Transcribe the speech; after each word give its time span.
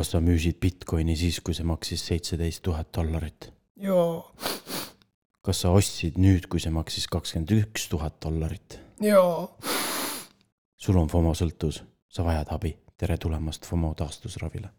kas 0.00 0.14
sa 0.14 0.20
müüsid 0.24 0.56
Bitcoini 0.62 1.12
siis, 1.18 1.42
kui 1.44 1.52
see 1.52 1.66
maksis 1.68 2.00
seitseteist 2.08 2.62
tuhat 2.64 2.88
dollarit? 2.96 3.50
jaa, 3.84 4.22
kas 5.44 5.60
sa 5.60 5.72
ostsid 5.76 6.16
nüüd, 6.20 6.46
kui 6.48 6.62
see 6.62 6.72
maksis 6.72 7.04
kakskümmend 7.12 7.52
üks 7.58 7.84
tuhat 7.92 8.16
dollarit? 8.24 8.78
jaa. 9.04 9.44
sul 10.80 10.96
on 10.96 11.10
FOMO 11.12 11.34
sõltuvus, 11.36 11.82
sa 12.08 12.24
vajad 12.24 12.54
abi, 12.56 12.72
tere 12.96 13.18
tulemast 13.20 13.68
FOMO 13.68 13.92
taastusravile. 13.98 14.72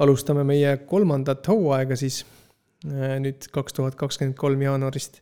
alustame 0.00 0.46
meie 0.48 0.78
kolmandat 0.88 1.44
hooaega 1.52 2.00
siis 2.00 2.22
äh, 2.88 3.18
nüüd 3.20 3.50
kaks 3.52 3.76
tuhat 3.76 4.00
kakskümmend 4.00 4.40
kolm 4.40 4.64
jaanuarist. 4.64 5.20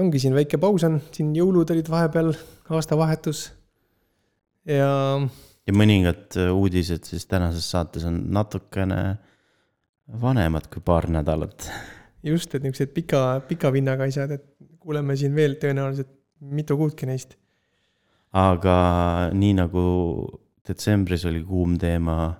ongi 0.00 0.24
siin 0.24 0.40
väike 0.40 0.56
paus 0.56 0.88
on, 0.88 1.02
siin 1.12 1.36
jõulud 1.36 1.76
olid 1.76 1.92
vahepeal, 1.98 2.32
aastavahetus 2.72 3.50
ja 4.64 5.18
ja 5.66 5.74
mõningad 5.76 6.36
äh, 6.40 6.50
uudised 6.52 7.08
siis 7.08 7.26
tänases 7.30 7.68
saates 7.70 8.04
on 8.08 8.20
natukene 8.34 9.00
vanemad 10.20 10.68
kui 10.72 10.82
paar 10.84 11.08
nädalat. 11.10 11.70
just, 12.22 12.54
et 12.54 12.62
niisugused 12.64 12.92
pika, 12.96 13.40
pika 13.48 13.72
vinnaga 13.72 14.08
asjad, 14.08 14.36
et 14.36 14.46
kuuleme 14.80 15.16
siin 15.16 15.34
veel 15.36 15.56
tõenäoliselt 15.60 16.12
mitu 16.40 16.76
kuudki 16.76 17.08
neist. 17.08 17.36
aga 18.32 18.76
nii 19.32 19.54
nagu 19.60 19.84
detsembris 20.66 21.24
oli 21.28 21.42
kuum 21.44 21.78
teema 21.80 22.34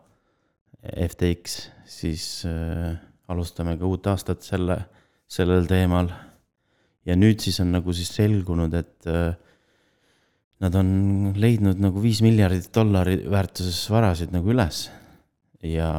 FTX, 0.85 1.71
siis 1.89 2.45
äh, 2.49 2.93
alustame 3.29 3.79
ka 3.81 3.89
uut 3.89 4.07
aastat 4.13 4.45
selle, 4.45 4.77
sellel 5.29 5.69
teemal. 5.69 6.11
ja 7.05 7.17
nüüd 7.17 7.41
siis 7.41 7.61
on 7.61 7.73
nagu 7.73 7.93
siis 7.93 8.13
selgunud, 8.17 8.75
et 8.77 9.09
äh, 9.09 9.33
nad 10.63 10.77
on 10.79 10.89
leidnud 11.41 11.81
nagu 11.83 12.03
viis 12.03 12.21
miljardit 12.25 12.71
dollari 12.75 13.19
väärtuses 13.31 13.81
varasid 13.91 14.35
nagu 14.35 14.53
üles. 14.55 14.89
ja, 15.65 15.91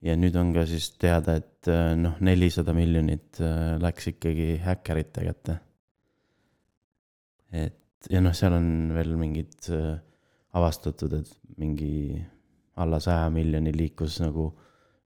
ja 0.00 0.16
nüüd 0.16 0.36
on 0.38 0.52
ka 0.54 0.64
siis 0.70 0.92
teada, 1.00 1.36
et 1.40 1.68
äh, 1.68 1.92
noh, 1.98 2.16
nelisada 2.24 2.74
miljonit 2.76 3.40
äh, 3.42 3.76
läks 3.82 4.12
ikkagi 4.14 4.54
häkkerite 4.64 5.26
kätte. 5.26 5.58
et 7.50 8.10
ja 8.10 8.22
noh, 8.24 8.34
seal 8.36 8.56
on 8.56 8.70
veel 8.96 9.16
mingid 9.20 9.68
äh, 9.74 9.98
avastatud, 10.56 11.20
et 11.20 11.58
mingi 11.60 12.20
alla 12.80 13.00
saja 13.02 13.28
miljoni 13.32 13.72
liikus 13.76 14.20
nagu 14.22 14.50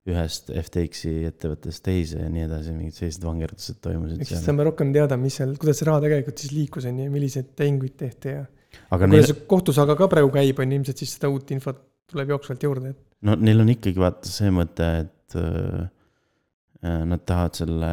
ühest 0.05 0.51
FTX-i 0.53 1.13
ettevõttest 1.31 1.81
teise 1.85 2.19
ja 2.21 2.27
nii 2.29 2.45
edasi, 2.45 2.73
mingid 2.75 2.97
sellised 2.97 3.23
vangerdused 3.25 3.79
toimusid. 3.81 4.21
ehk 4.21 4.29
siis 4.29 4.43
saame 4.45 4.67
rohkem 4.67 4.91
teada, 4.93 5.17
mis 5.17 5.39
seal, 5.39 5.55
kuidas 5.61 5.81
see 5.81 5.87
raha 5.89 6.03
tegelikult 6.03 6.43
siis 6.43 6.53
liikus, 6.53 6.85
on 6.89 6.99
ju, 7.01 7.07
milliseid 7.13 7.49
tehinguid 7.57 7.95
tehti 7.97 8.35
ja. 8.35 8.43
aga 8.93 9.09
kuidas 9.09 9.31
neil, 9.31 9.41
kohtusaga 9.49 9.97
ka 9.97 10.09
praegu 10.11 10.29
käib, 10.35 10.61
on 10.61 10.77
ilmselt 10.77 11.01
siis 11.01 11.15
seda 11.17 11.31
uut 11.33 11.55
infot 11.55 11.81
tuleb 12.11 12.35
jooksvalt 12.35 12.67
juurde, 12.67 12.93
et. 12.93 13.01
no 13.25 13.37
neil 13.41 13.65
on 13.65 13.73
ikkagi 13.73 14.03
vaata 14.03 14.29
see 14.29 14.53
mõte, 14.53 14.91
et 15.07 15.39
äh, 15.41 15.89
nad 17.09 17.25
tahavad 17.25 17.57
selle 17.57 17.91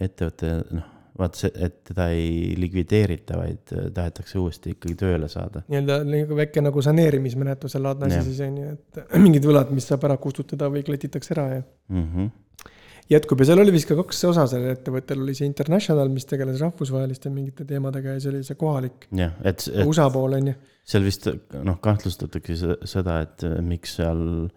ettevõtte, 0.00 0.56
noh, 0.72 0.90
vaata 1.18 1.38
see, 1.44 1.50
et 1.66 1.76
teda 1.90 2.08
ei 2.14 2.54
likvideerita, 2.58 3.36
vaid 3.38 3.74
äh, 3.74 3.90
tahetakse 3.94 4.38
uuesti 4.42 4.74
ikkagi 4.74 4.96
tööle 4.98 5.28
saada. 5.30 5.62
nii-öelda 5.70 6.00
nagu 6.08 6.38
väike 6.38 6.64
nagu 6.64 6.82
saneerimismenetluse 6.82 7.82
laadne 7.82 8.10
asi 8.10 8.32
siis 8.32 8.40
on 8.46 8.56
ju, 8.58 8.72
et 8.74 9.20
mingid 9.22 9.46
võlad, 9.46 9.70
mis 9.74 9.86
saab 9.90 10.06
ära 10.08 10.18
kustutada 10.22 10.70
või 10.72 10.82
kletitakse 10.86 11.36
ära 11.36 11.46
ja. 11.52 11.62
Mm 11.94 12.08
-hmm. 12.10 12.66
jätkub 13.14 13.40
ja 13.40 13.48
seal 13.50 13.62
oli 13.62 13.76
vist 13.76 13.88
ka 13.88 13.98
kaks 14.00 14.24
osa 14.32 14.46
sellel 14.50 14.74
ettevõttel, 14.74 15.22
oli 15.22 15.36
see 15.38 15.46
International, 15.46 16.10
mis 16.10 16.26
tegeles 16.26 16.60
rahvusvaheliste 16.60 17.30
mingite 17.30 17.64
teemadega 17.64 18.16
ja 18.16 18.20
siis 18.20 18.34
oli 18.34 18.44
see 18.44 18.58
kohalik 18.58 19.08
jah, 19.14 19.38
et, 19.44 19.68
et 19.70 19.86
USA 19.86 20.10
pool 20.10 20.38
on 20.40 20.50
ju. 20.50 20.54
seal 20.84 21.04
vist 21.06 21.30
noh, 21.62 21.78
kahtlustatakse 21.80 22.56
se- 22.56 22.78
seda, 22.96 23.20
et 23.20 23.46
äh, 23.46 23.60
miks 23.62 23.96
seal 24.00 24.48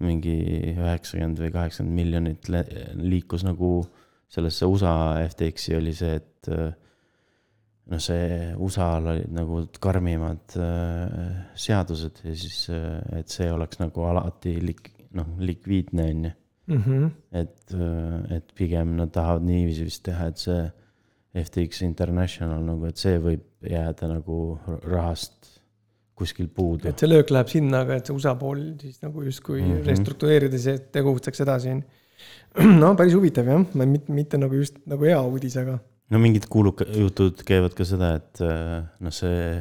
mingi 0.00 0.38
üheksakümmend 0.72 1.38
või 1.38 1.50
kaheksakümmend 1.52 1.98
miljonit 2.00 2.48
liikus 2.96 3.44
nagu 3.44 3.82
sellesse 4.32 4.68
USA 4.68 4.94
FTX-i 5.28 5.76
oli 5.76 5.94
see, 5.96 6.16
et 6.20 6.50
äh, 6.52 6.70
noh, 7.92 8.02
see 8.02 8.52
USA-l 8.56 9.10
olid 9.14 9.32
nagu 9.36 9.64
karmimad 9.82 10.56
äh, 10.56 11.32
seadused 11.58 12.22
ja 12.24 12.36
siis, 12.38 12.64
äh, 12.72 13.00
et 13.20 13.32
see 13.32 13.50
oleks 13.52 13.82
nagu 13.82 14.06
alati 14.08 14.56
lik-, 14.64 14.92
noh, 15.18 15.34
likviidne 15.42 16.08
on 16.14 16.30
ju. 16.30 16.36
Mhm. 16.72 17.08
et, 17.34 17.72
et 18.30 18.52
pigem 18.54 18.92
nad 18.94 19.10
tahavad 19.12 19.42
niiviisi 19.42 19.82
vist 19.82 20.04
teha, 20.06 20.28
et 20.30 20.38
see 20.38 20.60
FTX 21.42 21.82
International 21.82 22.62
nagu, 22.62 22.86
et 22.86 23.00
see 23.02 23.18
võib 23.20 23.66
jääda 23.66 24.06
nagu 24.06 24.36
rahast 24.86 25.50
kuskil 26.14 26.46
puudu. 26.54 26.86
et 26.88 27.02
see 27.02 27.10
löök 27.10 27.32
läheb 27.34 27.50
sinna, 27.50 27.82
aga 27.82 27.98
et 27.98 28.06
see 28.06 28.14
USA 28.14 28.36
pool 28.38 28.62
siis 28.80 29.02
nagu 29.02 29.24
justkui 29.26 29.58
mm. 29.58 29.72
-hmm. 29.72 29.90
restruktureerides 29.90 30.66
ja 30.70 30.78
tegutseks 30.78 31.42
edasi 31.44 31.74
on 31.74 31.82
ju. 31.82 31.98
no 32.82 32.92
päris 32.98 33.16
huvitav 33.16 33.48
jah, 33.48 33.64
mitte, 33.84 34.12
mitte 34.12 34.40
nagu 34.40 34.58
just 34.58 34.78
nagu 34.88 35.08
hea 35.08 35.20
uudis, 35.20 35.56
aga 35.60 35.78
no 36.12 36.20
mingid 36.20 36.48
kuuluka 36.52 36.86
jutud 36.92 37.40
käivad 37.48 37.76
ka 37.76 37.86
seda, 37.88 38.14
et 38.20 38.42
noh, 38.42 39.14
see, 39.14 39.56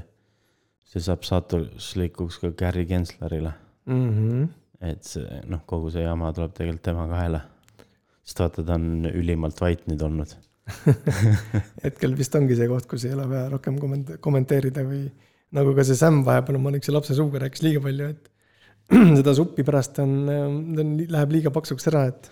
see 0.92 1.04
saab 1.04 1.24
saatuslikuks 1.28 2.42
ka 2.44 2.52
Gary 2.58 2.86
Genslerile. 2.90 3.54
mm. 3.86 4.10
-hmm. 4.18 4.48
et 4.92 5.04
see 5.08 5.42
noh, 5.48 5.64
kogu 5.66 5.92
see 5.94 6.04
jama 6.04 6.34
tuleb 6.36 6.54
tegelikult 6.58 6.84
tema 6.90 7.08
kaela. 7.08 7.42
sest 8.24 8.40
vaata, 8.44 8.64
ta 8.64 8.78
on 8.78 9.08
ülimalt 9.14 9.62
vait 9.62 9.88
nüüd 9.88 10.02
olnud. 10.08 10.36
hetkel 11.86 12.14
vist 12.18 12.36
ongi 12.36 12.56
see 12.56 12.68
koht, 12.70 12.86
kus 12.88 13.06
ei 13.06 13.16
ole 13.16 13.26
vaja 13.30 13.50
rohkem 13.50 13.80
komment-, 13.82 14.18
kommenteerida 14.24 14.84
või 14.88 15.08
nagu 15.58 15.74
ka 15.76 15.84
see 15.88 15.98
Sam 16.00 16.22
vahepeal 16.28 16.60
oma 16.60 16.72
niisuguse 16.72 16.96
lapse 16.96 17.18
suuga 17.18 17.42
rääkis 17.44 17.64
liiga 17.66 17.82
palju, 17.84 18.12
et 18.14 18.30
seda 19.20 19.34
suppi 19.36 19.66
pärast 19.68 20.00
on, 20.04 20.16
läheb 21.02 21.36
liiga 21.36 21.52
paksuks 21.56 21.88
ära, 21.92 22.06
et 22.12 22.30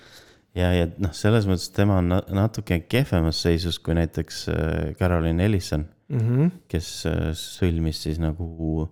ja, 0.57 0.71
ja 0.73 0.87
noh, 0.97 1.13
selles 1.15 1.47
mõttes 1.49 1.69
tema 1.75 1.99
on 2.01 2.11
na- 2.13 2.23
natuke 2.41 2.81
kehvemas 2.89 3.41
seisus 3.45 3.79
kui 3.83 3.97
näiteks 3.97 4.43
äh, 4.53 4.93
Caroline 4.99 5.45
Ellison, 5.45 5.85
mm 6.09 6.19
-hmm. 6.19 6.51
kes 6.67 7.05
äh, 7.05 7.31
sõlmis 7.37 8.03
siis 8.03 8.19
nagu 8.19 8.89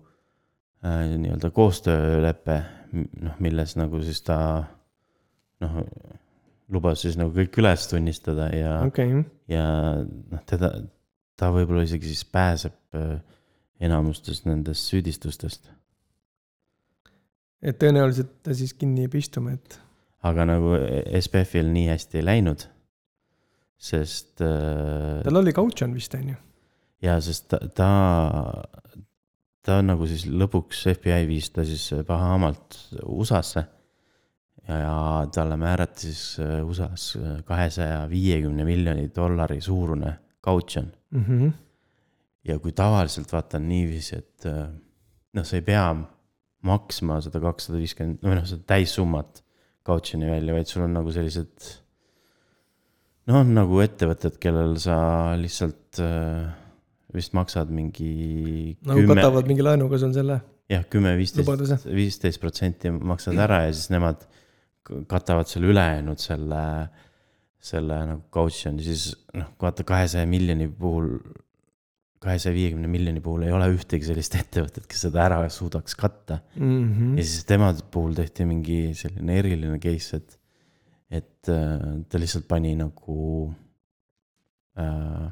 äh, 0.84 1.16
nii-öelda 1.16 1.50
koostööleppe, 1.50 2.62
noh, 2.92 3.38
milles 3.38 3.76
nagu 3.76 4.02
siis 4.02 4.22
ta 4.22 4.38
noh, 5.60 5.82
lubas 6.68 7.02
siis 7.02 7.16
nagu 7.16 7.32
kõik 7.34 7.58
üles 7.60 7.88
tunnistada 7.90 8.48
ja 8.54 8.78
okay. 8.86 9.24
ja 9.48 9.64
noh, 10.04 10.44
teda, 10.46 10.72
ta 11.36 11.50
võib-olla 11.54 11.82
isegi 11.86 12.12
siis 12.12 12.24
pääseb 12.24 12.76
äh, 12.94 13.18
enamustest 13.80 14.46
nendest 14.48 14.90
süüdistustest. 14.90 15.70
et 17.62 17.78
tõenäoliselt 17.78 18.40
ta 18.42 18.54
siis 18.54 18.74
kinni 18.74 19.06
jääb 19.06 19.14
istuma, 19.18 19.52
et 19.52 19.80
aga 20.26 20.46
nagu 20.48 20.74
SPF-il 21.20 21.70
nii 21.72 21.88
hästi 21.92 22.20
ei 22.20 22.26
läinud. 22.26 22.66
sest 23.78 24.42
äh, 24.42 25.22
tal 25.22 25.38
oli 25.38 25.52
kautsjon 25.54 25.92
vist, 25.94 26.14
on 26.18 26.32
ju. 26.32 26.36
ja 27.06 27.20
sest 27.22 27.46
ta, 27.52 27.60
ta, 27.70 27.90
ta 29.62 29.76
nagu 29.86 30.08
siis 30.10 30.26
lõpuks 30.26 30.82
FBI 30.96 31.28
viis 31.28 31.52
ta 31.54 31.62
siis 31.66 31.92
pahaamalt 32.06 32.78
USA-sse. 33.04 33.64
ja 34.68 34.96
talle 35.34 35.56
määrati 35.56 36.10
siis 36.10 36.24
äh, 36.42 36.58
USA-s 36.66 37.16
kahesaja 37.46 38.02
viiekümne 38.10 38.66
miljoni 38.66 39.10
dollari 39.14 39.60
suurune 39.60 40.18
kautsjon. 40.40 40.92
Mm 41.10 41.24
-hmm. 41.24 41.52
ja 42.44 42.58
kui 42.58 42.72
tavaliselt 42.72 43.32
vaata 43.32 43.56
on 43.56 43.68
niiviisi, 43.68 44.16
et 44.16 44.46
äh, 44.46 44.68
noh, 45.34 45.44
sa 45.44 45.56
ei 45.56 45.62
pea 45.62 45.94
maksma 46.62 47.20
seda 47.20 47.40
kakssada 47.40 47.78
viiskümmend, 47.78 48.18
või 48.22 48.34
noh, 48.40 48.46
seda 48.46 48.62
täissummat 48.66 49.44
kautsjoni 49.88 50.28
välja, 50.30 50.54
vaid 50.56 50.70
sul 50.70 50.84
on 50.86 50.94
nagu 51.00 51.12
sellised. 51.14 51.72
noh, 53.28 53.40
on 53.40 53.56
nagu 53.56 53.80
ettevõtted, 53.84 54.38
kellel 54.42 54.76
sa 54.82 54.98
lihtsalt 55.40 56.02
äh, 56.04 56.46
vist 57.16 57.34
maksad 57.36 57.72
mingi. 57.72 58.76
nagu 58.86 59.08
katavad 59.10 59.50
mingi 59.50 59.66
laenuga 59.66 60.00
sul 60.00 60.14
selle 60.16 60.40
jah, 60.68 60.84
kümme, 60.92 61.14
viisteist, 61.18 61.88
viisteist 61.88 62.40
protsenti 62.42 62.92
maksad 62.92 63.38
ära 63.40 63.64
ja 63.66 63.74
siis 63.74 63.88
nemad 63.92 64.24
katavad 65.08 65.48
selle 65.48 65.70
ülejäänud 65.72 66.20
selle, 66.20 66.62
selle 67.60 67.98
nagu 68.12 68.24
kautsjoni, 68.34 68.84
siis 68.84 69.10
noh, 69.36 69.50
vaata 69.60 69.84
kahesaja 69.88 70.28
miljoni 70.28 70.68
puhul, 70.68 71.16
kahesaja 72.22 72.54
viiekümne 72.54 72.90
miljoni 72.90 73.22
puhul 73.22 73.46
ei 73.46 73.54
ole 73.54 73.68
ühtegi 73.74 74.08
sellist 74.08 74.34
ettevõtet, 74.38 74.88
kes 74.90 75.06
seda 75.06 75.24
ära 75.28 75.40
suudaks 75.52 75.94
katta. 75.98 76.40
mm. 76.56 76.82
-hmm. 76.82 77.16
ja 77.18 77.24
siis 77.24 77.44
tema 77.48 77.72
puhul 77.90 78.14
tehti 78.18 78.46
mingi 78.48 78.80
selline 78.98 79.38
eriline 79.38 79.78
case, 79.82 80.16
et, 80.16 80.38
et 81.10 81.52
äh, 81.54 82.02
ta 82.08 82.18
lihtsalt 82.18 82.48
pani 82.48 82.74
nagu 82.78 83.54
äh, 84.78 85.28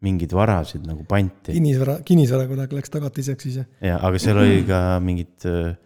mingeid 0.00 0.32
varasid 0.32 0.86
nagu 0.88 1.04
panti. 1.04 1.52
kinnisvara, 1.52 2.00
kinnisvara 2.04 2.48
kuidagi 2.48 2.78
läks 2.78 2.90
tagatiseks 2.90 3.42
siis 3.48 3.60
jah. 3.60 3.68
ja, 3.84 4.00
aga 4.00 4.18
seal 4.18 4.40
oli 4.40 4.64
ka 4.68 4.80
mingid 5.04 5.48
äh, 5.48 5.76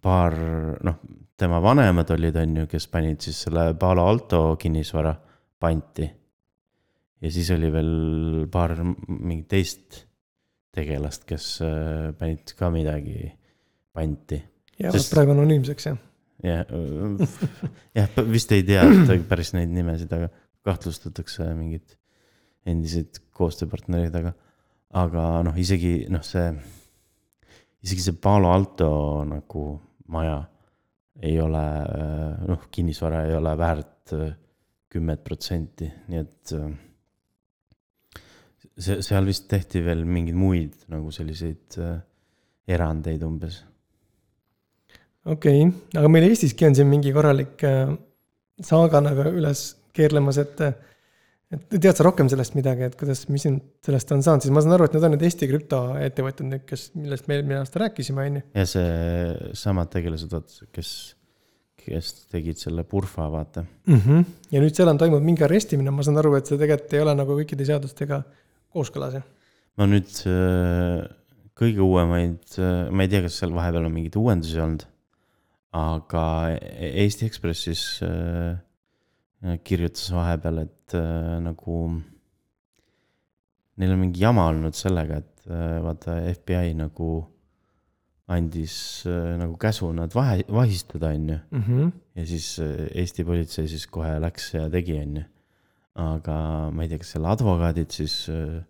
paar, 0.00 0.36
noh, 0.84 1.00
tema 1.40 1.60
vanemad 1.62 2.10
olid, 2.14 2.36
on 2.36 2.56
ju, 2.62 2.70
kes 2.70 2.86
panid 2.92 3.20
siis 3.24 3.44
selle 3.46 3.70
Palo 3.80 4.04
Alto 4.06 4.42
kinnisvara 4.60 5.14
panti. 5.60 6.08
Ja 7.20 7.32
siis 7.32 7.50
oli 7.54 7.70
veel 7.72 8.46
paar 8.52 8.76
mingit 8.82 9.48
teist 9.50 10.04
tegelast, 10.76 11.26
kes 11.28 11.46
äh, 11.66 12.10
panid 12.18 12.54
ka 12.58 12.70
midagi 12.72 13.30
panti. 13.94 14.40
jäävad 14.78 14.98
Sest- 14.98 15.14
praegu 15.14 15.34
anonüümseks 15.34 15.88
jah. 15.90 15.98
jah, 16.46 16.66
jah, 17.98 18.20
vist 18.30 18.52
ei 18.56 18.64
tea 18.66 18.84
päris 19.30 19.54
neid 19.56 19.72
nimesid, 19.74 20.12
aga 20.16 20.30
kahtlustatakse 20.66 21.48
mingid 21.56 21.96
endised 22.68 23.22
koostööpartnerid, 23.36 24.14
aga, 24.14 24.34
aga 25.00 25.26
noh, 25.46 25.56
isegi 25.56 26.04
noh, 26.12 26.22
see, 26.24 26.50
isegi 27.84 28.04
see 28.04 28.18
Palo 28.20 28.52
Alto 28.52 28.90
nagu 29.28 29.64
maja 30.12 30.42
ei 31.20 31.36
ole 31.40 31.64
noh, 32.48 32.68
kinnisvara 32.72 33.24
ei 33.28 33.34
ole 33.36 33.56
väärt 33.58 34.14
äh, 34.16 34.30
kümmet 34.90 35.24
protsenti, 35.24 35.88
nii 36.10 36.20
et 36.20 36.54
äh, 36.56 36.70
see, 38.78 39.00
seal 39.06 39.26
vist 39.28 39.48
tehti 39.50 39.82
veel 39.84 40.04
mingeid 40.04 40.38
muid 40.38 40.86
nagu 40.92 41.10
selliseid 41.14 41.80
äh, 41.80 41.98
erandeid 42.70 43.24
umbes 43.26 43.62
okei 45.24 45.64
okay., 45.64 45.98
aga 46.00 46.12
meil 46.12 46.28
Eestiski 46.30 46.68
on 46.68 46.76
siin 46.78 46.88
mingi 46.90 47.12
korralik 47.16 47.64
äh, 47.66 47.90
saaga 48.64 49.02
nagu 49.04 49.26
üles 49.32 49.66
keerlemas, 49.96 50.38
et. 50.40 50.60
et 51.50 51.64
tead 51.74 51.98
sa 51.98 52.04
rohkem 52.06 52.28
sellest 52.30 52.54
midagi, 52.54 52.86
et 52.86 52.92
kuidas, 52.98 53.24
mis 53.32 53.42
nüüd 53.48 53.62
sellest 53.82 54.12
on 54.14 54.20
saanud, 54.22 54.44
siis 54.44 54.52
ma 54.54 54.62
saan 54.62 54.76
aru, 54.76 54.86
et 54.86 54.92
need 54.94 55.06
on 55.08 55.16
need 55.16 55.24
Eesti 55.26 55.48
krüptoettevõtted 55.50 56.46
nüüd, 56.46 56.66
kes, 56.68 56.90
millest 56.94 57.26
me 57.26 57.38
eelmine 57.38 57.58
aasta 57.58 57.82
rääkisime, 57.82 58.26
on 58.28 58.36
ju. 58.38 58.44
ja 58.60 58.66
see 58.70 59.48
samad 59.58 59.90
tegelased, 59.90 60.30
vaata, 60.30 60.68
kes, 60.76 60.92
kes 61.80 62.12
tegid 62.30 62.60
selle 62.60 62.84
Purfa, 62.86 63.26
vaata. 63.32 63.64
ja 63.90 64.62
nüüd 64.62 64.78
seal 64.78 64.92
on 64.92 65.00
toimunud 65.00 65.26
mingi 65.26 65.46
arestimine, 65.46 65.90
ma 65.94 66.06
saan 66.06 66.22
aru, 66.22 66.36
et 66.38 66.46
see 66.46 66.60
tegelikult 66.60 66.94
ei 66.94 67.02
ole 67.02 67.16
nagu 67.18 67.40
kõikide 67.40 67.66
seadustega 67.66 68.22
kooskõlas, 68.72 69.18
jah. 69.18 69.26
ma 69.78 69.86
nüüd 69.90 70.10
äh, 70.30 71.02
kõige 71.60 71.84
uuemaid, 71.84 72.56
ma 72.90 73.04
ei 73.04 73.10
tea, 73.12 73.24
kas 73.26 73.40
seal 73.40 73.52
vahepeal 73.56 73.88
on 73.88 73.94
mingeid 73.94 74.16
uuendusi 74.20 74.60
olnud, 74.62 74.86
aga 75.76 76.24
E- 76.56 76.92
Eesti 77.04 77.26
Ekspressis 77.28 77.82
äh, 78.06 78.54
kirjutas 79.64 80.08
vahepeal, 80.14 80.64
et 80.66 80.94
äh, 80.98 81.36
nagu 81.44 81.82
neil 83.80 83.92
on 83.94 84.00
mingi 84.02 84.22
jama 84.22 84.48
olnud 84.50 84.76
sellega, 84.76 85.20
et 85.22 85.50
äh, 85.50 85.76
vaata 85.84 86.16
FBI 86.34 86.74
nagu 86.78 87.10
andis 88.30 89.04
äh, 89.08 89.36
nagu 89.40 89.56
käsu 89.60 89.90
nad 89.96 90.14
vahe, 90.14 90.44
vahistada, 90.48 91.12
on 91.16 91.28
ju. 91.32 91.38
ja 92.14 92.26
siis 92.26 92.58
äh, 92.62 92.86
Eesti 93.02 93.24
politsei 93.26 93.68
siis 93.68 93.86
kohe 93.90 94.18
läks 94.22 94.54
ja 94.54 94.68
tegi, 94.70 94.98
on 95.02 95.16
ju. 95.22 95.24
Aga 95.98 96.36
ma 96.74 96.84
ei 96.84 96.90
tea, 96.90 97.00
kas 97.02 97.14
seal 97.16 97.26
advokaadid 97.30 97.90
siis 97.94 98.14
äh, 98.30 98.60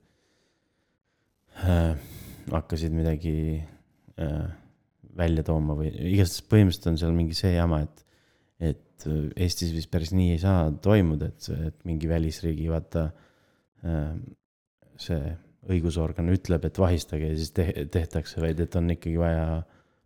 äh, 1.64 1.99
hakkasid 2.50 2.94
midagi 2.96 3.61
äh, 4.20 4.46
välja 5.20 5.44
tooma 5.46 5.76
või 5.78 5.90
igastahes 5.90 6.46
põhimõtteliselt 6.49 6.93
on 6.93 7.00
seal 7.02 7.17
mingi 7.17 7.37
see 7.37 7.52
jama, 7.55 7.82
et, 7.84 8.05
et 8.72 9.06
äh, 9.08 9.28
Eestis 9.44 9.75
vist 9.76 9.90
päris 9.93 10.14
nii 10.17 10.34
ei 10.37 10.40
saa 10.43 10.70
toimuda, 10.82 11.31
et, 11.32 11.50
et 11.70 11.84
mingi 11.88 12.08
välisriigi 12.11 12.70
vaata 12.72 13.11
äh, 13.84 14.14
see 15.00 15.37
õigusorgan 15.70 16.32
ütleb, 16.32 16.64
et 16.64 16.81
vahistage 16.81 17.28
ja 17.28 17.37
siis 17.37 17.52
te, 17.56 17.66
tehtakse, 17.93 18.40
vaid 18.43 18.61
et 18.64 18.76
on 18.81 18.94
ikkagi 18.96 19.20
vaja 19.20 19.44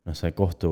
noh, 0.05 0.17
see 0.17 0.33
kohtu 0.37 0.71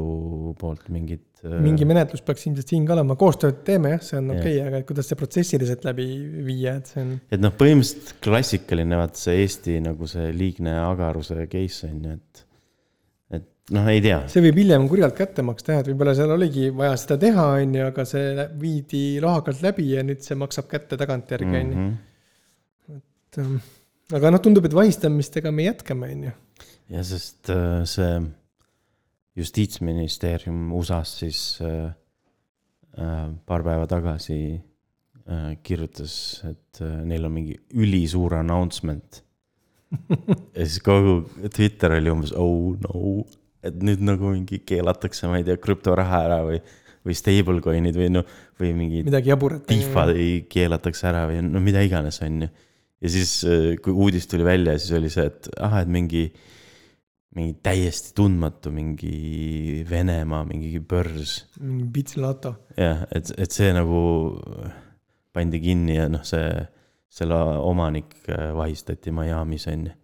poolt 0.61 0.89
mingit. 0.93 1.25
äh, 1.47 1.57
mingi 1.65 1.87
menetlus 1.89 2.23
peaks 2.25 2.45
ilmselt 2.47 2.73
siin 2.73 2.85
ka 2.89 2.95
olema, 2.97 3.17
koostööd 3.21 3.63
teeme 3.67 3.95
jah, 3.95 4.05
see 4.05 4.21
on 4.21 4.31
okei 4.35 4.59
okay,, 4.59 4.69
aga 4.69 4.81
et 4.83 4.89
kuidas 4.89 5.09
see 5.09 5.19
protsessiliselt 5.19 5.87
läbi 5.89 6.07
viia, 6.47 6.77
et 6.81 6.93
see 6.93 7.03
on. 7.03 7.13
et 7.33 7.43
noh, 7.43 7.55
põhimõtteliselt 7.59 8.19
klassikaline 8.25 9.01
vaata 9.01 9.23
see 9.23 9.39
Eesti 9.43 9.79
nagu 9.85 10.09
see 10.11 10.33
liigne 10.37 10.75
agaruse 10.85 11.47
case 11.53 11.89
on 11.89 12.03
ju, 12.05 12.17
et, 12.19 12.43
et 13.39 13.75
noh, 13.79 13.89
ei 13.95 14.03
tea. 14.05 14.19
see 14.33 14.45
võib 14.45 14.61
hiljem 14.63 14.85
kurjalt 14.93 15.17
kätte 15.17 15.47
maksta 15.49 15.79
jah, 15.79 15.85
et 15.85 15.93
võib-olla 15.93 16.15
seal 16.19 16.37
oligi 16.37 16.69
vaja 16.83 17.01
seda 17.01 17.19
teha, 17.25 17.49
on 17.63 17.79
ju, 17.79 17.89
aga 17.89 18.07
see 18.13 18.49
viidi 18.61 19.05
lohakalt 19.25 19.65
läbi 19.65 19.89
ja 19.95 20.05
nüüd 20.05 20.21
see 20.27 20.37
maksab 20.45 20.69
kätte 20.75 21.01
tagantjärgi, 21.01 21.55
on 21.63 21.73
ju. 21.73 21.87
Mhm. 21.87 23.01
et 23.01 23.41
ähm, 23.41 23.57
aga 24.13 24.37
noh, 24.37 24.45
tundub, 24.45 24.69
et 24.69 24.77
vahistamistega 24.77 25.57
me 25.57 25.71
jätkame, 25.71 26.13
on 26.19 26.29
ju. 26.29 26.37
ja 26.93 27.09
sest 27.09 27.49
äh, 27.57 27.81
see 27.89 28.13
justiitsministeerium 29.39 30.73
USA-s 30.77 31.19
siis 31.23 31.41
äh, 31.65 31.93
äh, 32.99 33.29
paar 33.47 33.65
päeva 33.65 33.87
tagasi 33.89 34.39
äh, 34.59 35.53
kirjutas, 35.65 36.15
et 36.49 36.83
äh, 36.85 36.99
neil 37.09 37.29
on 37.29 37.37
mingi 37.37 37.57
ülisuur 37.73 38.37
announcement. 38.41 39.23
ja 40.57 40.67
siis 40.67 40.81
kogu 40.85 41.23
Twitter 41.53 41.99
oli 41.99 42.13
umbes 42.13 42.33
oh 42.37 42.77
no, 42.81 43.25
et 43.65 43.77
nüüd 43.85 44.05
nagu 44.05 44.33
mingi 44.35 44.63
keelatakse, 44.69 45.29
ma 45.31 45.41
ei 45.41 45.49
tea, 45.49 45.59
krüptoraha 45.61 46.23
ära 46.29 46.39
või, 46.47 46.61
või 47.07 47.17
stablecoin'id 47.17 47.99
või 47.99 48.13
noh, 48.13 48.39
või 48.61 48.73
mingid 48.77 49.09
midagi 49.09 49.33
jaburat. 49.33 49.67
Tifa-i 49.69 50.45
keelatakse 50.53 51.09
ära 51.09 51.27
või 51.31 51.43
no 51.45 51.61
mida 51.65 51.85
iganes, 51.85 52.21
on 52.25 52.47
ju. 52.47 52.51
ja 53.05 53.13
siis, 53.17 53.35
kui 53.85 53.93
uudis 53.93 54.29
tuli 54.31 54.49
välja, 54.49 54.77
siis 54.81 54.97
oli 54.97 55.13
see, 55.13 55.29
et 55.29 55.53
ah, 55.61 55.81
et 55.83 55.93
mingi, 55.93 56.27
mingi 57.37 57.55
täiesti 57.65 58.13
tundmatu 58.17 58.73
mingi 58.75 59.85
Venemaa 59.89 60.43
mingi 60.45 60.81
börs. 60.81 61.39
mingi 61.61 61.89
Bitslato. 61.95 62.55
jah, 62.77 63.07
et, 63.15 63.33
et 63.39 63.55
see 63.55 63.73
nagu 63.73 64.03
pandi 65.33 65.61
kinni 65.63 65.97
ja 65.97 66.09
noh, 66.13 66.25
see, 66.29 66.51
selle 67.13 67.39
omanik 67.63 68.15
äh, 68.29 68.51
vahistati 68.57 69.15
Miami's 69.15 69.67
on 69.73 69.89
ju. 69.89 69.97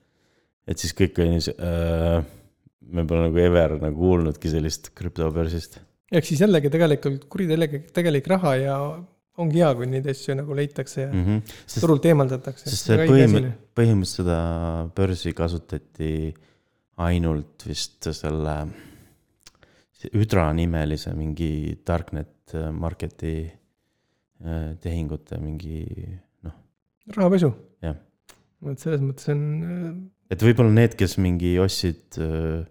et 0.69 0.81
siis 0.81 0.97
kõik 0.97 1.21
oli 1.21 1.37
nii 1.37 1.55
äh,, 1.57 2.17
me 2.89 3.05
pole 3.09 3.29
nagu 3.29 3.45
ever 3.45 3.77
nagu 3.83 4.01
kuulnudki 4.01 4.53
sellist 4.53 4.93
krüptobörsist. 4.97 5.79
ehk 6.13 6.29
siis 6.29 6.43
jällegi 6.45 6.73
tegelikult 6.73 7.29
kuritegelik, 7.29 7.93
tegelik 7.97 8.29
raha 8.33 8.57
ja 8.63 8.81
ongi 9.39 9.61
hea, 9.61 9.71
kui 9.77 9.87
neid 9.87 10.07
asju 10.11 10.35
nagu 10.39 10.57
leitakse 10.57 11.03
ja 11.05 11.13
mm. 11.13 11.19
Mm 11.21 11.25
-hmm. 11.27 11.57
sest 11.67 11.85
turult 11.85 12.09
eemaldatakse. 12.09 12.71
sest 12.71 12.89
see 12.91 13.05
põhimõ-, 13.05 13.53
põhimõtteliselt 13.77 14.25
seda 14.25 14.39
börsi 14.97 15.33
kasutati 15.37 16.13
ainult 17.07 17.67
vist 17.69 18.11
selle 18.17 18.59
Hydra 19.99 20.53
nimelise 20.55 21.11
mingi 21.19 21.75
Darknet 21.87 22.55
Marketi 22.73 23.35
äh, 23.49 24.77
tehingute 24.83 25.41
mingi 25.43 25.81
noh, 26.47 26.55
rahapesu. 27.17 27.51
jah. 27.83 27.99
et 28.71 28.83
selles 28.85 29.03
mõttes 29.03 29.31
on, 29.35 29.43
et 30.31 30.45
võib-olla 30.47 30.75
need, 30.77 30.95
kes 30.99 31.19
mingi 31.23 31.57
ostsid 31.63 32.21
äh, 32.23 32.63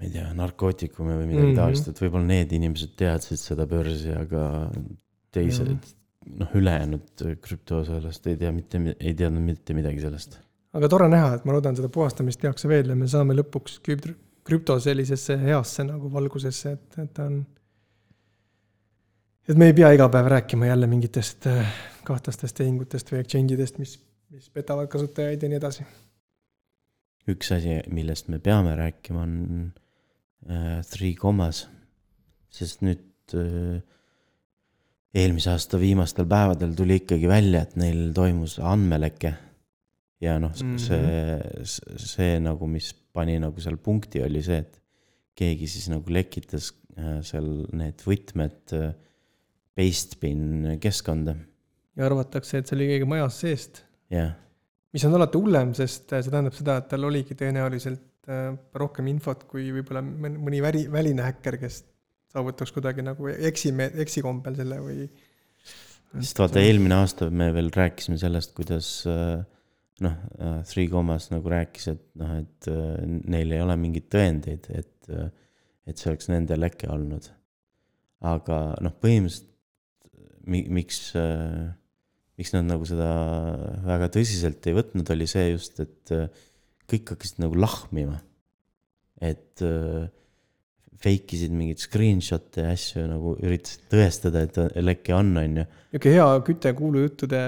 ma 0.00 0.08
ei 0.08 0.12
tea, 0.16 0.26
narkootikume 0.34 1.14
või 1.20 1.30
midagi 1.30 1.44
mm. 1.44 1.48
-hmm. 1.52 1.62
taolist, 1.62 1.88
et 1.92 2.02
võib-olla 2.02 2.32
need 2.32 2.52
inimesed 2.58 2.94
teadsid 2.98 3.38
seda 3.38 3.66
börsi, 3.70 4.10
aga 4.16 4.44
teised 5.30 5.90
noh, 6.40 6.54
ülejäänud 6.58 7.26
krüpto 7.44 7.84
sellest 7.86 8.26
ei 8.26 8.38
tea 8.40 8.50
mitte, 8.54 8.80
ei 8.98 9.14
teadnud 9.14 9.44
mitte 9.44 9.76
midagi 9.76 10.02
sellest 10.02 10.40
aga 10.76 10.88
tore 10.88 11.08
näha, 11.10 11.34
et 11.36 11.46
ma 11.46 11.56
loodan, 11.56 11.76
seda 11.78 11.90
puhastamist 11.92 12.40
tehakse 12.40 12.68
veel 12.70 12.92
ja 12.92 12.98
me 12.98 13.08
saame 13.10 13.34
lõpuks 13.38 13.80
krüpt- 13.86 14.14
krüpto 14.46 14.76
sellisesse 14.82 15.36
heasse 15.40 15.84
nagu 15.86 16.10
valgusesse, 16.12 16.74
et, 16.76 17.00
et 17.04 17.10
ta 17.14 17.26
on. 17.30 17.40
et 19.48 19.58
me 19.58 19.70
ei 19.70 19.76
pea 19.76 19.92
iga 19.96 20.08
päev 20.12 20.30
rääkima 20.34 20.70
jälle 20.70 20.88
mingitest 20.90 21.48
äh, 21.50 21.74
kahtlastest 22.06 22.56
tehingutest 22.58 23.12
või 23.12 23.22
exchange 23.22 23.56
idest, 23.56 23.78
mis, 23.82 23.98
mis 24.34 24.48
petavad 24.54 24.88
kasutajaid 24.92 25.42
ja 25.42 25.52
nii 25.52 25.60
edasi. 25.60 25.86
üks 27.30 27.52
asi, 27.54 27.80
millest 27.92 28.30
me 28.32 28.40
peame 28.42 28.74
rääkima, 28.78 29.26
on 29.26 29.36
äh, 30.48 30.80
Three 30.90 31.14
Commas, 31.18 31.66
sest 32.50 32.82
nüüd 32.86 33.36
äh, 33.36 33.82
eelmise 35.14 35.52
aasta 35.52 35.78
viimastel 35.80 36.26
päevadel 36.30 36.74
tuli 36.78 37.00
ikkagi 37.02 37.28
välja, 37.28 37.64
et 37.66 37.76
neil 37.78 38.10
toimus 38.14 38.58
andmeleke. 38.62 39.34
Ja 40.20 40.36
noh, 40.42 40.52
see, 40.54 41.64
see 41.64 42.34
nagu, 42.42 42.68
mis 42.70 42.92
pani 43.14 43.38
nagu 43.42 43.62
seal 43.62 43.78
punkti, 43.82 44.22
oli 44.24 44.42
see, 44.44 44.60
et 44.62 44.76
keegi 45.40 45.68
siis 45.70 45.88
nagu 45.92 46.12
lekitas 46.12 46.72
äh, 46.98 47.20
seal 47.26 47.48
need 47.76 48.04
võtmed 48.06 48.76
äh, 48.76 48.90
Pastebin 49.80 50.76
keskkonda, 50.82 51.36
ja 51.96 52.06
arvatakse, 52.08 52.60
et 52.60 52.68
see 52.68 52.76
oli 52.76 52.90
keegi 52.92 53.08
majas 53.08 53.40
seest, 53.44 53.84
jah. 54.12 54.36
Mis 54.90 55.04
on 55.06 55.14
alati 55.14 55.38
hullem, 55.38 55.70
sest 55.78 56.10
äh, 56.12 56.22
see 56.24 56.32
tähendab 56.32 56.56
seda, 56.56 56.80
et 56.82 56.88
tal 56.90 57.06
oligi 57.06 57.36
tõenäoliselt 57.38 58.06
rohkem 58.78 59.08
infot 59.10 59.40
kui 59.48 59.70
võib-olla 59.74 60.02
mõni 60.04 60.60
väli, 60.62 60.84
väline 60.92 61.24
häkker, 61.24 61.56
kes 61.58 61.80
saavutaks 62.30 62.72
kuidagi 62.74 63.02
nagu 63.02 63.30
eksime, 63.32 63.88
eksikombel 64.04 64.58
selle 64.58 64.78
või. 64.84 65.06
sest 66.20 66.42
vaata, 66.42 66.62
eelmine 66.62 66.98
aasta 67.00 67.30
me 67.30 67.48
veel 67.56 67.72
rääkisime 67.74 68.20
sellest, 68.20 68.52
kuidas 68.54 68.90
äh, 69.10 69.40
noh, 70.04 70.16
Three 70.68 70.88
Commas 70.92 71.28
nagu 71.32 71.52
rääkis, 71.52 71.90
et 71.92 72.06
noh, 72.20 72.32
et 72.40 72.70
äh, 72.72 73.04
neil 73.04 73.54
ei 73.56 73.62
ole 73.64 73.76
mingeid 73.80 74.08
tõendeid, 74.12 74.70
et, 74.72 75.10
et 75.86 76.00
see 76.00 76.10
oleks 76.12 76.30
nende 76.32 76.58
leke 76.58 76.90
olnud. 76.92 77.30
aga 78.20 78.60
noh, 78.84 78.94
põhimõtteliselt 79.00 79.48
mi-, 80.50 80.66
miks, 80.68 81.00
miks 82.40 82.54
nad 82.56 82.68
nagu 82.68 82.86
seda 82.88 83.10
väga 83.84 84.08
tõsiselt 84.14 84.66
ei 84.68 84.76
võtnud, 84.76 85.12
oli 85.12 85.28
see 85.28 85.50
just, 85.52 85.80
et 85.84 86.12
äh, 86.16 86.28
kõik 86.90 87.14
hakkasid 87.14 87.42
nagu 87.44 87.58
lahmima. 87.58 88.20
et 89.20 89.60
äh, 89.66 90.08
fake 91.00 91.36
isid 91.36 91.52
mingeid 91.56 91.80
screenshot'e 91.80 92.66
ja 92.66 92.74
asju 92.76 93.06
nagu 93.08 93.34
üritasid 93.40 93.86
tõestada, 93.92 94.44
et 94.44 94.58
leke 94.84 95.14
on, 95.16 95.32
on 95.40 95.60
ju. 95.62 95.66
niisugune 95.94 96.16
hea 96.18 96.26
küte 96.46 96.72
kuulujuttude 96.76 97.42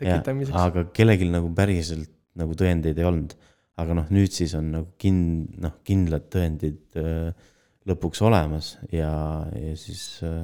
tekitamiseks. 0.00 0.56
aga 0.60 0.84
kellelgi 0.94 1.30
nagu 1.32 1.50
päriselt 1.56 2.12
nagu 2.38 2.56
tõendeid 2.58 3.00
ei 3.00 3.08
olnud. 3.08 3.34
aga 3.78 3.94
noh, 3.94 4.08
nüüd 4.10 4.34
siis 4.34 4.52
on 4.58 4.72
nagu 4.74 4.88
kin-, 4.98 5.48
noh, 5.62 5.78
kindlad 5.86 6.26
tõendid 6.34 6.98
äh, 6.98 7.30
lõpuks 7.88 8.22
olemas 8.26 8.74
ja, 8.92 9.10
ja 9.54 9.74
siis 9.78 10.18
äh, 10.26 10.42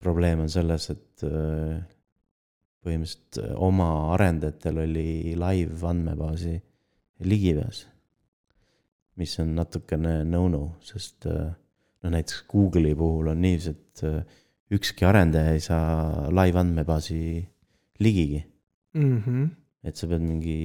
probleem 0.00 0.44
on 0.46 0.52
selles, 0.52 0.86
et 0.94 1.24
äh, 1.26 1.80
põhimõtteliselt 2.80 3.40
oma 3.60 3.90
arendajatel 4.14 4.84
oli 4.86 5.34
live 5.36 5.88
andmebaasi 5.90 6.54
ligipääs 7.28 7.84
mis 9.20 9.36
on 9.42 9.54
natukene 9.58 10.20
no-no, 10.24 10.64
sest 10.84 11.28
noh, 11.28 12.12
näiteks 12.14 12.44
Google'i 12.50 12.96
puhul 12.96 13.32
on 13.34 13.42
niiviisi, 13.44 13.76
et 13.76 14.04
äh, 14.08 14.20
ükski 14.76 15.06
arendaja 15.08 15.54
ei 15.56 15.62
saa 15.64 16.28
live 16.32 16.60
andmebaasi 16.60 17.20
ligigi 18.00 18.40
mm. 18.94 19.18
-hmm. 19.18 19.48
et 19.84 19.96
sa 19.96 20.08
pead 20.08 20.24
mingi. 20.24 20.56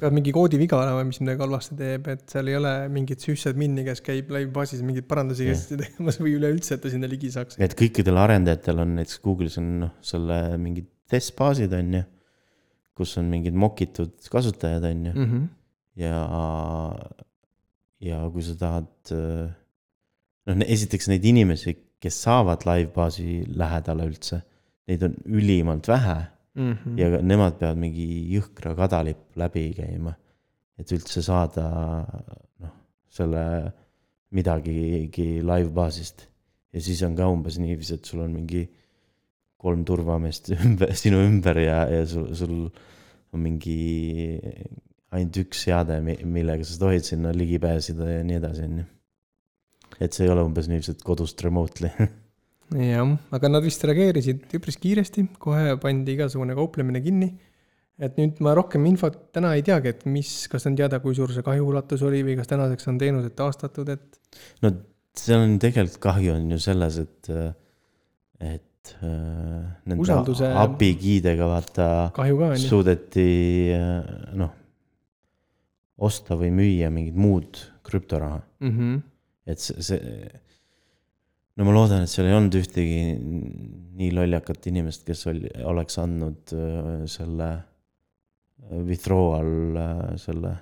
peab 0.00 0.14
mingi 0.14 0.32
koodiviga 0.36 0.78
olema, 0.82 1.04
mis 1.08 1.20
midagi 1.22 1.44
halvasti 1.46 1.78
teeb, 1.80 2.08
et 2.14 2.24
seal 2.30 2.50
ei 2.52 2.56
ole 2.60 2.72
mingit 2.94 3.26
syssadmin'i, 3.26 3.84
kes 3.88 4.04
käib 4.04 4.30
live 4.36 4.52
baasis 4.54 4.82
mingeid 4.86 5.08
parandusi 5.10 5.48
käsitsi 5.50 5.80
tegemas 5.80 6.20
või 6.22 6.36
üleüldse, 6.38 6.76
et 6.76 6.84
ta 6.84 6.92
sinna 6.92 7.10
ligi 7.10 7.32
saaks. 7.34 7.58
et 7.58 7.76
kõikidel 7.78 8.20
arendajatel 8.20 8.84
on 8.84 8.96
näiteks 9.00 9.20
Google'is 9.24 9.58
on 9.62 9.70
noh, 9.86 9.94
selle 10.04 10.40
mingid 10.58 10.90
testbaasid 11.10 11.72
on 11.76 12.00
ju, 12.00 12.06
kus 12.94 13.18
on 13.18 13.30
mingid 13.30 13.56
mokitud 13.58 14.14
kasutajad 14.30 14.84
on 14.90 15.06
ju 15.10 15.12
mm. 15.14 15.30
-hmm. 15.30 15.46
ja 16.04 16.18
ja 18.04 18.20
kui 18.32 18.44
sa 18.44 18.56
tahad, 18.60 18.90
äh, 19.14 19.48
noh, 20.50 20.66
esiteks 20.76 21.08
neid 21.12 21.24
inimesi, 21.24 21.76
kes 22.04 22.20
saavad 22.26 22.66
live-baasi 22.68 23.44
lähedale 23.56 24.08
üldse, 24.10 24.42
neid 24.90 25.04
on 25.06 25.16
ülimalt 25.24 25.88
vähe 25.88 26.18
mm. 26.54 26.72
-hmm. 26.72 26.98
ja 27.00 27.22
nemad 27.22 27.56
peavad 27.60 27.80
mingi 27.80 28.06
jõhkra 28.34 28.74
kadalipp 28.76 29.38
läbi 29.40 29.70
käima, 29.78 30.12
et 30.78 30.92
üldse 30.92 31.22
saada, 31.24 31.66
noh, 32.60 32.76
selle 33.08 33.44
midagigi 34.34 35.40
live-baasist. 35.40 36.28
ja 36.74 36.80
siis 36.82 37.02
on 37.06 37.14
ka 37.16 37.28
umbes 37.30 37.58
niiviisi, 37.58 37.94
et 37.94 38.04
sul 38.04 38.20
on 38.20 38.32
mingi 38.34 38.64
kolm 39.56 39.84
turvameest 39.84 40.50
ümber, 40.64 40.92
sinu 40.94 41.22
ümber 41.24 41.58
ja, 41.62 41.84
ja 41.88 42.06
sul, 42.06 42.34
sul 42.34 42.56
on 43.32 43.40
mingi 43.40 44.40
ainult 45.14 45.38
üks 45.44 45.64
seade, 45.66 46.00
millega 46.02 46.66
sa 46.66 46.76
tohid 46.80 47.06
sinna 47.06 47.32
ligi 47.34 47.60
pääseda 47.62 48.10
ja 48.10 48.26
nii 48.26 48.40
edasi, 48.40 48.66
on 48.68 48.82
ju. 48.82 48.86
et 50.02 50.16
see 50.16 50.26
ei 50.26 50.32
ole 50.34 50.44
umbes 50.46 50.68
niiviisi, 50.70 50.96
et 50.96 51.04
kodust 51.06 51.42
remotely 51.46 51.90
jah, 52.94 53.14
aga 53.36 53.50
nad 53.52 53.64
vist 53.64 53.84
reageerisid 53.86 54.54
üpris 54.58 54.78
kiiresti, 54.82 55.28
kohe 55.42 55.76
pandi 55.82 56.16
igasugune 56.16 56.56
kauplemine 56.58 57.02
kinni. 57.04 57.30
et 57.94 58.16
nüüd 58.18 58.40
ma 58.42 58.56
rohkem 58.58 58.86
infot 58.90 59.20
täna 59.34 59.52
ei 59.54 59.62
teagi, 59.66 59.92
et 59.94 60.02
mis, 60.10 60.32
kas 60.50 60.66
on 60.66 60.74
teada, 60.78 60.98
kui 61.02 61.14
suur 61.14 61.30
see 61.34 61.46
kahju 61.46 61.68
ulatus 61.70 62.02
oli 62.06 62.24
või 62.26 62.34
kas 62.40 62.50
tänaseks 62.50 62.90
on 62.90 62.98
teenused 62.98 63.36
taastatud, 63.38 63.94
et. 63.94 64.20
no 64.64 64.74
seal 65.14 65.44
on 65.44 65.58
tegelikult 65.62 66.00
kahju 66.02 66.34
on 66.34 66.50
ju 66.56 66.58
selles, 66.64 66.98
et, 67.04 67.30
et 68.42 68.96
äh, 68.98 69.62
nende 69.86 70.02
Usalduse... 70.02 70.50
API 70.64 70.90
giidega 70.98 71.46
vaata. 71.46 71.88
suudeti 72.58 73.30
äh, 73.78 74.34
noh 74.42 74.63
osta 76.02 76.38
või 76.38 76.50
müüa 76.54 76.90
mingit 76.90 77.16
muud 77.18 77.60
krüptoraha 77.86 78.40
mm. 78.40 78.70
-hmm. 78.70 79.02
et 79.46 79.62
see, 79.62 79.82
see, 79.84 80.24
no 81.54 81.68
ma 81.68 81.74
loodan, 81.76 82.04
et 82.04 82.10
seal 82.10 82.28
ei 82.28 82.36
olnud 82.36 82.56
ühtegi 82.58 83.14
nii 83.94 84.10
lollakat 84.16 84.66
inimest, 84.70 85.04
kes 85.06 85.26
oli, 85.30 85.50
oleks 85.62 85.98
andnud 86.02 86.54
äh, 86.56 87.04
selle 87.10 87.50
äh, 87.54 88.80
withdrawal 88.88 89.78
äh, 89.78 90.02
selle 90.22 90.56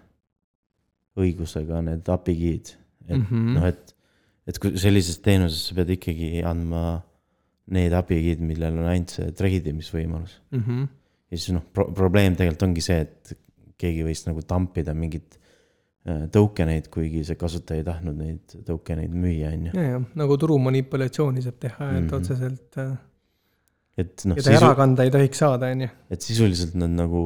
õigusega 1.22 1.82
need 1.84 2.08
API 2.08 2.36
key'd. 2.38 2.74
et 3.08 3.16
mm 3.16 3.26
-hmm. 3.28 3.54
noh, 3.56 3.66
et, 3.68 3.94
et 4.46 4.58
kui 4.58 4.76
sellises 4.80 5.18
teenuses 5.24 5.68
sa 5.68 5.74
pead 5.74 5.90
ikkagi 5.96 6.42
andma 6.44 7.02
need 7.72 7.92
API 7.92 8.20
key'd, 8.28 8.44
millel 8.44 8.78
on 8.78 8.90
ainult 8.90 9.16
see 9.16 9.32
trade 9.32 9.70
imisvõimalus 9.70 10.40
mm. 10.50 10.60
-hmm. 10.60 10.88
ja 11.30 11.38
siis 11.38 11.54
noh 11.56 11.64
pro, 11.72 11.88
probleem 11.92 12.36
tegelikult 12.36 12.68
ongi 12.68 12.84
see, 12.84 13.00
et 13.00 13.38
keegi 13.82 14.04
võis 14.06 14.24
nagu 14.28 14.42
tampida 14.46 14.94
mingit 14.96 15.38
äh, 16.06 16.26
token 16.34 16.72
eid, 16.74 16.88
kuigi 16.92 17.24
see 17.26 17.38
kasutaja 17.40 17.82
ei 17.82 17.86
tahtnud 17.86 18.18
neid 18.18 18.58
token 18.66 19.04
eid 19.04 19.14
müüa, 19.14 19.52
on 19.54 19.70
ju. 19.70 19.78
ja, 19.78 19.96
ja 19.96 20.02
nagu 20.22 20.38
turu 20.40 20.58
manipulatsiooni 20.62 21.44
saab 21.44 21.58
teha, 21.62 21.90
et 21.90 21.98
mm 21.98 22.08
-hmm. 22.08 22.20
otseselt. 22.20 22.78
Äh, 22.82 22.92
et 23.98 24.24
noh. 24.24 24.38
ja 24.38 24.42
ta 24.42 24.48
sisu... 24.48 24.64
ära 24.64 24.72
kanda 24.78 25.06
ei 25.06 25.12
tohiks 25.12 25.42
saada, 25.44 25.70
on 25.74 25.84
ju. 25.84 25.90
et 26.16 26.24
sisuliselt 26.24 26.74
nad 26.80 26.96
nagu, 26.96 27.22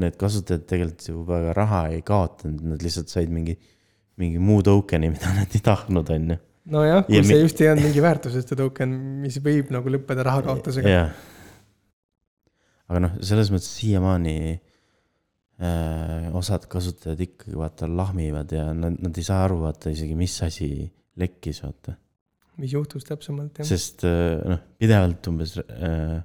need 0.00 0.18
kasutajad 0.20 0.66
tegelikult 0.68 1.08
ju 1.08 1.24
väga 1.28 1.56
raha 1.56 1.82
ei 1.96 2.02
kaotanud, 2.06 2.62
nad 2.74 2.84
lihtsalt 2.84 3.12
said 3.12 3.32
mingi, 3.32 3.56
mingi 4.20 4.38
muu 4.38 4.62
token'i, 4.66 5.12
mida 5.14 5.32
nad 5.40 5.56
ei 5.56 5.64
tahtnud, 5.64 6.14
on 6.16 6.30
ju. 6.34 6.38
nojah, 6.76 7.04
kui 7.06 7.16
ja 7.16 7.24
see 7.24 7.36
mi... 7.36 7.44
just 7.46 7.60
ei 7.64 7.70
olnud 7.72 7.88
mingi 7.88 8.04
väärtuseste 8.04 8.58
token, 8.58 8.96
mis 9.24 9.40
võib 9.44 9.72
nagu 9.74 9.96
lõppeda 9.96 10.26
raha 10.28 10.44
kaotusega. 10.50 11.04
aga 12.90 13.06
noh, 13.06 13.16
selles 13.24 13.52
mõttes 13.54 13.72
siiamaani 13.80 14.36
osad 16.40 16.64
kasutajad 16.72 17.20
ikkagi 17.20 17.58
vaata 17.58 17.88
lahmivad 17.88 18.52
ja 18.54 18.70
nad, 18.72 18.94
nad 18.96 19.18
ei 19.20 19.26
saa 19.26 19.42
aru 19.44 19.58
vaata 19.66 19.92
isegi, 19.92 20.14
mis 20.16 20.38
asi 20.46 20.70
lekkis, 21.20 21.62
vaata. 21.64 21.96
mis 22.60 22.72
juhtus 22.72 23.04
täpsemalt, 23.08 23.60
jah. 23.60 23.68
sest 23.68 24.04
äh, 24.08 24.40
noh, 24.48 24.60
pidevalt 24.80 25.28
umbes 25.30 25.56
äh, 25.60 26.18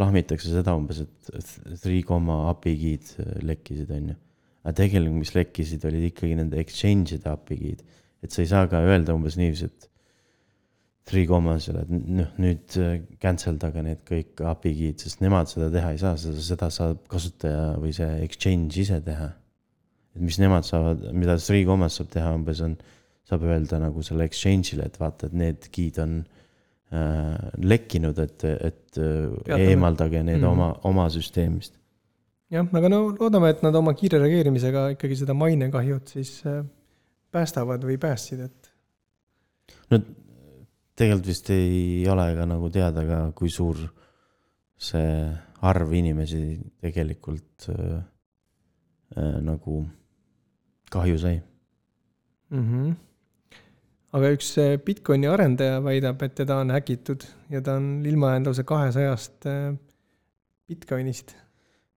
lahmitakse 0.00 0.50
seda 0.52 0.74
umbes, 0.78 1.02
et 1.02 1.78
three 1.82 2.02
koma 2.06 2.44
API 2.50 2.74
key'd 2.80 3.12
äh, 3.22 3.36
lekkisid, 3.50 3.90
on 3.96 4.12
ju. 4.12 4.16
aga 4.64 4.76
tegelikult, 4.82 5.20
mis 5.24 5.34
lekkisid, 5.36 5.86
olid 5.90 6.08
ikkagi 6.10 6.38
nende 6.38 6.60
exchange'ide 6.62 7.30
API 7.32 7.60
key'd. 7.64 7.84
et 8.22 8.34
sa 8.34 8.44
ei 8.44 8.50
saa 8.50 8.70
ka 8.70 8.82
öelda 8.86 9.16
umbes 9.16 9.38
niiviisi, 9.40 9.70
et 9.70 9.90
three 11.08 11.26
commas'ile, 11.26 11.84
et 11.84 11.90
noh, 11.90 12.30
nüüd 12.40 12.76
äh, 12.78 12.96
cancel 13.22 13.58
tage 13.60 13.82
need 13.84 14.02
kõik 14.08 14.40
API-gid, 14.52 15.00
sest 15.02 15.22
nemad 15.24 15.50
seda 15.50 15.70
teha 15.72 15.94
ei 15.94 16.00
saa, 16.00 16.16
seda, 16.20 16.42
seda 16.44 16.68
saab 16.74 17.00
kasutaja 17.10 17.70
või 17.80 17.92
see 17.96 18.08
exchange 18.26 18.78
ise 18.82 19.00
teha. 19.04 19.30
et 20.16 20.22
mis 20.26 20.40
nemad 20.42 20.66
saavad, 20.66 21.08
mida 21.14 21.36
three 21.38 21.64
commas 21.66 21.98
saab 21.98 22.10
teha 22.12 22.34
umbes 22.36 22.62
on, 22.66 22.76
saab 23.30 23.46
öelda 23.46 23.78
nagu 23.82 24.02
selle 24.06 24.26
exchange'ile, 24.26 24.86
et 24.90 25.00
vaata, 25.00 25.30
et 25.30 25.36
need 25.38 25.68
key'd 25.72 26.00
on 26.02 26.20
äh, 26.20 27.50
lekkinud, 27.62 28.18
et, 28.18 28.44
et 28.44 28.98
äh, 28.98 29.28
Peatame. 29.46 29.68
eemaldage 29.70 30.22
need 30.22 30.40
mm 30.40 30.44
-hmm. 30.44 30.52
oma, 30.52 30.72
oma 30.84 31.08
süsteemist. 31.10 31.78
jah, 32.50 32.66
aga 32.72 32.88
no 32.88 33.02
loodame, 33.18 33.50
et 33.50 33.62
nad 33.62 33.74
oma 33.74 33.94
kiire 33.94 34.18
reageerimisega 34.18 34.88
ikkagi 34.96 35.16
seda 35.16 35.34
mainekahjut 35.34 36.08
siis 36.08 36.42
äh, 36.46 36.64
päästavad 37.30 37.82
või 37.86 37.98
päästsid, 37.98 38.40
et. 38.40 38.72
no 39.90 40.02
tegelikult 41.00 41.30
vist 41.32 41.50
ei 41.54 42.04
ole 42.12 42.26
ka 42.36 42.46
nagu 42.48 42.68
teada 42.72 43.04
ka, 43.08 43.20
kui 43.36 43.52
suur 43.52 43.78
see 44.80 45.12
arv 45.68 45.92
inimesi 45.96 46.42
tegelikult 46.80 47.68
äh, 47.72 48.00
äh, 49.16 49.38
nagu 49.44 49.82
kahju 50.92 51.18
sai 51.20 51.36
mm. 52.50 52.64
-hmm. 52.64 52.94
aga 54.16 54.32
üks 54.36 54.54
äh, 54.58 54.78
Bitcoini 54.84 55.28
arendaja 55.28 55.82
väidab, 55.84 56.22
et 56.22 56.34
teda 56.34 56.56
on 56.64 56.70
häkitud 56.70 57.26
ja 57.50 57.60
ta 57.60 57.76
on 57.76 58.06
ilma 58.06 58.34
endale 58.36 58.64
kahesajast 58.64 59.46
äh, 59.46 59.76
Bitcoinist. 60.68 61.36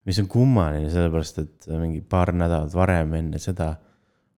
mis 0.06 0.20
on 0.20 0.28
kummaline, 0.28 0.90
sellepärast 0.90 1.38
et 1.40 1.68
mingi 1.80 2.02
paar 2.02 2.34
nädalat 2.34 2.74
varem 2.76 3.14
enne 3.14 3.40
seda 3.40 3.76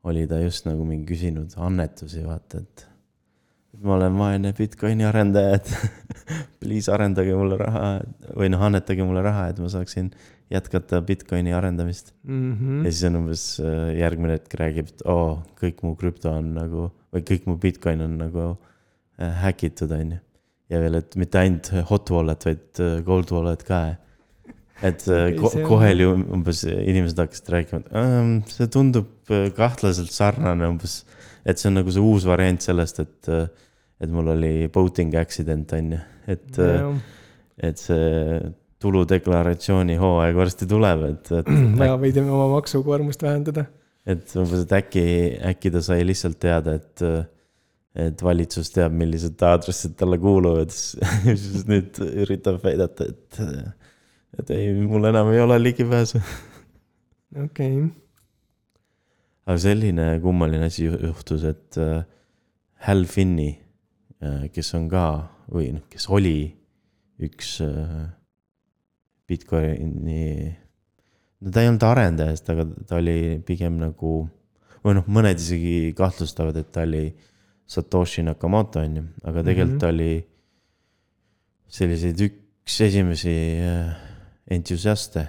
oli 0.03 0.27
ta 0.27 0.37
just 0.39 0.67
nagu 0.67 0.85
mingi 0.85 1.07
küsinud 1.09 1.55
annetusi, 1.57 2.21
vaata, 2.25 2.59
et 2.61 2.87
ma 3.83 3.95
olen 3.97 4.17
vaene 4.19 4.53
Bitcoini 4.55 5.05
arendaja, 5.07 5.59
et 5.59 5.71
please 6.61 6.91
arendage 6.91 7.35
mulle 7.35 7.57
raha 7.59 7.89
või 8.35 8.49
noh, 8.53 8.63
annetage 8.67 9.05
mulle 9.05 9.23
raha, 9.25 9.49
et 9.51 9.59
ma 9.61 9.69
saaksin 9.71 10.11
jätkata 10.51 11.01
Bitcoini 11.01 11.53
arendamist 11.53 12.13
mm. 12.23 12.53
-hmm. 12.53 12.85
ja 12.85 12.91
siis 12.91 13.03
on 13.09 13.15
umbes 13.15 13.45
äh, 13.59 13.97
järgmine 13.99 14.37
hetk 14.37 14.53
räägib, 14.59 14.91
et 14.93 15.01
oo 15.05 15.25
oh,, 15.31 15.41
kõik 15.61 15.81
mu 15.83 15.95
krüpto 15.95 16.31
on 16.31 16.53
nagu 16.57 16.89
või 17.13 17.25
kõik 17.25 17.49
mu 17.49 17.57
Bitcoin 17.57 18.01
on 18.05 18.17
nagu 18.21 18.45
äh, 19.19 19.33
häkitud, 19.41 19.91
on 19.91 20.15
ju. 20.17 20.19
ja 20.69 20.81
veel, 20.81 20.99
et 21.01 21.15
mitte 21.15 21.41
ainult 21.41 21.71
hot 21.89 22.11
wallet, 22.13 22.45
vaid 22.45 22.83
äh, 22.83 22.99
cold 23.05 23.31
wallet 23.31 23.63
ka. 23.63 23.81
et 24.83 25.05
ko 25.39 25.49
kohe 25.65 25.89
oli 25.95 26.05
umbes 26.05 26.65
inimesed 26.67 27.17
hakkasid 27.17 27.51
rääkima, 27.53 27.81
et 27.87 28.49
see 28.51 28.67
tundub 28.67 29.31
kahtlaselt 29.55 30.11
sarnane 30.11 30.67
umbes, 30.67 31.05
et 31.45 31.61
see 31.61 31.69
on 31.69 31.79
nagu 31.79 31.93
see 31.93 32.03
uus 32.03 32.25
variant 32.27 32.61
sellest, 32.61 33.03
et 33.05 33.31
et 34.03 34.11
mul 34.11 34.27
oli 34.33 34.67
boating 34.73 35.15
accident, 35.19 35.71
on 35.77 35.95
ju, 35.95 35.99
et, 36.33 36.59
et 37.63 37.79
see 37.79 38.39
tuludeklaratsiooni 38.83 39.95
hooaeg 39.99 40.37
varsti 40.37 40.67
tuleb, 40.69 41.05
et, 41.13 41.31
et. 41.39 41.51
ja 41.87 41.95
võime 42.01 42.27
oma 42.27 42.49
maksukoormust 42.57 43.23
vähendada. 43.25 43.65
et 44.05 44.35
umbes, 44.37 44.65
et 44.65 44.75
äkki, 44.77 45.05
äkki 45.53 45.71
ta 45.73 45.81
sai 45.85 46.03
lihtsalt 46.05 46.37
teada, 46.43 46.75
et, 46.77 47.05
et 48.05 48.25
valitsus 48.27 48.69
teab, 48.75 48.93
millised 48.99 49.41
aadressid 49.47 49.95
talle 49.99 50.19
kuuluvad, 50.21 50.75
siis 51.45 51.65
nüüd 51.69 52.01
üritab 52.25 52.59
väidata, 52.65 53.09
et, 53.09 53.41
et 54.41 54.55
ei, 54.57 54.73
mul 54.85 55.07
enam 55.09 55.31
ei 55.33 55.41
ole 55.45 55.61
ligipääsu. 55.63 56.21
okei 57.45 57.77
okay. 57.79 57.93
Aga 59.45 59.57
selline 59.61 60.09
kummaline 60.23 60.69
asi 60.69 60.87
juhtus, 60.87 61.45
et 61.47 61.77
äh, 61.81 62.03
Hal 62.85 63.05
Finney, 63.09 63.55
kes 64.53 64.71
on 64.77 64.87
ka 64.89 65.05
või 65.51 65.71
noh, 65.75 65.83
kes 65.91 66.07
oli 66.13 66.47
üks 67.25 67.57
Bitcoini, 69.25 70.25
no 71.41 71.53
ta 71.53 71.61
ei 71.61 71.69
olnud 71.69 71.85
arendajast, 71.85 72.49
aga 72.53 72.65
ta 72.87 72.99
oli 72.99 73.37
pigem 73.45 73.77
nagu, 73.81 74.13
või 74.85 74.97
noh, 74.99 75.07
mõned 75.09 75.41
isegi 75.41 75.93
kahtlustavad, 75.97 76.57
et 76.61 76.71
ta 76.73 76.85
oli 76.85 77.07
Satoshi 77.65 78.21
Nakamoto, 78.25 78.83
on 78.85 78.99
ju, 78.99 79.05
aga 79.23 79.43
tegelikult 79.43 79.71
mm 79.71 79.77
-hmm. 79.77 79.81
ta 79.81 79.87
oli 79.93 80.25
selliseid 81.67 82.21
üks 82.21 82.81
esimesi 82.85 83.35
äh, 83.65 83.95
entusiaste, 84.47 85.27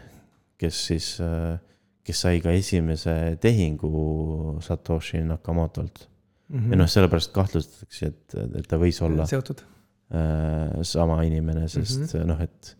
kes 0.60 0.86
siis, 0.86 1.20
äh, 1.20 1.58
kes 2.06 2.20
sai 2.26 2.40
ka 2.44 2.54
esimese 2.54 3.36
tehingu 3.42 4.58
Satoshi 4.62 5.22
Nakamotolt 5.26 6.06
mm. 6.48 6.58
-hmm. 6.58 6.70
ja 6.70 6.80
noh, 6.80 6.90
sellepärast 6.90 7.32
kahtlustatakse, 7.34 8.12
et, 8.12 8.36
et 8.60 8.68
ta 8.70 8.78
võis 8.80 9.00
olla 9.02 9.26
seotud 9.26 9.62
äh, 9.62 10.82
sama 10.82 11.22
inimene, 11.26 11.68
sest 11.68 12.00
mm 12.00 12.08
-hmm. 12.12 12.26
noh, 12.32 12.42
et 12.42 12.76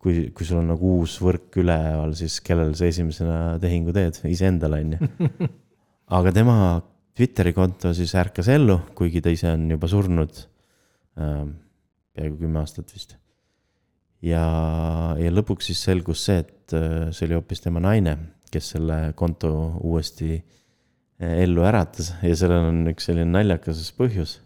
kui, 0.00 0.30
kui 0.32 0.46
sul 0.48 0.62
on 0.62 0.70
nagu 0.72 0.94
uus 1.00 1.18
võrk 1.20 1.60
üleval, 1.60 2.14
siis 2.16 2.40
kellele 2.44 2.76
sa 2.78 2.88
esimesena 2.88 3.58
tehingu 3.60 3.92
teed, 3.92 4.22
iseendale 4.30 4.80
on 4.84 4.94
ju. 4.96 5.28
aga 6.18 6.32
tema 6.32 6.56
Twitteri 7.16 7.52
konto 7.52 7.92
siis 7.96 8.14
ärkas 8.16 8.48
ellu, 8.48 8.78
kuigi 8.96 9.20
ta 9.20 9.32
ise 9.32 9.50
on 9.52 9.66
juba 9.70 9.90
surnud 9.90 10.44
äh,. 11.20 11.42
peaaegu 12.16 12.40
kümme 12.40 12.58
aastat 12.58 12.90
vist. 12.94 13.16
ja, 14.22 14.42
ja 15.20 15.30
lõpuks 15.30 15.68
siis 15.70 15.82
selgus 15.84 16.24
see, 16.24 16.40
et 16.42 16.74
äh, 16.76 17.10
see 17.12 17.28
oli 17.28 17.36
hoopis 17.38 17.60
tema 17.60 17.82
naine, 17.84 18.16
kes 18.50 18.74
selle 18.74 19.00
konto 19.18 19.52
uuesti 19.86 20.34
äh, 20.36 21.42
ellu 21.44 21.64
äratas 21.68 22.12
ja 22.22 22.36
sellel 22.36 22.70
on 22.70 22.84
üks 22.92 23.10
selline 23.10 23.30
naljakas 23.30 23.90
põhjus 23.98 24.38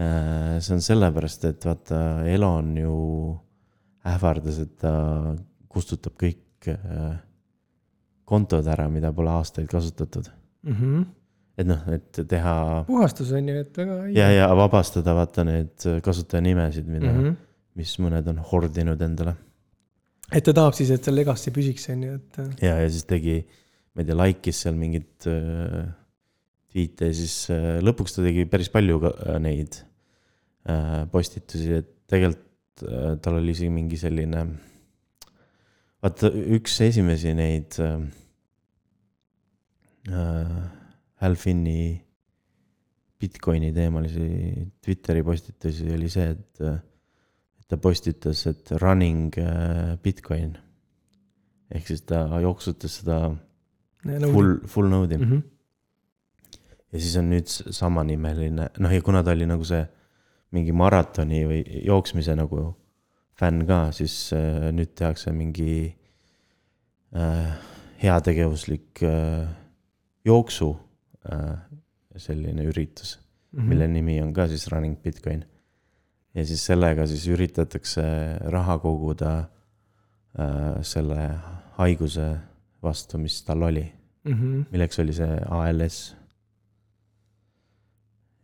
äh,. 0.00 0.58
see 0.60 0.76
on 0.76 0.84
sellepärast, 0.84 1.46
et 1.50 1.66
vaata, 1.66 2.00
Elon 2.30 2.74
ju 2.80 2.96
ähvardas, 4.10 4.60
et 4.64 4.76
ta 4.80 4.92
kustutab 5.70 6.16
kõik 6.20 6.70
äh, 6.72 7.16
kontod 8.24 8.66
ära, 8.70 8.86
mida 8.92 9.12
pole 9.12 9.32
aastaid 9.34 9.68
kasutatud 9.70 10.30
mm. 10.62 10.76
-hmm 10.76 11.08
et 11.60 11.68
noh, 11.68 11.80
et 11.92 12.20
teha. 12.28 12.54
puhastus 12.86 13.32
on 13.36 13.48
ju, 13.50 13.60
et 13.60 13.78
väga. 13.82 14.00
ja, 14.14 14.30
ja 14.32 14.48
vabastada 14.56 15.14
vaata 15.16 15.44
need 15.44 15.86
kasutajanimesid, 16.04 16.86
mida 16.88 17.10
mm, 17.10 17.24
-hmm. 17.24 17.36
mis 17.80 17.94
mõned 18.02 18.28
on 18.32 18.40
hordinud 18.52 19.02
endale. 19.02 19.34
Et 20.30 20.44
ta 20.46 20.54
tahab 20.56 20.76
siis, 20.76 20.90
et 20.94 21.06
see 21.06 21.14
legacy 21.14 21.52
püsiks, 21.54 21.88
on 21.92 22.04
ju, 22.06 22.18
et. 22.18 22.40
ja, 22.62 22.76
ja 22.82 22.88
siis 22.92 23.06
tegi, 23.08 23.40
ma 23.94 24.02
ei 24.02 24.08
tea, 24.08 24.18
like'is 24.20 24.62
seal 24.64 24.78
mingeid 24.78 25.28
äh, 25.30 25.84
tweet'e 26.70 27.10
ja 27.10 27.16
siis 27.16 27.36
äh, 27.54 27.78
lõpuks 27.84 28.16
ta 28.16 28.26
tegi 28.26 28.46
päris 28.50 28.70
palju 28.72 29.00
ka, 29.02 29.14
äh, 29.26 29.38
neid 29.42 29.80
äh, 30.70 31.06
postitusi, 31.12 31.80
et 31.82 31.94
tegelikult 32.10 32.84
äh, 32.86 33.14
tal 33.22 33.40
oli 33.40 33.54
isegi 33.56 33.72
mingi 33.74 33.98
selline. 34.00 34.44
vaata, 36.00 36.30
üks 36.56 36.80
esimesi 36.86 37.34
neid 37.36 37.80
äh, 37.82 37.96
äh 40.10 40.60
Hal 41.20 41.34
Finni 41.36 42.00
Bitcoini 43.20 43.74
teemalisi 43.76 44.64
Twitteri 44.80 45.20
postitusi 45.22 45.90
oli 45.92 46.08
see, 46.08 46.30
et, 46.32 46.62
et 46.64 46.89
ta 47.70 47.78
postitas, 47.78 48.42
et 48.50 48.72
running 48.82 49.36
äh, 49.38 49.94
Bitcoin. 50.02 50.56
ehk 51.70 51.86
siis 51.86 52.02
ta 52.02 52.24
jooksutas 52.42 52.96
seda 52.98 53.20
no, 53.30 54.30
full, 54.32 54.56
full 54.66 54.90
node'i 54.90 55.18
mm. 55.18 55.30
-hmm. 55.30 55.42
ja 56.92 57.00
siis 57.00 57.16
on 57.16 57.30
nüüd 57.30 57.46
samanimeline, 57.46 58.68
noh 58.78 58.92
ja 58.94 59.02
kuna 59.02 59.22
ta 59.22 59.30
oli 59.30 59.46
nagu 59.46 59.64
see 59.64 59.84
mingi 60.50 60.72
maratoni 60.72 61.44
või 61.46 61.62
jooksmise 61.86 62.34
nagu 62.34 62.74
fänn 63.38 63.66
ka, 63.66 63.92
siis 63.92 64.32
äh, 64.34 64.72
nüüd 64.74 64.94
tehakse 64.98 65.32
mingi 65.32 65.94
äh, 67.14 67.54
heategevuslik 68.02 69.02
äh, 69.02 69.46
jooksu 70.24 70.74
Äh, 71.28 71.58
selline 72.16 72.64
üritus 72.64 73.18
mm, 73.52 73.60
-hmm. 73.60 73.68
mille 73.68 73.88
nimi 73.88 74.22
on 74.22 74.32
ka 74.32 74.48
siis 74.48 74.72
Running 74.72 74.96
Bitcoin. 75.02 75.44
Ja 76.34 76.44
siis 76.46 76.62
sellega 76.66 77.06
siis 77.10 77.26
üritatakse 77.30 78.04
raha 78.54 78.78
koguda 78.82 79.32
äh, 79.40 80.80
selle 80.86 81.20
haiguse 81.78 82.28
vastu, 82.82 83.18
mis 83.18 83.40
tal 83.44 83.62
oli 83.66 83.84
mm. 83.84 84.32
-hmm. 84.32 84.64
milleks 84.72 84.98
oli 85.02 85.16
see 85.16 85.38
ALS. 85.48 85.98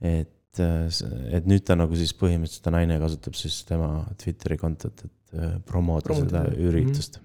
et, 0.01 0.61
äh, 0.61 1.37
et 1.37 1.47
nüüd 1.47 1.65
ta 1.65 1.77
nagu 1.77 1.97
siis 1.97 2.15
põhimõtteliselt, 2.15 2.65
ta 2.65 2.75
naine 2.75 2.99
kasutab 3.01 3.35
siis 3.35 3.65
tema 3.65 4.07
Twitteri 4.19 4.57
kontot, 4.57 5.05
et 5.05 5.63
promoda 5.67 6.15
seda 6.15 6.47
üritust. 6.55 7.21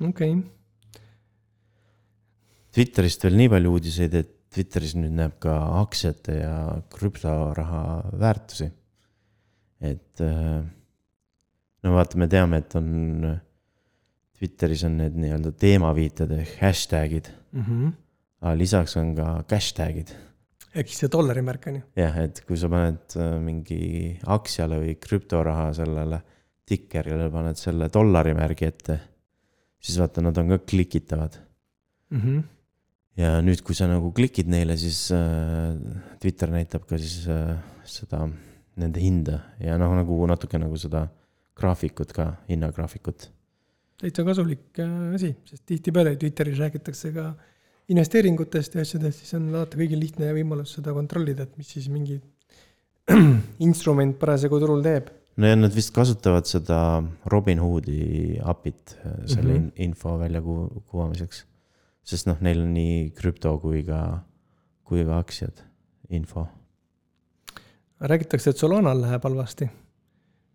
okei 0.00 0.32
okay. 0.32 0.58
Twitterist 2.74 3.24
veel 3.24 3.38
nii 3.38 3.48
palju 3.50 3.70
uudiseid, 3.74 4.14
et 4.14 4.34
Twitteris 4.54 4.94
nüüd 4.96 5.14
näeb 5.16 5.36
ka 5.42 5.54
aktsiate 5.82 6.38
ja 6.38 6.52
krüptoraha 6.92 7.82
väärtusi. 8.20 8.68
Et 9.80 10.22
äh, 10.24 10.62
no 11.84 11.94
vaata, 11.94 12.18
me 12.18 12.28
teame, 12.30 12.62
et 12.62 12.78
on, 12.78 12.88
Twitteris 14.38 14.84
on 14.86 15.00
need 15.00 15.18
nii-öelda 15.18 15.52
teemaviited 15.58 16.32
ehk 16.36 16.56
hashtag'id 16.62 17.30
mm. 17.52 17.62
-hmm. 17.62 17.92
aga 18.42 18.54
lisaks 18.58 18.96
on 19.00 19.14
ka 19.16 19.28
hashtag'id. 19.50 20.12
ehk 20.74 20.90
siis 20.90 21.04
see 21.04 21.12
dollari 21.12 21.42
märk 21.42 21.66
on 21.70 21.80
ju. 21.80 21.82
jah, 21.96 22.18
et 22.22 22.42
kui 22.46 22.56
sa 22.56 22.68
paned 22.68 23.16
äh, 23.16 23.38
mingi 23.42 24.18
aktsiale 24.26 24.80
või 24.82 24.98
krüptoraha 25.06 25.72
sellele 25.80 26.22
tikerile 26.68 27.30
paned 27.32 27.56
selle 27.56 27.88
dollari 27.88 28.34
märgi 28.36 28.66
ette, 28.66 29.00
siis 29.80 29.98
vaata, 29.98 30.22
nad 30.22 30.36
on 30.38 30.54
ka 30.54 30.58
klikitavad 30.58 31.38
mm. 32.10 32.20
-hmm 32.20 32.46
ja 33.18 33.38
nüüd, 33.42 33.62
kui 33.66 33.74
sa 33.74 33.88
nagu 33.90 34.12
klikid 34.14 34.50
neile, 34.50 34.76
siis 34.78 35.08
äh, 35.14 35.74
Twitter 36.22 36.52
näitab 36.54 36.86
ka 36.88 36.98
siis 37.00 37.26
äh, 37.32 37.56
seda, 37.88 38.28
nende 38.80 39.02
hinda 39.02 39.40
ja 39.62 39.76
noh, 39.80 39.94
nagu 39.98 40.18
natuke 40.30 40.60
nagu 40.60 40.78
seda 40.80 41.06
graafikut 41.58 42.14
ka, 42.14 42.30
hinnagraafikut. 42.50 43.28
täitsa 43.98 44.24
kasulik 44.26 44.80
äh, 44.82 44.96
asi, 45.18 45.34
sest 45.48 45.64
tihtipeale 45.66 46.16
Twitteris 46.16 46.60
räägitakse 46.62 47.12
ka 47.14 47.32
investeeringutest 47.88 48.76
ja 48.76 48.84
asjadest, 48.84 49.24
siis 49.24 49.36
on 49.38 49.48
vaata 49.52 49.80
kõigil 49.80 50.00
lihtne 50.02 50.30
võimalus 50.36 50.76
seda 50.76 50.92
kontrollida, 50.96 51.48
et 51.48 51.56
mis 51.58 51.70
siis 51.76 51.88
mingi 51.92 52.20
instrument 53.68 54.18
parasjagu 54.20 54.60
turul 54.60 54.84
teeb. 54.84 55.10
no 55.36 55.50
ja 55.50 55.58
nad 55.58 55.74
vist 55.74 55.94
kasutavad 55.96 56.46
seda 56.46 57.02
Robinhoodi 57.26 58.40
API-t 58.44 58.98
äh, 59.02 59.20
selle 59.26 59.54
mm 59.54 59.68
-hmm. 59.68 59.86
info 59.88 60.18
välja 60.18 60.42
kuvamiseks 60.42 61.48
sest 62.08 62.28
noh, 62.28 62.38
neil 62.44 62.62
on 62.64 62.72
nii 62.76 63.10
krüpto 63.16 63.54
kui 63.62 63.82
ka, 63.86 64.00
kui 64.88 65.04
ka 65.06 65.18
aktsiad, 65.20 65.60
info. 66.14 66.46
Räägitakse, 68.00 68.52
et 68.52 68.60
Solanal 68.60 69.02
läheb 69.02 69.24
halvasti. 69.24 69.68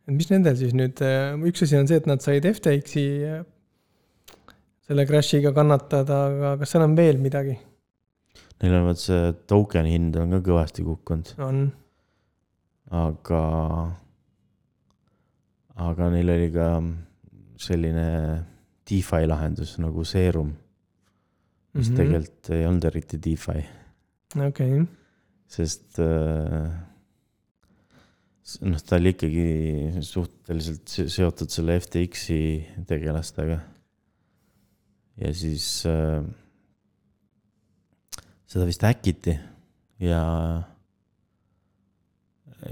et 0.08 0.14
mis 0.14 0.30
nendel 0.32 0.56
siis 0.60 0.74
nüüd, 0.76 1.00
äh, 1.04 1.34
üks 1.50 1.64
asi 1.64 1.78
on 1.80 1.88
see, 1.88 2.00
et 2.02 2.08
nad 2.10 2.24
said 2.24 2.46
FTX-i 2.48 3.06
äh, 3.28 3.44
selle 4.84 5.06
crash'iga 5.08 5.54
kannatada, 5.56 6.26
aga 6.30 6.56
kas 6.60 6.74
seal 6.76 6.84
on 6.88 6.98
veel 6.98 7.22
midagi? 7.24 7.56
Neil 8.64 8.78
on 8.80 8.88
vot 8.88 9.00
see 9.00 9.32
token'i 9.48 9.96
hind 9.96 10.18
on 10.20 10.36
ka 10.38 10.42
kõvasti 10.44 10.86
kukkunud. 10.88 11.36
on. 11.44 11.64
aga, 12.94 13.44
aga 15.88 16.10
neil 16.14 16.36
oli 16.36 16.50
ka 16.54 16.68
selline 17.64 18.10
DeFi 18.84 19.24
lahendus 19.28 19.78
nagu 19.80 20.04
Serum 20.04 20.52
mis 21.74 21.90
mm 21.90 21.94
-hmm. 21.94 21.98
tegelikult 21.98 22.50
ei 22.50 22.66
olnud 22.68 22.84
eriti 22.84 23.20
DeFi. 23.26 23.66
okei 24.48 24.74
okay.. 24.82 24.86
sest 25.48 26.00
äh, 26.00 26.72
noh, 28.68 28.82
ta 28.84 29.00
oli 29.00 29.14
ikkagi 29.14 29.46
suhteliselt 30.04 30.98
seotud 31.14 31.54
selle 31.54 31.78
FTX-i 31.80 32.42
tegelastega. 32.90 33.60
ja 35.24 35.32
siis 35.38 35.68
äh, 35.90 36.24
seda 38.50 38.68
vist 38.70 38.84
häkiti 38.84 39.38
ja, 40.04 40.22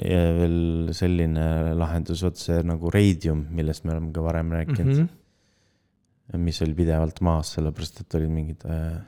ja 0.02 0.22
veel 0.38 0.92
selline 0.98 1.48
lahendus, 1.78 2.24
vot 2.26 2.38
see 2.40 2.60
nagu 2.66 2.92
Radium, 2.94 3.46
millest 3.56 3.86
me 3.86 3.96
oleme 3.96 4.14
ka 4.16 4.26
varem 4.26 4.54
rääkinud 4.58 4.94
mm. 4.96 5.02
-hmm 5.02 5.18
mis 6.40 6.62
oli 6.64 6.76
pidevalt 6.76 7.20
maas, 7.26 7.56
sellepärast 7.58 8.04
et 8.04 8.16
olid 8.16 8.32
mingid 8.32 8.64
äh, 8.64 9.00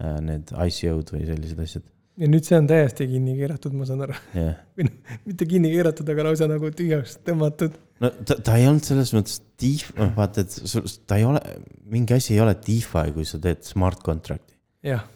äh, 0.00 0.18
need 0.24 0.52
ICO-d 0.52 1.12
või 1.12 1.26
sellised 1.28 1.62
asjad 1.64 1.88
ja 2.18 2.28
nüüd 2.30 2.46
see 2.46 2.56
on 2.58 2.66
täiesti 2.68 3.06
kinni 3.10 3.34
keeratud, 3.38 3.74
ma 3.78 3.86
saan 3.88 4.02
aru. 4.06 4.16
jah. 4.34 4.56
või 4.78 4.88
noh, 4.88 5.18
mitte 5.28 5.46
kinni 5.50 5.70
keeratud, 5.74 6.08
aga 6.14 6.26
lausa 6.28 6.48
nagu 6.50 6.70
tühjaks 6.74 7.18
tõmmatud. 7.26 7.76
no 8.02 8.10
ta, 8.18 8.38
ta 8.48 8.56
ei 8.58 8.66
olnud 8.70 8.86
selles 8.86 9.12
mõttes 9.16 9.38
def-, 9.60 9.92
noh 9.98 10.10
vaata, 10.16 10.44
et 10.46 10.56
sul, 10.72 10.88
ta 11.08 11.20
ei 11.20 11.28
ole, 11.28 11.42
mingi 11.90 12.16
asi 12.16 12.34
ei 12.34 12.42
ole 12.44 12.56
DeFi, 12.58 13.14
kui 13.14 13.28
sa 13.28 13.40
teed 13.42 13.62
smart 13.66 14.02
contract'i. 14.06 14.58
jah, 14.86 15.06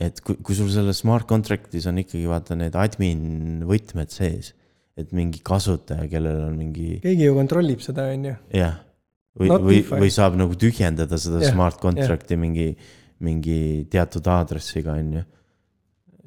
et 0.00 0.20
kui, 0.24 0.36
kui 0.44 0.56
sul 0.58 0.70
selles 0.72 1.00
smart 1.04 1.28
contract'is 1.30 1.88
on 1.90 2.02
ikkagi 2.02 2.28
vaata 2.28 2.58
need 2.58 2.76
admin 2.78 3.64
võtmed 3.68 4.12
sees, 4.12 4.54
et 5.00 5.16
mingi 5.16 5.40
kasutaja, 5.44 6.08
kellel 6.12 6.44
on 6.50 6.60
mingi 6.60 7.00
keegi 7.00 7.28
ju 7.28 7.36
kontrollib 7.38 7.84
seda, 7.84 8.10
on 8.12 8.30
ju. 8.32 8.36
jah, 8.60 8.80
või 9.40 9.52
või, 9.64 9.82
või 9.88 10.12
saab 10.12 10.36
nagu 10.40 10.56
tühjendada 10.60 11.16
seda 11.20 11.40
yeah, 11.40 11.54
smart 11.54 11.80
contract'i 11.80 12.36
yeah. 12.36 12.44
mingi, 12.44 12.70
mingi 13.24 13.60
teatud 13.92 14.28
aadressiga, 14.28 14.96
on 15.00 15.20
ju. 15.20 15.28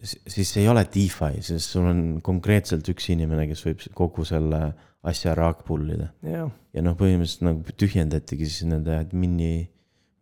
Siis 0.04 0.52
ei 0.60 0.68
ole 0.68 0.84
DeFi, 0.92 1.42
sest 1.46 1.76
sul 1.76 1.88
on 1.90 2.02
konkreetselt 2.26 2.88
üks 2.92 3.10
inimene, 3.14 3.48
kes 3.50 3.64
võib 3.68 3.84
kogu 3.96 4.26
selle 4.28 4.62
asja 5.08 5.34
rug 5.38 5.64
pull 5.68 5.92
ida. 5.96 6.10
jah, 6.28 6.52
ja 6.76 6.84
noh, 6.86 6.96
põhimõtteliselt 7.00 7.46
nagu 7.48 7.76
tühjendatigi 7.80 8.48
siis 8.48 8.68
nende 8.70 8.96
admini 8.98 9.68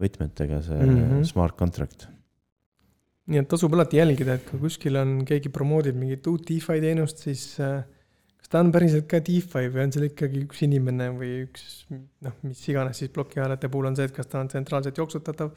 võtmetega 0.01 0.61
see 0.65 0.79
mm. 0.79 0.97
-hmm. 0.97 1.23
smart 1.29 1.57
contract. 1.57 2.07
nii 3.31 3.41
et 3.43 3.49
tasub 3.49 3.73
alati 3.77 4.01
jälgida, 4.01 4.37
et 4.37 4.45
kui 4.49 4.59
kuskil 4.61 4.97
on, 4.99 5.19
keegi 5.25 5.51
promoodib 5.53 5.97
mingit 5.97 6.27
uut 6.27 6.45
DeFi 6.47 6.81
teenust, 6.83 7.21
siis 7.25 7.43
äh, 7.61 7.83
kas 8.41 8.49
ta 8.49 8.63
on 8.63 8.71
päriselt 8.73 9.07
ka 9.09 9.21
DeFi 9.21 9.69
või 9.69 9.85
on 9.85 9.93
seal 9.93 10.07
ikkagi 10.09 10.45
üks 10.47 10.63
inimene 10.65 11.11
või 11.17 11.33
üks 11.45 11.85
noh, 11.91 12.37
mis 12.47 12.63
iganes 12.69 13.01
siis 13.01 13.13
plokihäälete 13.13 13.69
puhul 13.69 13.91
on 13.91 13.97
see, 13.97 14.09
et 14.09 14.15
kas 14.15 14.29
ta 14.29 14.41
on 14.41 14.49
tsentraalselt 14.51 14.97
jooksutatav. 14.97 15.53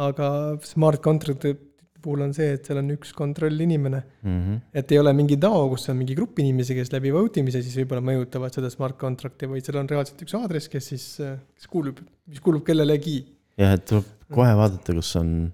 aga 0.00 0.26
smart 0.62 1.02
contract'i 1.02 1.56
puhul 2.02 2.22
on 2.26 2.32
see, 2.36 2.52
et 2.56 2.66
seal 2.66 2.78
on 2.80 2.90
üks 2.94 3.12
kontrollinimene, 3.16 4.02
Mm 4.22 4.38
-hmm. 4.40 4.60
et 4.74 4.92
ei 4.92 4.98
ole 4.98 5.12
mingi 5.12 5.36
DAO, 5.40 5.68
kus 5.70 5.88
on 5.88 5.96
mingi 5.96 6.14
grupp 6.14 6.38
inimesi, 6.38 6.74
kes 6.74 6.92
läbi 6.92 7.10
vote 7.12 7.40
imise 7.40 7.62
siis 7.62 7.76
võib-olla 7.76 8.00
mõjutavad 8.04 8.52
seda 8.54 8.70
smart 8.70 8.98
contract'i, 8.98 9.48
vaid 9.48 9.64
seal 9.64 9.78
on 9.82 9.88
reaalselt 9.88 10.22
üks 10.22 10.34
aadress, 10.38 10.68
kes 10.68 10.86
siis, 10.94 11.06
kes 11.54 11.66
kuulub, 11.68 11.98
mis 12.26 12.40
kuulub 12.40 12.64
kellelegi. 12.64 13.24
jah, 13.58 13.72
et 13.74 13.84
tuleb 13.84 14.04
kohe 14.32 14.54
vaadata, 14.56 14.94
kas 14.94 15.16
on, 15.16 15.52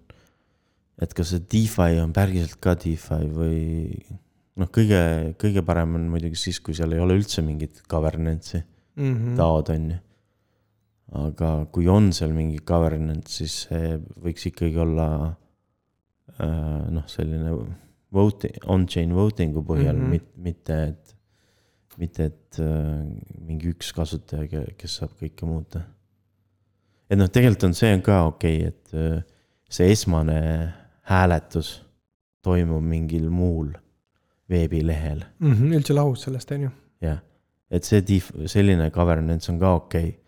et 1.02 1.12
kas 1.14 1.28
see 1.34 1.40
DeFi 1.52 2.00
on 2.00 2.12
päriselt 2.12 2.56
ka 2.60 2.74
DeFi 2.74 3.26
või 3.32 3.98
noh, 4.56 4.68
kõige, 4.72 5.34
kõige 5.38 5.62
parem 5.62 5.94
on 5.94 6.08
muidugi 6.08 6.36
siis, 6.36 6.60
kui 6.60 6.74
seal 6.74 6.92
ei 6.92 7.00
ole 7.00 7.18
üldse 7.18 7.42
mingit 7.42 7.82
governance'i, 7.88 8.62
Mhm. 8.96 9.34
DAO-d 9.36 9.70
on 9.74 9.90
ju. 9.90 9.96
aga 11.12 11.66
kui 11.70 11.86
on 11.88 12.12
seal 12.12 12.32
mingi 12.32 12.58
governance, 12.66 13.28
siis 13.38 13.66
see 13.68 13.98
võiks 14.24 14.46
ikkagi 14.48 14.76
olla 14.82 15.04
äh, 15.28 15.34
noh, 16.38 17.04
selline 17.08 17.52
vote, 18.12 18.50
on-chain 18.72 19.12
voting'u 19.14 19.62
põhjal 19.66 19.96
mm. 19.96 20.02
-hmm. 20.02 20.10
mitte, 20.10 20.40
mitte 20.48 20.78
et, 20.90 21.14
mitte 21.98 22.28
et 22.30 22.60
äh, 22.60 23.04
mingi 23.46 23.72
üks 23.72 23.92
kasutaja, 23.96 24.64
kes 24.78 24.98
saab 25.00 25.16
kõike 25.20 25.48
muuta. 25.48 25.82
et 27.10 27.18
noh, 27.18 27.30
tegelikult 27.30 27.70
on 27.70 27.74
see 27.74 27.94
on 27.94 28.02
ka 28.02 28.22
okei 28.26 28.60
okay,, 28.60 28.68
et 28.68 28.94
äh, 28.94 29.22
see 29.68 29.90
esmane 29.92 30.40
hääletus 31.06 31.80
toimub 32.42 32.82
mingil 32.82 33.30
muul 33.30 33.72
veebilehel 34.50 35.24
Mhm, 35.40 35.72
üldse 35.72 35.94
lahus 35.94 36.22
sellest, 36.22 36.52
on 36.52 36.68
ju. 36.68 36.70
jah, 37.00 37.18
et 37.70 37.84
see 37.84 38.00
dif-, 38.00 38.32
selline 38.46 38.90
governance 38.90 39.52
on 39.52 39.58
ka 39.58 39.74
okei 39.74 40.08
okay.. 40.08 40.18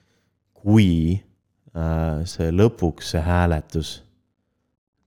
kui 0.53 1.23
äh, 1.75 2.25
see 2.27 2.51
lõpuks 2.51 3.15
see 3.15 3.23
hääletus 3.23 4.03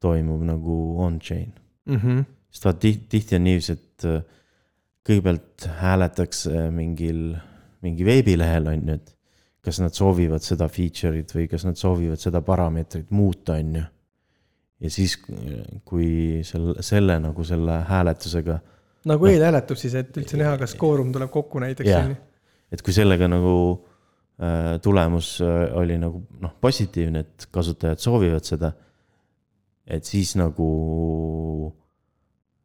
toimub 0.01 0.41
nagu 0.47 0.75
on-chain, 1.05 1.51
Mhm. 1.89 2.23
sest 2.51 2.65
vaat 2.67 2.79
tihti, 2.83 3.05
tihti 3.09 3.35
on 3.37 3.43
niiviisi, 3.47 3.73
et 3.77 4.05
äh, 4.09 4.21
kõigepealt 5.07 5.65
hääletakse 5.81 6.67
mingil, 6.75 7.35
mingi 7.81 8.05
veebilehel 8.05 8.67
on 8.73 8.87
ju, 8.87 8.93
et 8.99 9.15
kas 9.65 9.79
nad 9.81 9.93
soovivad 9.93 10.41
seda 10.45 10.67
feature'it 10.69 11.33
või 11.35 11.47
kas 11.49 11.65
nad 11.65 11.77
soovivad 11.77 12.21
seda 12.21 12.41
parameetrit 12.45 13.11
muuta, 13.13 13.53
on 13.61 13.75
ju. 13.75 13.83
ja 14.81 14.89
siis, 14.89 15.15
kui 15.85 16.41
selle, 16.47 16.81
selle 16.85 17.19
nagu 17.21 17.43
selle 17.45 17.79
hääletusega 17.89 18.59
nagu 19.05 19.25
Noh. 19.25 19.31
eelhääletus 19.33 19.81
siis, 19.81 19.95
et 19.97 20.17
üldse 20.17 20.37
näha, 20.37 20.55
kas 20.61 20.73
kvoorum 20.77 21.11
tuleb 21.13 21.29
kokku 21.33 21.59
näiteks, 21.61 21.89
Jah. 21.89 22.09
et 22.71 22.81
kui 22.85 22.93
sellega 22.93 23.27
nagu 23.29 23.53
äh, 24.41 24.75
tulemus 24.81 25.35
äh, 25.41 25.69
oli 25.77 25.97
nagu 26.01 26.21
noh, 26.41 26.53
positiivne, 26.61 27.19
et 27.25 27.47
kasutajad 27.53 28.01
soovivad 28.01 28.45
seda. 28.45 28.73
Et 29.91 30.07
siis 30.07 30.35
nagu 30.39 30.67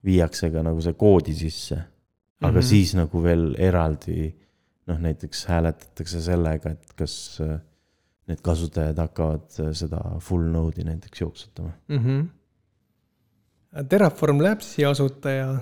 viiakse 0.07 0.51
ka 0.55 0.63
nagu 0.63 0.83
see 0.85 0.95
koodi 0.99 1.35
sisse, 1.35 1.77
aga 2.41 2.53
mm. 2.53 2.59
-hmm. 2.59 2.69
siis 2.69 2.95
nagu 2.95 3.23
veel 3.23 3.55
eraldi 3.59 4.35
noh, 4.87 4.99
näiteks 5.03 5.47
hääletatakse 5.51 6.23
sellega, 6.23 6.71
et 6.71 6.93
kas 6.99 7.41
äh, 7.43 7.59
need 8.31 8.43
kasutajad 8.43 8.99
hakkavad 9.03 9.61
äh, 9.61 9.73
seda 9.75 10.03
full 10.23 10.47
node'i 10.53 10.85
näiteks 10.87 11.21
jooksutama. 11.21 11.73
mm. 11.89 11.99
-hmm. 11.99 12.27
Terraform 13.89 14.41
Labsi 14.41 14.85
asutaja, 14.85 15.59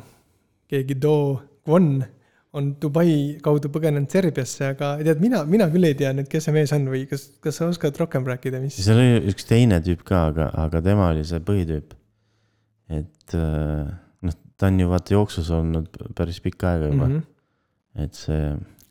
keegi 0.68 1.02
Do 1.02 1.42
Kwon 1.64 2.04
on 2.54 2.70
Dubai 2.80 3.14
kaudu 3.42 3.70
põgenenud 3.74 4.10
Serbiasse, 4.12 4.70
aga 4.74 4.94
tead, 5.02 5.20
mina, 5.22 5.42
mina 5.48 5.66
küll 5.72 5.88
ei 5.88 5.96
tea 5.98 6.12
nüüd, 6.14 6.28
kes 6.30 6.46
see 6.46 6.54
mees 6.54 6.72
on 6.76 6.86
või 6.92 7.04
kas, 7.10 7.26
kas 7.42 7.58
sa 7.58 7.68
oskad 7.70 7.98
rohkem 7.98 8.26
rääkida, 8.30 8.60
mis? 8.62 8.78
seal 8.84 9.00
oli 9.00 9.32
üks 9.32 9.48
teine 9.48 9.80
tüüp 9.84 10.04
ka, 10.06 10.28
aga, 10.30 10.48
aga 10.66 10.82
tema 10.84 11.10
oli 11.10 11.24
see 11.26 11.42
põhitüüp. 11.44 11.96
et 12.94 13.36
äh, 13.38 13.88
noh, 14.28 14.36
ta 14.60 14.70
on 14.70 14.78
ju 14.84 14.92
vaata 14.92 15.16
jooksus 15.16 15.50
olnud 15.54 15.98
päris 16.14 16.38
pikka 16.44 16.74
aega 16.74 16.92
juba 16.92 17.08
mm, 17.08 17.16
-hmm. 17.16 18.04
et 18.04 18.22
see 18.22 18.44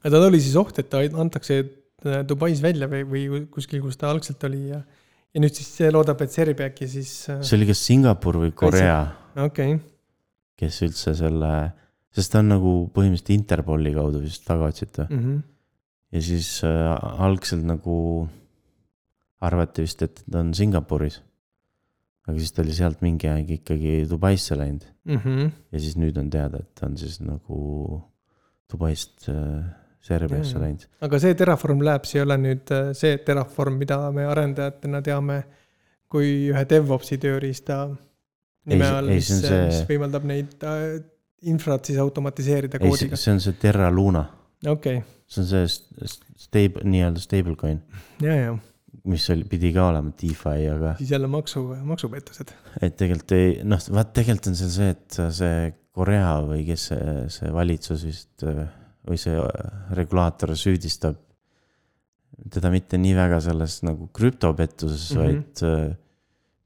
ja 0.04 0.12
tal 0.12 0.28
oli 0.28 0.42
siis 0.44 0.58
oht, 0.60 0.80
et 0.80 0.90
ta 0.92 1.04
antakse 1.24 1.62
äh, 1.62 2.20
Dubais 2.28 2.62
välja 2.64 2.90
või, 2.92 3.06
või 3.08 3.46
kuskil, 3.52 3.82
kus 3.86 4.00
ta 4.00 4.12
algselt 4.12 4.44
oli 4.50 4.68
ja, 4.74 4.82
ja 5.32 5.44
nüüd 5.44 5.56
siis 5.56 5.70
see 5.78 5.92
loodab, 5.94 6.22
et 6.26 6.36
Serbia 6.36 6.68
äkki 6.72 6.90
siis, 6.92 7.14
see 7.32 7.56
oli 7.58 7.70
kas 7.72 7.86
Singapur 7.88 8.42
või 8.44 8.52
Korea, 8.52 9.00
okei 9.38 9.78
okay., 9.78 9.80
kes 10.60 10.84
üldse 10.86 11.16
selle, 11.18 11.54
sest 12.14 12.32
ta 12.34 12.40
on 12.44 12.52
nagu 12.54 12.72
põhimõtteliselt 12.94 13.34
Interpoli 13.36 13.94
kaudu 13.96 14.22
vist 14.24 14.46
taga 14.48 14.70
otsitud 14.72 15.10
mm. 15.10 15.20
-hmm. 15.20 15.44
ja 16.14 16.22
siis 16.22 16.50
äh, 16.64 17.22
algselt 17.28 17.66
nagu 17.66 18.28
arvati 19.44 19.84
vist, 19.84 20.02
et 20.02 20.24
ta 20.32 20.40
on 20.40 20.54
Singapuris. 20.54 21.22
aga 22.28 22.38
siis 22.40 22.52
ta 22.56 22.62
oli 22.62 22.74
sealt 22.74 23.02
mingi 23.02 23.28
aeg 23.28 23.50
ikkagi 23.60 24.04
Dubaisse 24.10 24.56
läinud 24.58 24.90
Mm 25.06 25.18
-hmm. 25.20 25.52
ja 25.72 25.80
siis 25.80 25.98
nüüd 25.98 26.18
on 26.18 26.30
teada, 26.30 26.58
et 26.64 26.76
ta 26.80 26.86
on 26.86 26.98
siis 26.98 27.20
nagu 27.20 28.02
Dubaist 28.72 29.28
äh, 29.30 29.66
Serbiasse 30.00 30.60
läinud. 30.60 30.86
aga 31.02 31.20
see 31.20 31.34
Terraform 31.36 31.82
Labs 31.84 32.16
ei 32.16 32.22
ole 32.22 32.38
nüüd 32.38 32.72
äh, 32.72 32.94
see 32.94 33.18
Terraform, 33.18 33.74
mida 33.74 34.12
me 34.12 34.26
arendajatena 34.26 35.02
teame 35.02 35.44
kui 36.08 36.50
ühe 36.54 36.66
DevOpsi 36.70 37.18
tööriista 37.18 37.90
nime 38.66 38.86
all, 38.88 39.08
mis, 39.12 39.28
see- 39.28 39.66
mis 39.66 39.82
võimaldab 39.90 40.24
neid 40.24 40.64
äh, 40.64 41.04
infrat 41.52 41.90
siis 41.90 42.00
automatiseerida 42.02 42.80
koodiga. 42.82 43.20
see 43.20 43.34
on 43.34 43.42
see 43.44 43.58
Terra 43.62 43.92
Luna, 43.92 44.26
okei, 44.68 45.02
see 45.28 45.44
on 45.44 45.50
see 45.50 45.72
st- 45.72 46.06
st- 46.16 46.38
stable, 46.48 46.86
nii-öelda 46.90 47.24
stablecoin, 47.24 47.82
ja, 48.24 48.38
ja 48.38 48.54
mis 49.10 49.26
oli, 49.34 49.44
pidi 49.50 49.74
ka 49.76 49.90
olema 49.90 50.14
DeFi, 50.20 50.68
aga 50.72 50.94
siis 51.00 51.12
jälle 51.12 51.28
maksu, 51.32 51.66
maksupettused. 51.84 52.54
et 52.82 52.96
tegelikult 53.00 53.36
ei, 53.36 53.58
noh, 53.68 53.82
vaat 53.96 54.14
tegelikult 54.16 54.54
on 54.54 54.60
seal 54.60 54.74
see, 54.78 54.94
et 54.96 55.20
see 55.40 55.74
Korea 55.94 56.38
või 56.48 56.64
kes 56.66 56.88
see, 56.90 57.18
see 57.34 57.52
valitsus 57.54 58.06
vist 58.08 58.46
või 59.04 59.20
see 59.20 59.36
äh, 59.38 59.74
regulaator 59.98 60.56
süüdistab 60.58 61.20
teda 62.54 62.72
mitte 62.74 62.98
nii 63.00 63.14
väga 63.18 63.40
selles 63.44 63.82
nagu 63.86 64.08
krüptopettuses 64.16 65.12
mm. 65.14 65.20
-hmm. 65.20 65.24
vaid 65.24 65.64
äh, 65.68 65.98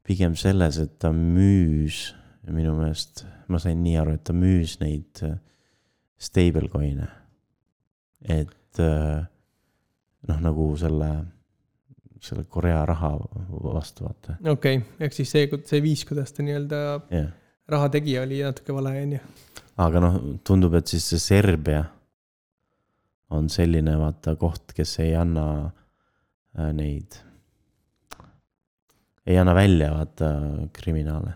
pigem 0.08 0.36
selles, 0.36 0.78
et 0.80 0.98
ta 0.98 1.12
müüs 1.12 2.14
minu 2.54 2.74
meelest, 2.78 3.24
ma 3.48 3.60
sain 3.62 3.80
nii 3.84 3.96
aru, 4.00 4.18
et 4.18 4.24
ta 4.28 4.36
müüs 4.36 4.78
neid 4.82 5.22
äh, 5.26 5.38
stablecoin'e. 6.18 7.08
et 8.28 8.82
äh, 8.82 9.26
noh, 10.28 10.40
nagu 10.44 10.70
selle, 10.80 11.10
selle 12.20 12.44
Korea 12.50 12.84
raha 12.88 13.12
vastu 13.74 14.08
vaata, 14.08 14.38
okei 14.44 14.80
okay., 14.80 15.04
ehk 15.06 15.20
siis 15.20 15.34
see, 15.34 15.60
see 15.68 15.82
viis, 15.84 16.06
kuidas 16.08 16.34
ta 16.34 16.46
nii-öelda 16.46 16.80
jah 17.14 17.28
raha 17.68 17.88
tegi, 17.92 18.18
oli 18.18 18.42
natuke 18.42 18.74
vale, 18.74 18.94
on 19.02 19.14
ju. 19.16 19.20
aga 19.84 20.02
noh, 20.02 20.18
tundub, 20.46 20.74
et 20.78 20.90
siis 20.90 21.04
see 21.12 21.22
Serbia 21.22 21.82
on 23.36 23.50
selline 23.52 23.96
vaata 24.00 24.34
koht, 24.40 24.72
kes 24.76 24.98
ei 25.04 25.12
anna 25.18 25.46
äh, 25.66 26.70
neid, 26.76 27.18
ei 29.28 29.36
anna 29.36 29.54
välja 29.56 29.92
vaata 29.92 30.32
kriminaale. 30.72 31.34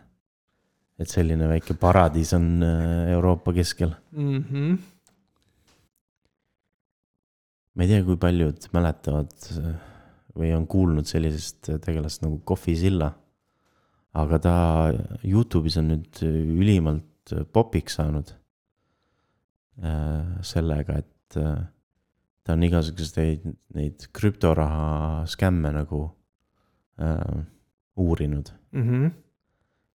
Et 0.98 1.08
selline 1.08 1.48
väike 1.48 1.74
paradiis 1.80 2.32
on 2.36 2.62
äh, 2.62 3.12
Euroopa 3.14 3.52
keskel. 3.52 3.94
Mm 4.12 4.44
-hmm. 4.50 4.78
ma 7.74 7.82
ei 7.82 7.88
tea, 7.88 8.04
kui 8.04 8.16
paljud 8.16 8.68
mäletavad 8.72 9.32
äh, 9.56 9.74
või 10.36 10.52
on 10.56 10.66
kuulnud 10.66 11.06
sellisest 11.08 11.70
tegelast 11.84 12.22
nagu 12.22 12.40
Kohvi 12.44 12.76
Silla. 12.76 13.12
aga 14.14 14.38
ta 14.38 14.54
Youtube'is 15.24 15.78
on 15.80 15.86
nüüd 15.88 16.18
ülimalt 16.22 17.32
popiks 17.52 17.94
saanud 17.96 18.32
äh, 19.82 20.42
sellega, 20.44 20.98
et 21.00 21.36
äh, 21.40 21.62
ta 22.44 22.56
on 22.56 22.66
igasuguseid 22.66 23.46
neid 23.76 24.08
krüptoraha 24.12 25.24
skämme 25.30 25.72
nagu 25.72 26.02
äh, 27.00 27.44
uurinud 27.96 28.52
mm. 28.72 28.82
-hmm. 28.82 29.10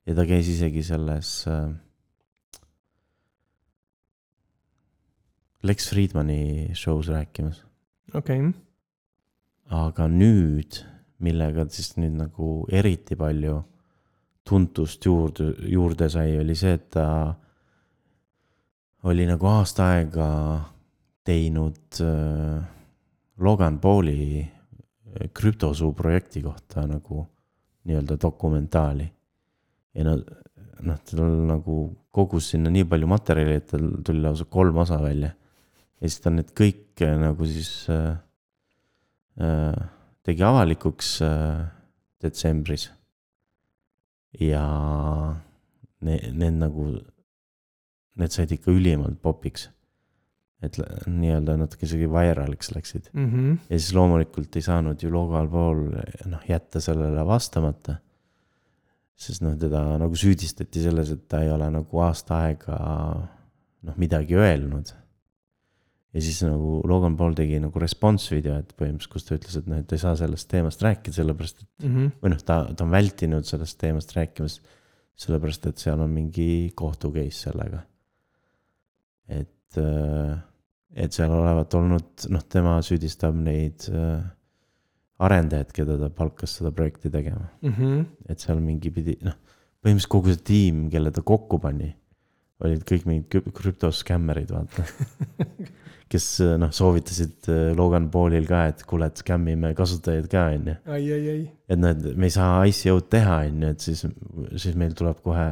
Ja 0.07 0.15
ta 0.15 0.25
käis 0.27 0.47
isegi 0.51 0.83
selles 0.87 1.31
äh, 1.51 1.67
Lex 5.67 5.89
Friedmani 5.89 6.69
show's 6.73 7.09
rääkimas. 7.11 7.63
okei 8.13 8.39
okay.. 8.39 8.53
aga 9.69 10.07
nüüd, 10.07 10.79
millega 11.19 11.67
siis 11.69 11.97
nüüd 11.97 12.15
nagu 12.21 12.51
eriti 12.71 13.17
palju 13.19 13.59
tuntust 14.47 15.03
juurde, 15.05 15.51
juurde 15.67 16.07
sai, 16.09 16.37
oli 16.39 16.55
see, 16.55 16.77
et 16.77 16.87
ta 16.95 17.07
oli 19.11 19.25
nagu 19.27 19.49
aasta 19.51 19.89
aega 19.97 20.29
teinud 21.27 21.99
äh, 22.03 22.63
Logan 23.43 23.79
Pauli 23.83 24.39
äh, 24.39 25.27
krüptosuu 25.33 25.91
projekti 25.93 26.41
kohta 26.41 26.87
nagu 26.87 27.25
nii-öelda 27.87 28.17
dokumentaali. 28.21 29.16
Ja 29.97 30.05
no, 30.05 30.17
noh, 30.85 30.99
tal 31.09 31.33
nagu 31.49 31.77
kogus 32.13 32.51
sinna 32.53 32.71
nii 32.73 32.85
palju 32.89 33.09
materjali, 33.09 33.57
et 33.59 33.69
tal 33.73 33.89
tuli 34.05 34.23
lausa 34.23 34.47
kolm 34.49 34.77
osa 34.83 34.99
välja. 35.01 35.33
ja 35.97 36.09
siis 36.09 36.21
ta 36.21 36.33
need 36.33 36.53
kõik 36.57 37.01
äh, 37.05 37.15
nagu 37.21 37.49
siis 37.49 37.71
äh, 37.93 38.17
äh, 39.41 39.81
tegi 40.27 40.45
avalikuks 40.45 41.17
äh, 41.25 41.65
detsembris. 42.21 42.91
ja 44.39 44.63
need, 46.05 46.29
need 46.37 46.61
nagu, 46.61 46.91
need 48.17 48.35
said 48.35 48.53
ikka 48.53 48.71
ülimalt 48.71 49.21
popiks 49.21 49.69
et 50.65 50.77
nii-öelda 51.05 51.53
natuke 51.59 51.85
isegi 51.85 52.07
vairaliks 52.09 52.71
läksid 52.73 53.11
mm. 53.13 53.25
-hmm. 53.29 53.57
ja 53.69 53.79
siis 53.79 53.93
loomulikult 53.93 54.55
ei 54.55 54.65
saanud 54.65 55.03
ju 55.03 55.11
Logan 55.13 55.49
Paul 55.49 55.83
noh 56.25 56.49
jätta 56.49 56.81
sellele 56.81 57.25
vastamata. 57.25 57.97
Sest 59.17 59.41
noh, 59.41 59.55
teda 59.57 59.81
nagu 59.97 60.17
süüdistati 60.17 60.83
selles, 60.83 61.11
et 61.13 61.25
ta 61.29 61.41
ei 61.41 61.49
ole 61.49 61.67
nagu 61.73 62.01
aasta 62.05 62.43
aega 62.45 62.77
noh, 62.77 63.97
midagi 63.97 64.37
öelnud. 64.37 64.93
ja 66.13 66.21
siis 66.23 66.39
nagu 66.45 66.79
Logan 66.87 67.17
Paul 67.17 67.35
tegi 67.37 67.59
nagu 67.61 67.81
response 67.81 68.33
video, 68.33 68.55
et 68.61 68.71
põhimõtteliselt, 68.77 69.13
kus 69.13 69.27
ta 69.27 69.37
ütles, 69.37 69.57
et 69.59 69.67
noh, 69.69 69.81
et 69.81 69.93
ei 69.93 70.01
saa 70.01 70.15
sellest 70.17 70.49
teemast 70.49 70.81
rääkida, 70.85 71.17
sellepärast 71.17 71.61
et 71.61 71.69
mm. 71.85 71.95
-hmm. 71.95 72.15
või 72.21 72.33
noh, 72.33 72.41
ta, 72.45 72.61
ta 72.71 72.85
on 72.85 72.93
vältinud 72.93 73.49
sellest 73.49 73.77
teemast 73.81 74.15
rääkimast. 74.17 74.73
sellepärast, 75.17 75.65
et 75.65 75.81
seal 75.81 76.01
on 76.01 76.11
mingi 76.13 76.71
kohtu 76.77 77.09
case 77.11 77.49
sellega. 77.49 77.81
et 79.27 79.77
et 80.97 81.13
seal 81.13 81.31
olevat 81.31 81.73
olnud, 81.73 82.27
noh, 82.29 82.43
tema 82.49 82.77
süüdistab 82.81 83.35
neid 83.35 83.89
äh, 85.17 85.25
arendajaid, 85.25 85.73
keda 85.73 85.97
ta 86.01 86.09
palkas 86.13 86.57
seda 86.59 86.71
projekti 86.75 87.09
tegema 87.13 87.47
mm. 87.61 87.73
-hmm. 87.73 88.05
et 88.29 88.43
seal 88.43 88.61
mingi 88.61 88.91
pidi, 88.93 89.17
noh, 89.25 89.37
põhimõtteliselt 89.81 90.13
kogu 90.13 90.33
see 90.33 90.43
tiim, 90.51 90.87
kelle 90.93 91.11
ta 91.13 91.23
kokku 91.25 91.59
pani, 91.61 91.89
olid 92.65 92.83
kõik 92.85 93.05
mingid 93.09 93.51
krüptoskämmerid, 93.57 94.53
vaata 94.53 94.85
kes 96.11 96.27
noh, 96.61 96.71
soovitasid 96.73 97.49
äh, 97.51 97.71
Logan 97.77 98.11
Paulil 98.13 98.45
ka, 98.49 98.67
et 98.71 98.83
kuule, 98.87 99.09
et 99.09 99.23
skämmime 99.23 99.73
kasutajaid 99.77 100.29
ka, 100.31 100.47
on 100.53 100.69
ju. 100.71 100.75
ai, 100.85 101.01
ai, 101.01 101.29
ai. 101.33 101.47
et 101.69 101.81
noh, 101.81 101.95
et 101.95 102.17
me 102.17 102.29
ei 102.29 102.35
saa 102.37 102.61
ICO-d 102.69 103.09
teha, 103.17 103.39
on 103.49 103.65
ju, 103.65 103.73
et 103.73 103.89
siis, 103.89 104.05
siis 104.55 104.77
meil 104.77 104.93
tuleb 104.97 105.21
kohe, 105.25 105.49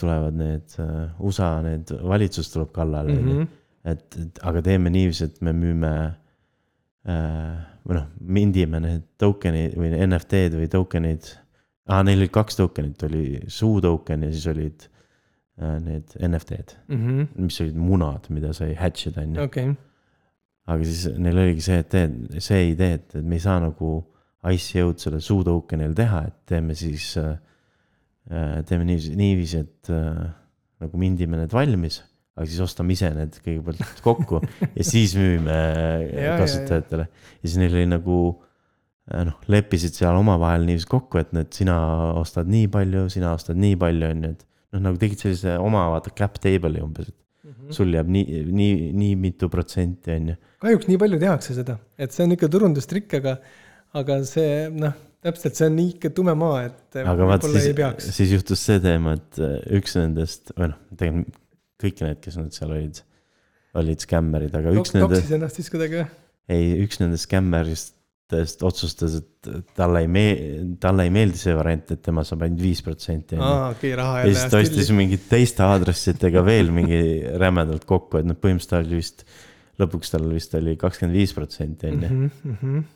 tulevad 0.00 0.32
need 0.32 0.76
USA, 1.20 1.58
need 1.60 1.90
valitsus 2.12 2.48
tuleb 2.52 2.70
kallale, 2.72 3.16
on 3.16 3.28
ju 3.28 3.34
Mhm. 3.38 3.48
et, 3.84 4.16
et 4.20 4.38
aga 4.42 4.62
teeme 4.62 4.90
niiviisi, 4.90 5.24
et 5.24 5.42
me 5.42 5.52
müüme 5.52 5.92
äh, 5.96 6.14
või 7.06 7.96
noh, 7.96 8.06
mindime 8.20 8.80
need 8.82 9.04
token'id 9.20 9.76
või 9.78 9.92
NFT-d 9.94 10.58
või 10.58 10.70
token'id 10.72 11.28
ah,. 11.88 12.02
Neil 12.04 12.20
olid 12.20 12.32
kaks 12.34 12.58
token'it, 12.58 13.02
oli 13.08 13.24
suu 13.52 13.78
token 13.84 14.26
ja 14.26 14.32
siis 14.34 14.46
olid 14.50 14.86
äh, 15.60 15.78
need 15.84 16.16
NFT-d, 16.18 16.76
mm 16.88 17.04
-hmm. 17.04 17.28
mis 17.46 17.60
olid 17.64 17.78
munad, 17.80 18.28
mida 18.34 18.52
sai 18.52 18.74
hatch 18.76 19.08
ida, 19.08 19.24
on 19.24 19.38
ju. 19.38 19.46
okei, 19.48 19.72
aga 20.66 20.84
siis 20.84 21.18
neil 21.18 21.42
oligi 21.44 21.64
see, 21.64 21.78
et 21.84 21.90
teed, 21.94 22.18
see 22.44 22.70
idee, 22.74 23.00
et, 23.00 23.14
et 23.14 23.24
me 23.24 23.38
ei 23.38 23.46
saa 23.46 23.60
nagu 23.62 23.94
ICO-d 24.48 24.98
selle 25.02 25.20
suu 25.20 25.42
token'il 25.44 25.94
teha, 25.96 26.26
et 26.28 26.36
teeme 26.46 26.74
siis 26.78 27.16
äh,, 27.16 27.38
teeme 28.68 28.84
niiviisi, 28.84 29.16
niiviisi, 29.16 29.64
et 29.64 29.90
äh, 29.90 30.28
nagu 30.84 31.00
mindime 31.00 31.40
need 31.40 31.52
valmis 31.52 32.02
aga 32.38 32.46
siis 32.46 32.60
ostame 32.62 32.94
ise 32.94 33.10
need 33.14 33.38
kõigepealt 33.42 34.02
kokku 34.04 34.40
ja 34.74 34.86
siis 34.86 35.16
müüme 35.18 35.56
ja, 36.24 36.36
kasutajatele. 36.38 37.08
ja 37.10 37.44
siis 37.46 37.58
neil 37.60 37.74
oli 37.74 37.88
nagu 37.90 38.18
noh, 39.08 39.38
leppisid 39.50 39.96
seal 39.96 40.18
omavahel 40.18 40.66
niiviisi 40.68 40.88
kokku, 40.90 41.20
et 41.22 41.32
need 41.36 41.50
sina 41.56 41.78
ostad 42.20 42.50
nii 42.50 42.68
palju, 42.72 43.06
sina 43.12 43.32
ostad 43.36 43.58
nii 43.60 43.78
palju, 43.80 44.10
on 44.12 44.26
ju, 44.26 44.34
et 44.36 44.44
noh, 44.76 44.84
nagu 44.90 45.00
tegid 45.00 45.24
sellise 45.24 45.56
oma 45.62 45.86
vaata 45.94 46.12
cap 46.16 46.36
table'i 46.42 46.82
umbes, 46.84 47.08
et 47.08 47.16
mm 47.16 47.54
-hmm. 47.54 47.72
sul 47.78 47.94
jääb 47.94 48.12
nii, 48.12 48.44
nii, 48.52 48.92
nii 49.02 49.16
mitu 49.16 49.48
protsenti, 49.48 50.12
on 50.12 50.28
ju. 50.34 50.36
kahjuks 50.64 50.88
nii 50.90 51.00
palju 51.04 51.20
tehakse 51.24 51.56
seda, 51.56 51.78
et 51.98 52.12
see 52.12 52.26
on 52.26 52.36
ikka 52.36 52.52
turundustrikk, 52.52 53.18
aga, 53.22 53.38
aga 53.96 54.20
see 54.28 54.68
noh, 54.76 54.92
täpselt, 55.24 55.56
see 55.56 55.72
on 55.72 55.78
ikka 55.86 56.12
tume 56.14 56.34
maa, 56.38 56.62
et 56.68 57.02
aga 57.02 57.32
vaat 57.32 57.48
siis, 57.48 57.72
peaks. 57.74 58.12
siis 58.20 58.36
juhtus 58.36 58.64
see 58.70 58.80
teema, 58.80 59.16
et 59.16 59.44
üks 59.80 59.96
nendest 59.96 60.52
või 60.56 60.74
noh, 60.74 60.80
tegelikult 60.96 61.44
kõik 61.82 62.02
need, 62.04 62.22
kes 62.24 62.38
nüüd 62.40 62.56
seal 62.56 62.72
olid, 62.74 63.02
olid 63.78 64.02
skämmerid, 64.02 64.56
aga 64.58 64.74
üks 64.74 64.90
Tok, 64.92 64.98
nende, 64.98 65.14
toksis 65.14 65.36
ennast 65.36 65.60
siis 65.60 65.70
kuidagi 65.72 66.00
või? 66.00 66.08
ei, 66.54 66.68
üks 66.84 67.00
nendest 67.02 67.28
skämmeritest 67.28 68.64
otsustas, 68.66 69.18
et 69.20 69.50
talle 69.78 70.02
ei 70.04 70.10
mee-, 70.10 70.62
talle 70.82 71.06
ei 71.06 71.12
meeldi 71.14 71.40
see 71.40 71.54
variant, 71.56 71.92
et 71.94 72.02
tema 72.04 72.24
saab 72.26 72.46
ainult 72.46 72.64
viis 72.64 72.82
protsenti. 72.84 73.38
aa, 73.40 73.70
okei, 73.74 73.92
raha 73.98 74.22
ja 74.22 74.26
jälle 74.26 74.38
siis 74.40 74.54
ta 74.54 74.62
ostis 74.64 74.92
mingit 74.96 75.28
teiste 75.30 75.66
aadressidega 75.66 76.44
veel 76.46 76.72
mingi 76.74 77.02
rämedalt 77.44 77.86
kokku, 77.88 78.22
et 78.22 78.28
noh, 78.28 78.38
põhimõtteliselt 78.38 78.74
tal 78.74 78.94
vist, 78.98 79.26
lõpuks 79.78 80.14
tal 80.14 80.30
vist 80.32 80.56
oli 80.58 80.76
kakskümmend 80.80 81.20
viis 81.20 81.34
protsenti, 81.36 81.92
on 81.92 82.06
ju. 82.06 82.14
mm. 82.14 82.56
-hmm. 82.62 82.86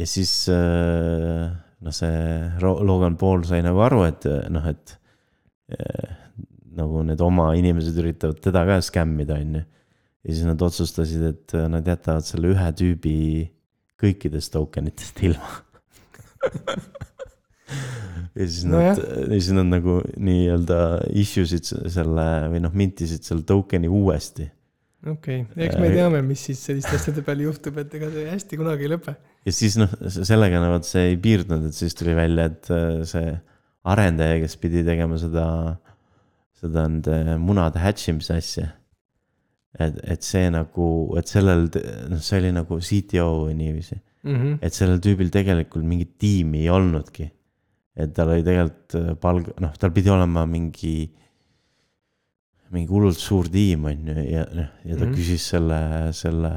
ja 0.00 0.06
siis 0.08 0.34
noh, 0.50 1.96
see 1.96 2.18
Logan 2.62 3.18
Paul 3.20 3.48
sai 3.48 3.64
nagu 3.66 3.82
aru, 3.84 4.04
et 4.08 4.28
noh, 4.52 4.68
et 4.70 5.00
nagu 6.78 7.02
need 7.06 7.20
oma 7.24 7.50
inimesed 7.58 7.96
üritavad 8.02 8.40
teda 8.44 8.64
ka 8.68 8.80
skämmida, 8.84 9.38
on 9.40 9.60
ju. 9.60 9.64
ja 10.24 10.30
siis 10.32 10.46
nad 10.48 10.62
otsustasid, 10.62 11.22
et 11.32 11.56
nad 11.70 11.86
jätavad 11.86 12.26
selle 12.26 12.54
ühe 12.54 12.70
tüübi 12.78 13.18
kõikidest 14.00 14.52
token 14.54 14.90
itest 14.90 15.22
ilma 15.24 15.52
ja 18.34 18.48
siis 18.48 18.64
No 18.66 18.80
nad 18.80 18.98
no, 18.98 19.04
ja 19.30 19.38
siis 19.38 19.52
nad 19.54 19.70
nagu 19.70 20.00
nii-öelda 20.16 20.80
issue 21.20 21.46
sid 21.48 21.68
selle 21.70 22.26
või 22.52 22.62
noh, 22.64 22.74
mintisid 22.74 23.24
selle 23.26 23.46
token'i 23.46 23.90
uuesti. 23.90 24.48
okei 25.06 25.44
okay., 25.44 25.66
eks 25.68 25.78
me 25.80 25.90
teame, 25.94 26.22
mis 26.26 26.42
siis 26.48 26.62
selliste 26.66 26.96
asjade 26.98 27.24
peal 27.26 27.44
juhtub, 27.46 27.78
et 27.82 27.94
ega 27.94 28.10
see 28.12 28.26
hästi 28.30 28.60
kunagi 28.60 28.88
ei 28.88 28.94
lõpe. 28.96 29.16
ja 29.46 29.54
siis 29.54 29.78
noh, 29.80 29.92
sellega 30.16 30.62
no 30.62 30.72
vot 30.74 30.88
see 30.88 31.12
ei 31.12 31.18
piirdunud, 31.20 31.68
et 31.70 31.78
siis 31.78 31.96
tuli 31.98 32.16
välja, 32.16 32.48
et 32.50 32.70
äh, 32.74 33.02
see 33.08 33.34
arendaja, 33.94 34.40
kes 34.42 34.56
pidi 34.60 34.84
tegema 34.86 35.18
seda, 35.20 35.46
seda 36.64 36.86
nende 36.88 37.36
munade 37.42 37.82
hatch 37.82 38.10
imise 38.12 38.38
asja. 38.40 38.70
et, 39.74 39.96
et 40.14 40.22
see 40.22 40.46
nagu, 40.54 40.88
et 41.18 41.30
sellel, 41.30 41.66
noh, 42.10 42.20
see 42.22 42.38
oli 42.38 42.52
nagu 42.54 42.78
CTO 42.78 43.30
või 43.48 43.56
niiviisi, 43.58 43.96
mm. 44.22 44.36
-hmm. 44.36 44.58
et 44.62 44.76
sellel 44.76 45.00
tüübil 45.02 45.32
tegelikult 45.34 45.82
mingit 45.82 46.14
tiimi 46.22 46.62
ei 46.62 46.70
olnudki. 46.70 47.26
et 47.96 48.14
tal 48.14 48.32
oli 48.34 48.42
tegelikult 48.46 48.96
äh, 48.98 49.12
palg, 49.20 49.50
noh, 49.62 49.74
tal 49.78 49.92
pidi 49.94 50.10
olema 50.10 50.44
mingi, 50.50 50.94
mingi 52.74 52.90
hullult 52.90 53.18
suur 53.18 53.50
tiim, 53.50 53.84
on 53.90 54.08
ju, 54.10 54.14
ja 54.30 54.46
noh, 54.50 54.70
ja 54.84 54.94
ta 54.94 55.04
mm. 55.04 55.10
-hmm. 55.10 55.16
küsis 55.18 55.48
selle, 55.54 55.80
selle 56.12 56.54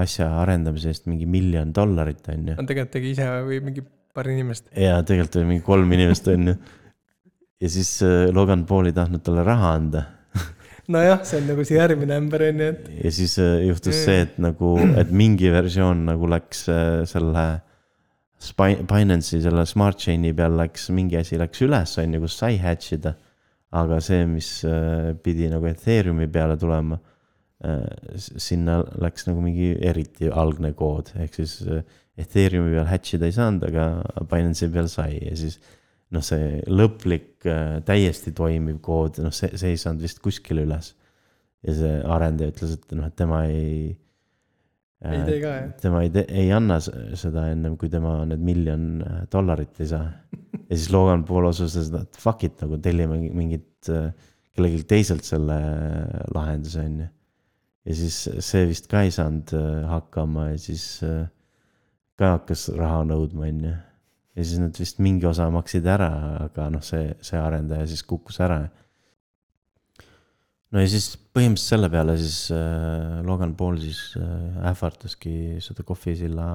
asja 0.00 0.30
arendamise 0.40 0.92
eest 0.92 1.06
mingi 1.12 1.28
miljon 1.28 1.72
dollarit, 1.76 2.24
on 2.32 2.48
ju 2.52 2.56
ta 2.56 2.66
tegelikult 2.72 2.96
tegi 2.98 3.14
ise 3.16 3.28
või 3.50 3.60
mingi 3.68 3.84
paar 4.16 4.32
inimest. 4.32 4.72
ja 4.72 4.98
tegelikult 5.04 5.40
oli 5.40 5.52
mingi 5.52 5.64
kolm 5.64 5.92
inimest, 5.92 6.28
on 6.32 6.52
ju. 6.52 6.58
ja 7.60 7.70
siis 7.70 8.02
äh, 8.02 8.28
Logan 8.34 8.64
Paul 8.66 8.90
ei 8.90 8.96
tahtnud 8.96 9.24
talle 9.24 9.44
raha 9.46 9.72
anda. 9.78 10.02
nojah, 10.92 11.22
see 11.26 11.40
on 11.40 11.48
nagu 11.50 11.64
see 11.66 11.78
järgmine 11.78 12.18
ämber 12.20 12.46
on 12.50 12.60
ju, 12.62 12.72
et 12.74 12.90
ja 13.04 13.12
siis 13.18 13.38
äh, 13.42 13.62
juhtus 13.66 14.02
see, 14.04 14.18
et 14.26 14.36
nagu, 14.42 14.76
et 15.00 15.12
mingi 15.14 15.50
versioon 15.52 16.04
nagu 16.10 16.30
läks 16.30 16.66
äh, 16.72 17.00
selle 17.08 17.46
Binance'i 18.36 19.40
selle 19.40 19.64
smart 19.66 19.98
chain'i 20.02 20.34
peal 20.36 20.58
läks, 20.58 20.90
mingi 20.94 21.16
asi 21.16 21.38
läks 21.40 21.62
üles, 21.64 21.94
on 22.02 22.12
ju, 22.14 22.20
kus 22.26 22.36
sai 22.36 22.58
hatch 22.60 22.92
ida. 22.98 23.16
aga 23.76 23.96
see, 24.00 24.26
mis 24.28 24.48
pidi 25.24 25.48
nagu 25.50 25.66
Ethereumi 25.66 26.28
peale 26.32 26.54
tulema, 26.60 26.98
sinna 28.14 28.76
läks 29.02 29.26
nagu 29.26 29.40
mingi 29.42 29.72
eriti 29.84 30.28
algne 30.30 30.70
kood, 30.76 31.10
ehk 31.24 31.34
siis 31.40 31.56
Ethereumi 32.20 32.76
peal 32.76 32.86
hatch 32.92 33.16
ida 33.16 33.26
ei 33.26 33.34
saanud, 33.34 33.66
aga 33.66 34.28
Binance'i 34.30 34.70
peal 34.72 34.92
sai 34.92 35.16
ja 35.16 35.34
siis 35.40 35.58
noh, 36.14 36.24
see 36.24 36.60
lõplik 36.70 37.46
äh, 37.48 37.78
täiesti 37.86 38.32
toimiv 38.36 38.80
kood, 38.84 39.20
noh, 39.24 39.34
see, 39.34 39.52
see 39.58 39.74
ei 39.74 39.80
saanud 39.80 40.04
vist 40.06 40.22
kuskile 40.24 40.66
üles. 40.66 40.94
ja 41.66 41.74
see 41.74 41.94
arendaja 42.14 42.52
ütles, 42.52 42.76
et 42.76 42.92
noh, 42.94 43.08
et 43.08 43.16
tema 43.18 43.44
ei. 43.50 43.94
Ei 45.06 45.24
tee 45.26 45.40
ka, 45.42 45.50
jah? 45.52 45.72
tema 45.82 46.00
ei 46.06 46.12
tee, 46.14 46.24
ei 46.32 46.52
anna 46.54 46.78
seda 46.80 47.48
ennem, 47.52 47.74
kui 47.76 47.90
tema 47.92 48.20
need 48.28 48.44
miljon 48.44 48.86
äh, 49.04 49.18
dollarit 49.32 49.82
ei 49.82 49.90
saa. 49.90 50.06
ja 50.68 50.72
siis 50.72 50.88
Logan 50.94 51.26
Paul 51.28 51.50
otsustas, 51.50 51.90
et 51.94 52.22
fuck 52.22 52.46
it 52.46 52.62
nagu 52.64 52.78
tellime 52.82 53.18
mingit 53.36 53.90
äh, 53.92 54.10
kellelgi 54.56 54.86
teiselt 54.88 55.26
selle 55.26 55.58
lahenduse, 56.34 56.84
on 56.86 57.00
ju. 57.02 57.08
ja 57.86 57.96
siis 57.98 58.16
see 58.48 58.68
vist 58.70 58.88
ka 58.90 59.04
ei 59.06 59.12
saanud 59.14 59.52
äh, 59.56 59.82
hakkama 59.90 60.50
ja 60.52 60.60
siis 60.60 60.86
äh, 61.06 61.26
ka 62.16 62.36
hakkas 62.38 62.70
raha 62.76 63.04
nõudma, 63.10 63.50
on 63.50 63.66
ju. 63.68 63.74
Ja 64.36 64.44
siis 64.44 64.60
nad 64.60 64.76
vist 64.78 65.00
mingi 65.00 65.26
osa 65.28 65.48
maksid 65.52 65.86
ära, 65.88 66.10
aga 66.44 66.68
noh, 66.72 66.84
see, 66.84 67.14
see 67.24 67.38
arendaja 67.40 67.86
siis 67.88 68.02
kukkus 68.04 68.40
ära. 68.44 68.60
no 70.72 70.82
ja 70.82 70.88
siis 70.92 71.14
põhimõtteliselt 71.16 71.72
selle 71.72 71.90
peale 71.92 72.16
siis 72.20 72.50
äh, 72.54 73.22
Logan 73.26 73.54
Paul 73.56 73.80
siis 73.80 74.00
äh, 74.20 74.68
ähvardaski 74.72 75.56
seda 75.64 75.86
kohvisilla 75.88 76.50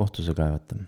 kohtusse 0.00 0.34
kaevata. 0.36 0.78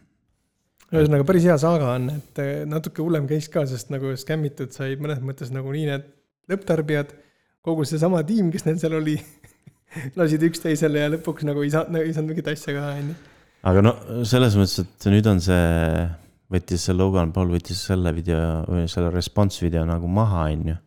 ühesõnaga 0.93 1.27
päris 1.29 1.47
hea 1.49 1.57
saaga 1.61 1.95
on, 1.97 2.09
et 2.15 2.41
eh, 2.43 2.55
natuke 2.69 3.05
hullem 3.05 3.29
case 3.31 3.53
ka, 3.53 3.65
sest 3.69 3.93
nagu 3.93 4.13
skämmitud 4.21 4.75
said 4.77 5.01
mõnes 5.03 5.23
mõttes 5.25 5.53
nagu 5.55 5.73
nii 5.73 5.87
need 5.89 6.09
lõpptarbijad, 6.53 7.13
kogu 7.65 7.85
seesama 7.89 8.21
tiim, 8.29 8.51
kes 8.53 8.67
neil 8.67 8.81
seal 8.81 8.97
oli, 8.99 9.19
lasid 10.19 10.43
üksteisele 10.49 11.05
ja 11.05 11.13
lõpuks 11.13 11.47
nagu 11.49 11.65
ei 11.65 11.73
saanud, 11.73 12.01
ei 12.01 12.13
saanud 12.17 12.33
mingit 12.33 12.51
asja 12.53 12.75
ka, 12.77 12.89
onju. 12.97 13.17
Aga 13.69 13.85
no 13.85 13.95
selles 14.29 14.57
mõttes, 14.59 14.83
et 14.83 15.09
nüüd 15.13 15.29
on 15.31 15.41
see, 15.43 16.05
võttis 16.53 16.87
see 16.87 16.97
Logan 16.97 17.33
Paul 17.35 17.53
võttis 17.55 17.83
selle 17.89 18.13
video 18.17 18.63
või 18.69 18.87
selle 18.91 19.13
response 19.15 19.63
video 19.65 19.85
nagu 19.89 20.11
maha, 20.11 20.49
on 20.53 20.73
ju. 20.73 20.79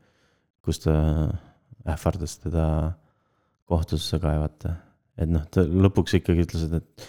kus 0.66 0.82
ta 0.82 0.96
ähvardas 1.86 2.40
teda 2.42 2.66
kohtusse 3.70 4.20
kaevata. 4.22 4.76
et 5.18 5.30
noh, 5.32 5.46
ta 5.48 5.64
lõpuks 5.64 6.18
ikkagi 6.20 6.44
ütles, 6.44 6.66
et, 6.76 7.06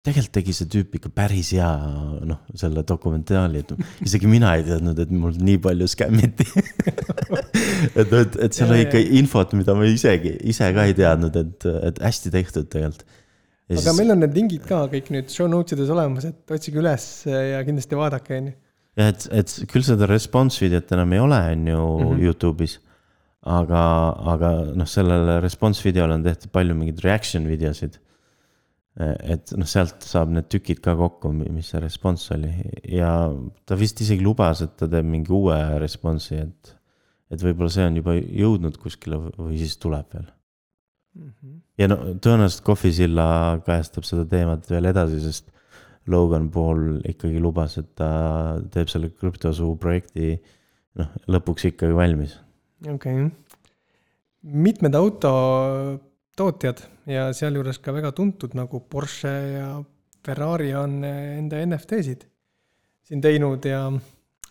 tegelikult 0.00 0.32
tegi 0.32 0.54
see 0.56 0.68
tüüp 0.72 0.94
ikka 0.96 1.10
päris 1.12 1.50
hea, 1.52 1.68
noh, 2.28 2.40
selle 2.56 2.84
dokumentaali, 2.88 3.60
et 3.60 4.06
isegi 4.06 4.28
mina 4.30 4.54
ei 4.56 4.64
teadnud, 4.64 4.98
et 5.02 5.12
mul 5.12 5.36
nii 5.36 5.58
palju 5.60 5.88
skämmiti. 5.92 6.46
et 8.00 8.06
et, 8.06 8.38
et 8.46 8.56
seal 8.56 8.72
oli 8.72 8.86
ikka 8.86 9.02
infot, 9.20 9.52
mida 9.58 9.76
ma 9.76 9.88
isegi, 9.88 10.38
ise 10.48 10.70
ka 10.76 10.86
ei 10.88 10.96
teadnud, 10.96 11.36
et, 11.36 11.68
et 11.90 12.00
hästi 12.06 12.32
tehtud 12.32 12.70
tegelikult. 12.72 13.04
Aga 13.78 13.94
meil 13.94 14.14
on 14.14 14.22
need 14.24 14.36
lingid 14.36 14.66
ka 14.66 14.82
kõik 14.90 15.10
nüüd 15.14 15.30
show 15.32 15.48
notes 15.50 15.76
ides 15.76 15.90
olemas, 15.92 16.26
et 16.26 16.54
otsige 16.54 16.80
üles 16.82 17.06
ja 17.28 17.62
kindlasti 17.66 17.98
vaadake, 17.98 18.38
onju. 18.40 18.54
jah, 18.98 19.10
et, 19.12 19.26
et 19.42 19.56
küll 19.70 19.86
seda 19.86 20.08
response 20.10 20.62
videot 20.62 20.94
enam 20.96 21.14
ei 21.14 21.22
ole, 21.22 21.40
on 21.54 21.66
ju 21.72 21.80
mm. 21.80 22.06
-hmm. 22.06 22.22
Youtube'is. 22.24 22.78
aga, 23.40 23.82
aga 24.34 24.48
noh, 24.76 24.86
sellele 24.86 25.40
response 25.40 25.82
videole 25.84 26.14
on 26.14 26.24
tehtud 26.24 26.50
palju 26.52 26.74
mingeid 26.74 27.04
reaction 27.04 27.46
videosid. 27.48 27.98
et 29.00 29.52
noh, 29.56 29.66
sealt 29.66 30.02
saab 30.04 30.28
need 30.34 30.48
tükid 30.50 30.80
ka 30.84 30.96
kokku, 30.96 31.30
mis 31.32 31.70
see 31.70 31.80
response 31.80 32.34
oli 32.34 32.50
ja 32.84 33.30
ta 33.64 33.76
vist 33.76 34.00
isegi 34.00 34.22
lubas, 34.22 34.60
et 34.62 34.76
ta 34.76 34.88
teeb 34.88 35.06
mingi 35.06 35.32
uue 35.32 35.56
response'i, 35.78 36.42
et. 36.42 36.76
et 37.30 37.40
võib-olla 37.40 37.70
see 37.70 37.86
on 37.86 37.96
juba 37.96 38.16
jõudnud 38.18 38.76
kuskile 38.76 39.16
või 39.38 39.56
siis 39.58 39.78
tuleb 39.78 40.06
veel. 40.12 40.26
Ja 41.80 41.88
no 41.90 41.96
tõenäoliselt 42.22 42.64
kohvisilla 42.66 43.26
kajastab 43.66 44.06
seda 44.06 44.26
teemat 44.30 44.68
veel 44.70 44.90
edasi, 44.92 45.20
sest 45.24 45.50
Logan 46.10 46.48
Paul 46.54 47.00
ikkagi 47.06 47.40
lubas, 47.42 47.76
et 47.80 47.90
ta 47.98 48.10
teeb 48.72 48.90
selle 48.90 49.10
krüptosuu 49.12 49.74
projekti 49.80 50.36
noh, 50.98 51.10
lõpuks 51.30 51.68
ikkagi 51.72 51.96
valmis. 51.96 52.36
okei 52.86 53.24
okay.. 53.26 53.30
mitmed 54.42 54.96
autotootjad 54.98 56.84
ja 57.10 57.30
sealjuures 57.36 57.82
ka 57.82 57.94
väga 57.96 58.14
tuntud 58.16 58.54
nagu 58.58 58.82
Porsche 58.88 59.34
ja 59.56 59.70
Ferrari 60.24 60.72
on 60.76 61.00
enda 61.04 61.60
NFT-sid 61.66 62.26
siin 63.10 63.22
teinud 63.24 63.64
ja 63.66 63.86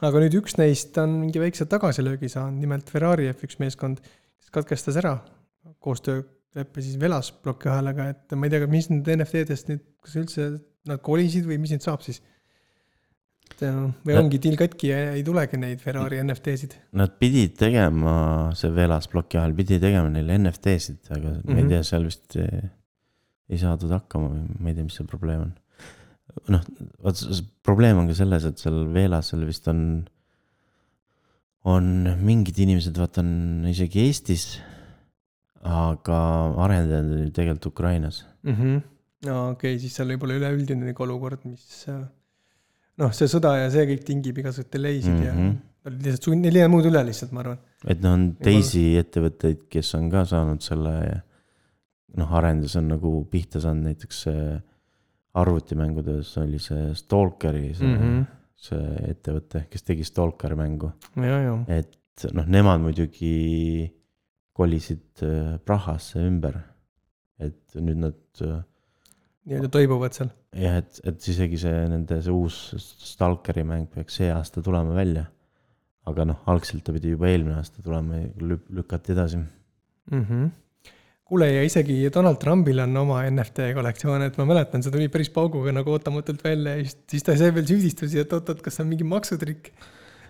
aga 0.04 0.24
nüüd 0.24 0.36
üks 0.42 0.58
neist 0.60 0.98
on 1.00 1.16
mingi 1.22 1.42
väikse 1.42 1.68
tagasilöögi 1.72 2.32
saanud, 2.32 2.60
nimelt 2.60 2.90
Ferrari 2.92 3.30
F1 3.32 3.60
meeskond, 3.64 4.02
kes 4.04 4.52
katkestas 4.56 5.00
ära 5.00 5.18
koostööleppe 6.50 6.82
siis 6.82 6.98
Velas 7.00 7.32
plokiahelaga, 7.44 8.10
et 8.10 8.34
ma 8.36 8.48
ei 8.48 8.52
tea, 8.54 8.68
mis 8.68 8.90
nüüd 8.90 9.08
NFT-dest 9.14 9.70
nüüd, 9.70 9.84
kas 10.04 10.16
üldse 10.18 10.50
nad 10.90 11.02
kolisid 11.06 11.46
või 11.46 11.60
mis 11.62 11.72
nüüd 11.76 11.84
saab 11.86 12.02
siis? 12.02 12.22
et 13.50 13.64
äh, 13.66 13.78
või 14.06 14.16
ongi 14.18 14.40
deal 14.42 14.56
katki 14.58 14.90
ja 14.92 14.98
ei 15.16 15.24
tulegi 15.26 15.58
neid 15.58 15.80
Ferrari 15.82 16.20
NFT-sid? 16.22 16.76
Nad 16.94 17.16
pidid 17.20 17.56
tegema, 17.58 18.52
see 18.58 18.70
Velas 18.74 19.08
ploki 19.10 19.40
ajal 19.40 19.56
pidi 19.58 19.80
tegema 19.82 20.10
neile 20.10 20.38
NFT-sid, 20.38 21.00
aga 21.10 21.32
mm 21.32 21.40
-hmm. 21.42 21.50
ma 21.50 21.58
ei 21.58 21.64
Mhm. 21.64 21.70
tea, 21.70 21.84
seal 21.84 22.06
vist 22.06 22.36
eh, 22.36 22.70
ei 23.50 23.58
saadud 23.58 23.92
hakkama 23.92 24.30
või 24.30 24.46
ma 24.60 24.70
ei 24.70 24.76
tea, 24.76 24.84
mis 24.84 24.96
see 24.96 25.06
probleem 25.08 25.42
on. 25.42 25.54
noh, 26.48 26.64
vot 27.04 27.44
probleem 27.64 27.98
on 27.98 28.08
ka 28.08 28.14
selles, 28.14 28.46
et 28.46 28.58
seal 28.58 28.86
Velasel 28.94 29.46
vist 29.46 29.68
on, 29.68 30.08
on 31.66 32.16
mingid 32.22 32.58
inimesed, 32.58 32.96
vaata 32.98 33.22
on 33.22 33.66
isegi 33.68 34.06
Eestis, 34.06 34.60
aga 35.64 36.20
arendajad 36.66 37.10
ju 37.26 37.32
tegelikult 37.36 37.66
Ukrainas. 37.74 38.26
mhmh, 38.44 38.82
no 39.28 39.40
okei 39.52 39.74
okay,, 39.76 39.80
siis 39.82 39.96
seal 39.96 40.08
võib 40.14 40.24
olla 40.24 40.38
üleüldine 40.40 40.92
nagu 40.92 41.04
olukord, 41.04 41.44
mis 41.46 41.86
äh, 41.92 42.04
noh, 43.02 43.12
see 43.16 43.28
sõda 43.32 43.56
ja 43.64 43.72
see 43.74 43.88
kõik 43.90 44.06
tingib 44.08 44.40
igasuguseid 44.40 44.72
delay'sid 44.76 45.12
mm 45.12 45.26
-hmm. 45.26 45.50
Mhm. 45.50 45.58
ja 45.86 45.92
lihtsalt 45.98 46.24
sun-, 46.30 46.42
neil 46.42 46.56
ei 46.56 46.64
jää 46.64 46.72
muud 46.72 46.86
üle 46.86 47.04
lihtsalt, 47.06 47.32
ma 47.36 47.44
arvan. 47.44 47.60
et 47.88 48.02
noh, 48.02 48.14
on 48.14 48.26
teisi 48.36 48.98
ettevõtteid, 49.00 49.68
kes 49.70 49.94
on 49.96 50.10
ka 50.10 50.26
saanud 50.26 50.62
selle 50.62 50.96
noh, 52.18 52.34
arendus 52.34 52.76
on 52.76 52.88
nagu 52.88 53.14
pihta 53.32 53.60
saanud, 53.60 53.84
näiteks 53.92 54.24
see 54.28 54.62
arvutimängudes 55.40 56.38
oli 56.42 56.60
see 56.60 56.94
Stalkeri 56.96 57.74
see 57.74 57.88
mm, 57.88 57.94
Mhm. 57.94 58.20
-hmm. 58.20 58.26
see 58.56 59.12
ettevõte, 59.12 59.68
kes 59.70 59.84
tegi 59.84 60.04
Stalkeri 60.04 60.56
mängu, 60.56 60.92
et 61.68 62.26
noh, 62.34 62.46
nemad 62.46 62.82
muidugi 62.82 63.94
kolisid 64.60 65.24
äh, 65.26 65.56
Prahasse 65.66 66.22
ümber. 66.26 66.60
et 67.40 67.80
nüüd 67.80 68.02
nad 68.04 68.44
äh, 68.44 68.60
nii-öelda 69.50 69.72
toibuvad 69.74 70.16
seal. 70.16 70.32
jah, 70.54 70.80
et, 70.82 71.02
et 71.08 71.28
isegi 71.34 71.60
see 71.62 71.84
nende 71.92 72.20
see 72.26 72.34
uus 72.36 72.58
Stalkeri 73.10 73.66
mäng 73.68 73.90
peaks 73.94 74.20
see 74.20 74.32
aasta 74.34 74.64
tulema 74.66 74.96
välja. 74.98 75.28
aga 76.10 76.26
noh, 76.26 76.40
algselt 76.50 76.84
ta 76.86 76.96
pidi 76.96 77.14
juba 77.14 77.30
eelmine 77.30 77.60
aasta 77.60 77.84
tulema 77.86 78.18
ja 78.18 78.30
lük- 78.42 78.70
lükati 78.74 79.14
edasi 79.14 79.38
mm. 79.38 80.24
-hmm. 80.24 80.50
kuule, 81.30 81.52
ja 81.54 81.64
isegi 81.64 82.00
Donald 82.14 82.40
Trumpil 82.42 82.80
on 82.86 82.98
oma 82.98 83.22
NFT 83.30 83.70
kollektsioon, 83.78 84.26
et 84.26 84.38
ma 84.38 84.48
mäletan, 84.50 84.84
see 84.84 84.94
tuli 84.96 85.08
päris 85.14 85.30
pauguga 85.30 85.72
nagu 85.76 85.94
ootamatult 85.94 86.44
välja 86.44 86.76
ja 86.78 86.84
siis, 86.84 86.98
siis 87.14 87.24
ta 87.28 87.38
sai 87.38 87.54
veel 87.56 87.68
süüdistusi, 87.70 88.20
et 88.20 88.34
oot-oot, 88.34 88.64
kas 88.66 88.80
see 88.80 88.86
on 88.86 88.92
mingi 88.94 89.08
maksutrikk. 89.08 89.72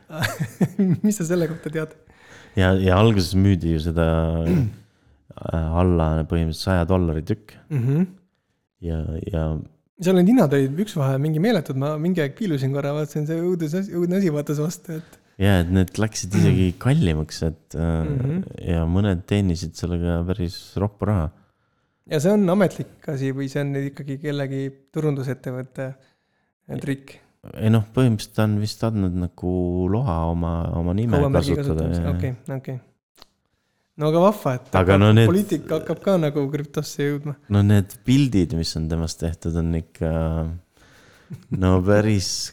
mis 1.05 1.19
sa 1.21 1.25
selle 1.25 1.47
kohta 1.47 1.69
tead? 1.69 1.93
ja, 2.59 2.73
ja 2.77 2.99
alguses 2.99 3.33
müüdi 3.39 3.75
ju 3.75 3.81
seda 3.87 4.07
äh, 4.45 5.79
alla 5.81 6.11
põhimõtteliselt 6.29 6.65
saja 6.67 6.87
dollari 6.89 7.23
tükk 7.27 7.55
mm. 7.69 7.83
-hmm. 7.83 8.07
ja, 8.87 8.99
ja 9.31 9.45
seal 9.99 10.19
need 10.19 10.31
hinnad 10.31 10.53
olid 10.55 10.83
üksvahel 10.85 11.19
mingi 11.21 11.41
meeletud, 11.43 11.79
ma 11.79 11.95
mingi 12.01 12.23
aeg 12.23 12.35
piilusin 12.37 12.75
korra, 12.75 12.93
vaatasin 12.95 13.27
see 13.27 13.39
õudus 13.43 13.75
asi, 13.81 13.95
õudne 13.95 14.19
asi 14.21 14.31
vaatas 14.35 14.61
vastu, 14.63 14.99
et 14.99 15.17
ja, 15.39 15.59
et 15.63 15.71
need 15.75 15.99
läksid 15.99 16.35
isegi 16.39 16.71
kallimaks, 16.81 17.43
et 17.47 17.75
mm 17.75 17.87
Mhm. 18.09 18.29
-hmm. 18.29 18.69
ja 18.71 18.85
mõned 18.85 19.23
teenisid 19.27 19.75
sellega 19.79 20.19
päris 20.27 20.57
roppu 20.79 21.05
raha. 21.11 21.29
ja 22.09 22.19
see 22.19 22.31
on 22.33 22.49
ametlik 22.49 23.07
asi 23.07 23.31
või 23.31 23.49
see 23.51 23.61
on 23.61 23.75
ikkagi 23.75 24.17
kellegi 24.17 24.61
turundusettevõtte 24.91 25.93
trikk? 26.81 27.19
Ei 27.55 27.71
noh, 27.71 27.85
põhimõtteliselt 27.95 28.35
ta 28.35 28.45
on 28.47 28.55
vist 28.59 28.81
andnud 28.83 29.15
nagu 29.15 29.51
loa 29.91 30.17
oma, 30.33 30.53
oma 30.75 30.95
nime 30.97 31.21
kasutada 31.31 31.87
okei, 32.11 32.33
okei. 32.55 32.79
no 33.99 34.09
aga 34.11 34.23
vahva, 34.25 34.55
et 34.57 34.67
Aga 34.73 34.81
hakkab, 34.81 35.03
no 35.03 35.11
need- 35.15 35.31
poliitika 35.31 35.79
hakkab 35.79 36.01
ka 36.03 36.17
nagu 36.19 36.43
krüptosse 36.51 37.07
jõudma. 37.07 37.37
no 37.55 37.63
need 37.63 37.95
pildid, 38.07 38.57
mis 38.59 38.75
on 38.79 38.89
temast 38.91 39.21
tehtud, 39.23 39.55
on 39.61 39.71
ikka 39.79 40.11
no 41.63 41.75
päris, 41.85 42.51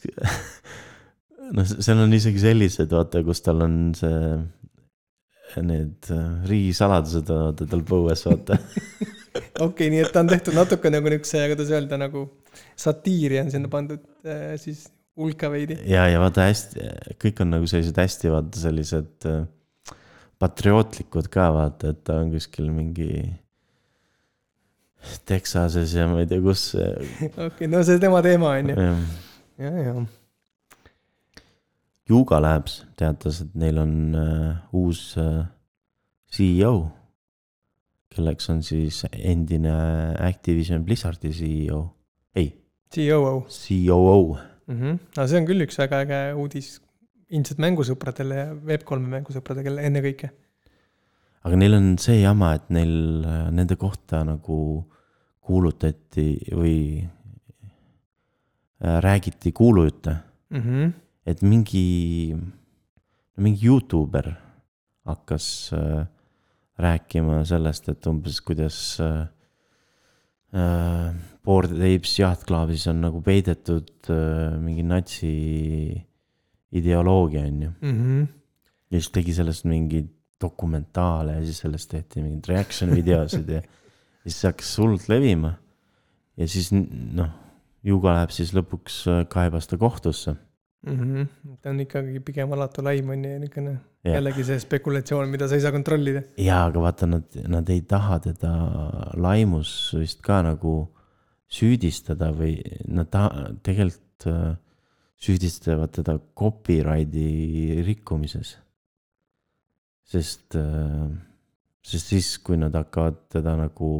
noh, 1.51 1.67
seal 1.67 2.05
on 2.05 2.15
isegi 2.15 2.45
sellised, 2.47 2.91
vaata, 2.93 3.25
kus 3.27 3.43
tal 3.43 3.65
on 3.67 3.77
see, 3.97 4.23
need 5.67 6.11
äh, 6.13 6.25
riigisaladused 6.47 7.29
on 7.33 7.47
vaata 7.49 7.67
tal 7.67 7.83
põues, 7.87 8.23
vaata. 8.27 8.59
okei 9.03 9.65
okay,, 9.67 9.91
nii 9.91 10.03
et 10.05 10.15
ta 10.15 10.23
on 10.23 10.31
tehtud 10.31 10.55
natuke 10.55 10.95
nagu 10.95 11.11
niukse, 11.11 11.43
kuidas 11.51 11.75
öelda, 11.75 11.99
nagu 11.99 12.29
satiiri 12.79 13.41
on 13.41 13.51
sinna 13.53 13.71
pandud 13.71 14.03
äh, 14.25 14.55
siis 14.61 14.87
hulka 15.17 15.49
veidi. 15.51 15.79
ja, 15.89 16.05
ja 16.11 16.21
vaata 16.21 16.47
hästi, 16.47 16.87
kõik 17.21 17.41
on 17.43 17.55
nagu 17.55 17.69
sellised 17.69 17.97
hästi 17.97 18.33
vaata 18.33 18.61
sellised 18.61 19.29
äh, 19.29 19.43
patriootlikud 20.37 21.31
ka 21.33 21.49
vaata, 21.55 21.93
et 21.93 22.03
ta 22.07 22.21
on 22.21 22.31
kuskil 22.35 22.69
mingi 22.71 23.11
Texases 25.29 25.93
ja 25.95 26.07
ma 26.09 26.21
ei 26.23 26.27
tea, 26.29 26.41
kus. 26.43 26.69
okei 26.75 27.45
okay,, 27.47 27.67
no 27.71 27.83
see 27.85 27.99
tema 28.01 28.21
teema 28.25 28.55
on 28.57 28.71
ju. 28.73 28.87
ja, 29.63 29.73
ja. 29.87 29.93
Yuga 32.07 32.39
Labs 32.39 32.81
teatas, 32.99 33.41
et 33.43 33.55
neil 33.59 33.77
on 33.81 33.93
äh, 34.15 34.75
uus 34.75 35.01
äh, 35.19 35.43
CEO, 36.31 36.87
kelleks 38.13 38.49
on 38.53 38.61
siis 38.63 39.01
endine 39.11 39.73
Activision 40.23 40.85
Blizzardi 40.85 41.33
CEO, 41.35 41.81
ei, 42.37 42.49
COO 42.93 43.45
COO. 43.49 44.37
mm. 44.67 44.75
-hmm. 44.81 44.99
no 45.17 45.27
see 45.27 45.39
on 45.41 45.47
küll 45.49 45.65
üks 45.65 45.79
väga 45.81 46.03
äge 46.05 46.21
uudis 46.35 46.75
ilmselt 47.29 47.59
mängusõpradele 47.59 48.35
ja 48.35 48.51
Web3 48.53 48.99
mängusõpradele 49.15 49.83
ennekõike. 49.89 50.29
aga 51.43 51.55
neil 51.55 51.73
on 51.73 51.97
see 51.97 52.21
jama, 52.21 52.53
et 52.55 52.69
neil, 52.69 53.25
nende 53.51 53.75
kohta 53.75 54.23
nagu 54.27 54.59
kuulutati 55.47 56.29
või 56.51 56.77
äh, 58.83 58.97
räägiti 59.03 59.51
kuulujutte, 59.51 60.17
Mm 60.49 60.61
-hmm. 60.61 60.91
et 61.25 61.41
mingi, 61.41 62.35
mingi 63.37 63.65
Youtuber 63.65 64.31
hakkas 65.05 65.71
äh, 65.73 66.07
rääkima 66.77 67.45
sellest, 67.45 67.89
et 67.89 68.05
umbes 68.07 68.41
kuidas 68.41 68.99
äh, 68.99 69.27
äh, 70.53 71.15
Bored 71.47 71.71
Apes 71.79 72.17
Clubis 72.43 72.87
on 72.91 72.99
nagu 73.05 73.21
peidetud 73.23 74.11
äh, 74.11 74.57
mingi 74.59 74.83
natsi 74.83 75.31
ideoloogia, 76.75 77.45
on 77.47 77.61
ju. 77.63 77.71
Mm 77.81 77.97
-hmm. 77.97 78.27
ja 78.91 78.99
siis 78.99 79.11
tegi 79.15 79.33
sellest 79.33 79.65
mingeid 79.65 80.09
dokumentaale 80.41 81.39
ja 81.39 81.45
siis 81.45 81.57
sellest 81.63 81.89
tehti 81.89 82.21
mingeid 82.21 82.47
reaction 82.47 82.91
videosid 82.95 83.49
ja 83.49 83.61
ja 84.27 84.31
siis 84.31 84.43
hakkas 84.43 84.77
hullult 84.77 85.07
levima. 85.09 85.53
ja 86.37 86.47
siis 86.47 86.71
noh, 86.71 87.29
Juga 87.87 88.11
läheb 88.17 88.33
siis 88.35 88.51
lõpuks 88.57 89.05
äh, 89.07 89.21
kaebas 89.31 89.67
ta 89.67 89.77
kohtusse. 89.77 90.35
Mm 90.87 90.97
-hmm. 90.97 91.27
ta 91.61 91.69
on 91.69 91.79
ikkagi 91.79 92.19
pigem 92.19 92.51
alatu 92.51 92.83
laim 92.83 93.09
on 93.09 93.23
ju, 93.25 93.39
niisugune 93.39 93.71
Jah. 94.03 94.15
jällegi 94.15 94.43
see 94.43 94.59
spekulatsioon, 94.59 95.29
mida 95.29 95.47
sa 95.47 95.55
ei 95.55 95.61
saa 95.61 95.71
kontrollida. 95.71 96.21
jaa, 96.37 96.65
aga 96.65 96.79
vaata, 96.79 97.05
nad, 97.05 97.23
nad 97.47 97.69
ei 97.69 97.81
taha 97.81 98.19
teda 98.19 98.51
laimus 99.15 99.95
vist 99.99 100.21
ka 100.21 100.41
nagu 100.41 100.73
süüdistada 101.47 102.31
või 102.35 102.57
nad 102.91 103.09
taha, 103.11 103.51
tegelikult 103.63 104.27
äh, 104.29 104.55
süüdistavad 105.17 105.93
teda 105.95 106.17
copyrighti 106.37 107.81
rikkumises. 107.87 108.57
sest, 110.07 110.55
sest 111.83 112.11
siis, 112.13 112.27
kui 112.39 112.55
nad 112.55 112.75
hakkavad 112.77 113.17
teda 113.33 113.57
nagu, 113.59 113.91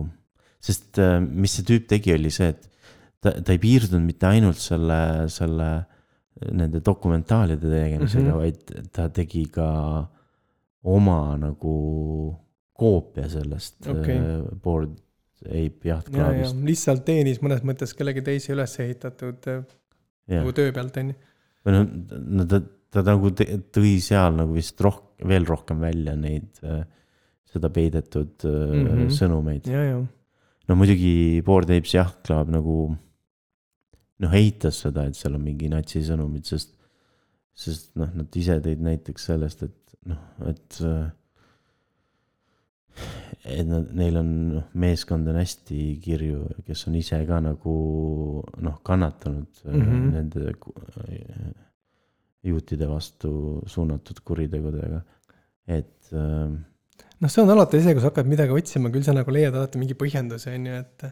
sest 0.63 0.99
äh, 1.03 1.17
mis 1.19 1.57
see 1.57 1.65
tüüp 1.67 1.87
tegi, 1.89 2.13
oli 2.15 2.31
see, 2.31 2.53
et 2.53 2.69
ta, 3.19 3.33
ta 3.33 3.55
ei 3.55 3.59
piirdunud 3.59 4.05
mitte 4.05 4.29
ainult 4.29 4.61
selle, 4.61 4.99
selle 5.33 5.71
nende 6.53 6.81
dokumentaalide 6.85 7.65
tegemisega 7.65 8.23
mm. 8.23 8.31
-hmm. 8.31 8.37
vaid 8.37 8.91
ta 8.93 9.09
tegi 9.09 9.47
ka 9.51 9.67
oma 10.83 11.37
nagu 11.37 11.73
koopia 12.77 13.29
sellest 13.29 13.87
okay. 13.89 14.19
Bored 14.63 14.95
Ape 15.45 15.89
Yacht 15.89 16.09
ja, 16.13 16.31
ja 16.31 16.43
Clubist. 16.47 16.63
lihtsalt 16.65 17.05
teenis 17.07 17.41
mõnes 17.43 17.63
mõttes 17.67 17.93
kellegi 17.97 18.23
teise 18.25 18.53
üles 18.55 18.73
ehitatud 18.83 19.49
äh, 19.51 19.63
nagu 20.33 20.53
töö 20.57 20.73
pealt 20.75 20.97
on 21.01 21.13
ju. 21.13 21.17
või 21.67 21.75
noh, 21.77 21.87
no 22.39 22.47
ta, 22.49 22.61
ta 22.93 23.03
nagu 23.05 23.31
tõi 23.35 23.95
seal 24.03 24.37
nagu 24.39 24.55
vist 24.57 24.81
roh-, 24.83 25.03
veel 25.27 25.47
rohkem 25.47 25.81
välja 25.83 26.15
neid, 26.19 26.61
seda 27.47 27.69
peidetud 27.73 28.43
mm. 28.43 28.87
-hmm. 28.87 29.11
sõnumeid. 29.17 29.69
ja, 29.71 29.83
ja. 29.91 29.99
no 30.67 30.79
muidugi 30.79 31.43
Bored 31.45 31.71
Apes 31.73 31.95
Club 32.25 32.49
nagu 32.53 32.77
noh, 34.23 34.33
eitas 34.37 34.81
seda, 34.85 35.05
et 35.07 35.17
seal 35.17 35.37
on 35.37 35.43
mingi 35.45 35.69
natsisõnumid, 35.71 36.47
sest, 36.49 36.73
sest 37.57 37.93
noh, 37.99 38.09
nad 38.17 38.39
ise 38.39 38.57
tõid 38.63 38.81
näiteks 38.85 39.29
sellest, 39.31 39.63
et 39.67 39.97
noh, 40.09 40.21
et 40.49 40.79
äh, 40.85 41.07
et 43.47 43.67
nad, 43.67 43.91
neil 43.95 44.17
on 44.19 44.31
noh, 44.57 44.65
meeskond 44.79 45.27
on 45.31 45.39
hästi 45.39 45.81
kirju, 46.03 46.41
kes 46.67 46.87
on 46.89 46.97
ise 46.99 47.19
ka 47.29 47.39
nagu 47.43 47.75
noh, 48.63 48.79
kannatanud 48.87 49.61
mm. 49.63 49.81
-hmm. 49.81 50.09
nende 50.15 50.53
ku- 50.59 50.75
juutide 52.47 52.87
vastu 52.87 53.61
suunatud 53.67 54.19
kuritegudega, 54.23 55.01
et 55.67 56.11
äh, 56.13 56.49
noh, 57.19 57.29
see 57.31 57.43
on 57.43 57.53
alati 57.53 57.81
see, 57.83 57.95
kui 57.95 58.03
sa 58.03 58.11
hakkad 58.11 58.29
midagi 58.29 58.55
otsima, 58.55 58.91
küll 58.93 59.05
sa 59.05 59.15
nagu 59.15 59.33
leiad 59.33 59.55
alati 59.55 59.81
mingi 59.81 59.97
põhjenduse 59.99 60.53
on 60.53 60.69
ju, 60.69 60.83
et, 60.83 61.07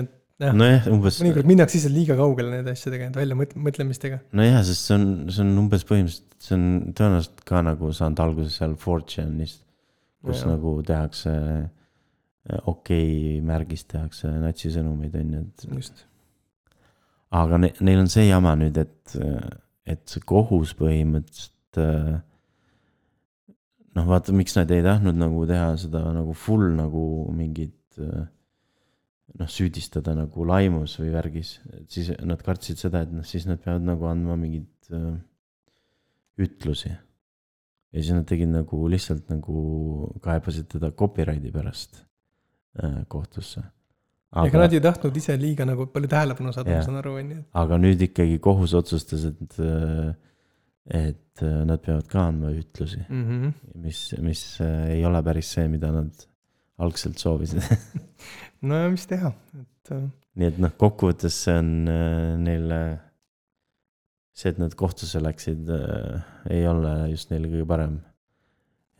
et 0.00 0.12
jah, 0.42 0.54
nojah, 0.56 0.86
umbes 0.92 1.18
mõnikord 1.22 1.48
minnakse 1.48 1.78
lihtsalt 1.78 1.96
liiga 1.96 2.16
kaugele 2.18 2.56
nende 2.58 2.74
asjadega, 2.76 3.08
nende 3.08 3.22
välja 3.22 3.38
mõt-, 3.38 3.56
mõtlemistega. 3.68 4.22
nojah, 4.38 4.62
sest 4.68 4.88
see 4.88 4.98
on, 4.98 5.08
see 5.32 5.44
on 5.44 5.52
umbes 5.64 5.86
põhimõtteliselt, 5.88 6.38
see 6.42 6.56
on 6.58 6.66
tõenäoliselt 6.98 7.44
ka 7.48 7.62
nagu 7.66 7.92
saanud 7.96 8.24
alguse 8.24 8.54
seal 8.56 8.76
Fortune'ist, 8.82 9.62
kus 10.22 10.42
ja. 10.42 10.52
nagu 10.52 10.74
tehakse 10.86 11.32
okei 12.66 12.66
okay, 12.66 13.40
märgist 13.46 13.88
tehakse 13.92 14.30
natsisõnumeid 14.42 15.14
on 15.20 15.36
ju, 15.36 15.44
et 15.46 15.66
just. 15.76 16.04
aga 17.42 17.60
ne, 17.62 17.72
neil 17.80 18.02
on 18.02 18.10
see 18.12 18.26
jama 18.26 18.56
nüüd, 18.58 18.78
et, 18.82 19.16
et 19.86 20.02
see 20.10 20.24
kohus 20.26 20.74
põhimõtteliselt 20.78 21.82
äh, 21.82 22.20
noh, 23.96 24.08
vaata, 24.08 24.34
miks 24.36 24.56
nad 24.58 24.70
ei 24.74 24.84
tahtnud 24.84 25.18
nagu 25.20 25.46
teha 25.48 25.72
seda 25.80 26.04
nagu 26.16 26.34
full 26.36 26.72
nagu 26.76 27.04
mingit 27.34 28.00
äh, 28.02 28.24
noh, 29.38 29.48
süüdistada 29.48 30.14
nagu 30.16 30.46
laimus 30.48 30.98
või 31.00 31.12
värgis, 31.14 31.56
et 31.72 31.86
siis 31.92 32.12
nad 32.26 32.42
kartsid 32.44 32.80
seda, 32.80 33.04
et 33.04 33.14
noh, 33.14 33.26
siis 33.26 33.46
nad 33.48 33.60
peavad 33.62 33.86
nagu 33.86 34.08
andma 34.10 34.36
mingeid 34.40 34.92
äh, 34.96 35.14
ütlusi. 36.42 36.92
Ja 37.92 38.00
siis 38.00 38.14
nad 38.16 38.26
tegid 38.28 38.48
nagu 38.52 38.86
lihtsalt 38.88 39.28
nagu 39.32 40.08
kaebasid 40.24 40.68
teda 40.72 40.90
copyrighti 40.96 41.52
pärast 41.52 42.02
äh, 42.82 43.02
kohtusse. 43.12 43.62
ega 44.44 44.62
nad 44.62 44.72
ei 44.72 44.80
tahtnud 44.80 45.16
ise 45.20 45.36
liiga 45.36 45.66
nagu 45.68 45.86
palju 45.92 46.08
tähelepanu 46.08 46.52
saada, 46.56 46.78
ma 46.78 46.82
saan 46.86 46.96
aru, 47.02 47.14
on 47.20 47.30
ju. 47.36 47.40
aga 47.64 47.78
nüüd 47.82 48.00
ikkagi 48.08 48.38
kohus 48.40 48.72
otsustas, 48.78 49.26
et, 49.28 49.58
et 51.02 51.42
nad 51.68 51.80
peavad 51.84 52.08
ka 52.10 52.26
andma 52.30 52.50
ütlusi, 52.56 53.02
Mhm. 53.08 53.52
mis, 53.84 54.00
mis 54.24 54.42
äh, 54.64 54.96
ei 54.96 55.04
ole 55.04 55.20
päris 55.22 55.52
see, 55.54 55.68
mida 55.68 55.92
nad 55.92 56.26
algselt 56.82 57.18
soovisid. 57.20 57.60
no 58.68 58.80
ja 58.80 58.88
mis 58.90 59.04
teha, 59.06 59.30
et 59.60 59.92
äh, 59.94 60.08
nii 60.40 60.48
et 60.48 60.58
noh, 60.64 60.72
kokkuvõttes 60.80 61.36
see 61.44 61.58
on 61.60 61.70
äh, 61.92 62.32
neile, 62.40 62.80
see, 64.32 64.52
et 64.52 64.60
nad 64.60 64.72
kohtusse 64.78 65.20
läksid, 65.22 65.68
ei 66.52 66.64
ole 66.68 66.94
just 67.12 67.32
neile 67.32 67.50
kõige 67.52 67.68
parem. 67.68 68.00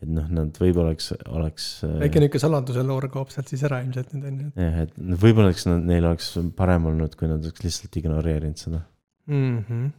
et 0.02 0.10
noh, 0.10 0.26
nad 0.34 0.56
võib-olla 0.58 0.90
oleks, 0.90 1.12
oleks. 1.30 1.66
väike 2.02 2.20
niisugune 2.20 2.42
saladuse 2.42 2.82
loor 2.82 3.06
kaob 3.12 3.30
sealt 3.30 3.52
siis 3.52 3.62
ära 3.68 3.78
ilmselt 3.84 4.14
nüüd 4.16 4.28
on 4.28 4.38
ju 4.40 4.64
jah, 4.64 4.78
et 4.82 4.96
võib-olla 4.98 5.52
oleks, 5.52 5.66
neil 5.70 6.08
oleks 6.08 6.30
parem 6.58 6.88
olnud, 6.90 7.14
kui 7.18 7.30
nad 7.30 7.44
oleks 7.44 7.64
lihtsalt 7.64 7.98
ignoreerinud 8.02 8.64
seda. 8.64 8.82
mm. 9.30 9.58
-hmm. 9.68 9.92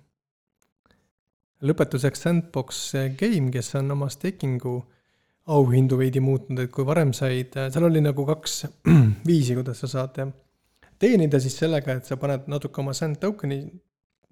lõpetuseks 1.69 2.25
Sandbox 2.27 2.83
Game, 3.19 3.49
kes 3.55 3.73
on 3.79 3.95
oma 3.95 4.09
stakingu 4.11 4.81
auhindu 5.53 5.97
veidi 5.99 6.21
muutnud, 6.23 6.59
et 6.59 6.71
kui 6.71 6.85
varem 6.87 7.11
said, 7.15 7.55
seal 7.71 7.87
oli 7.89 8.03
nagu 8.03 8.25
kaks 8.27 8.65
viisi, 9.29 9.55
kuidas 9.55 9.81
sa 9.83 9.87
saad 9.87 10.19
teenida 10.99 11.39
siis 11.39 11.57
sellega, 11.57 11.97
et 11.97 12.05
sa 12.05 12.19
paned 12.19 12.45
natuke 12.51 12.83
oma 12.83 12.93
sand 12.95 13.17
token'i 13.19 13.63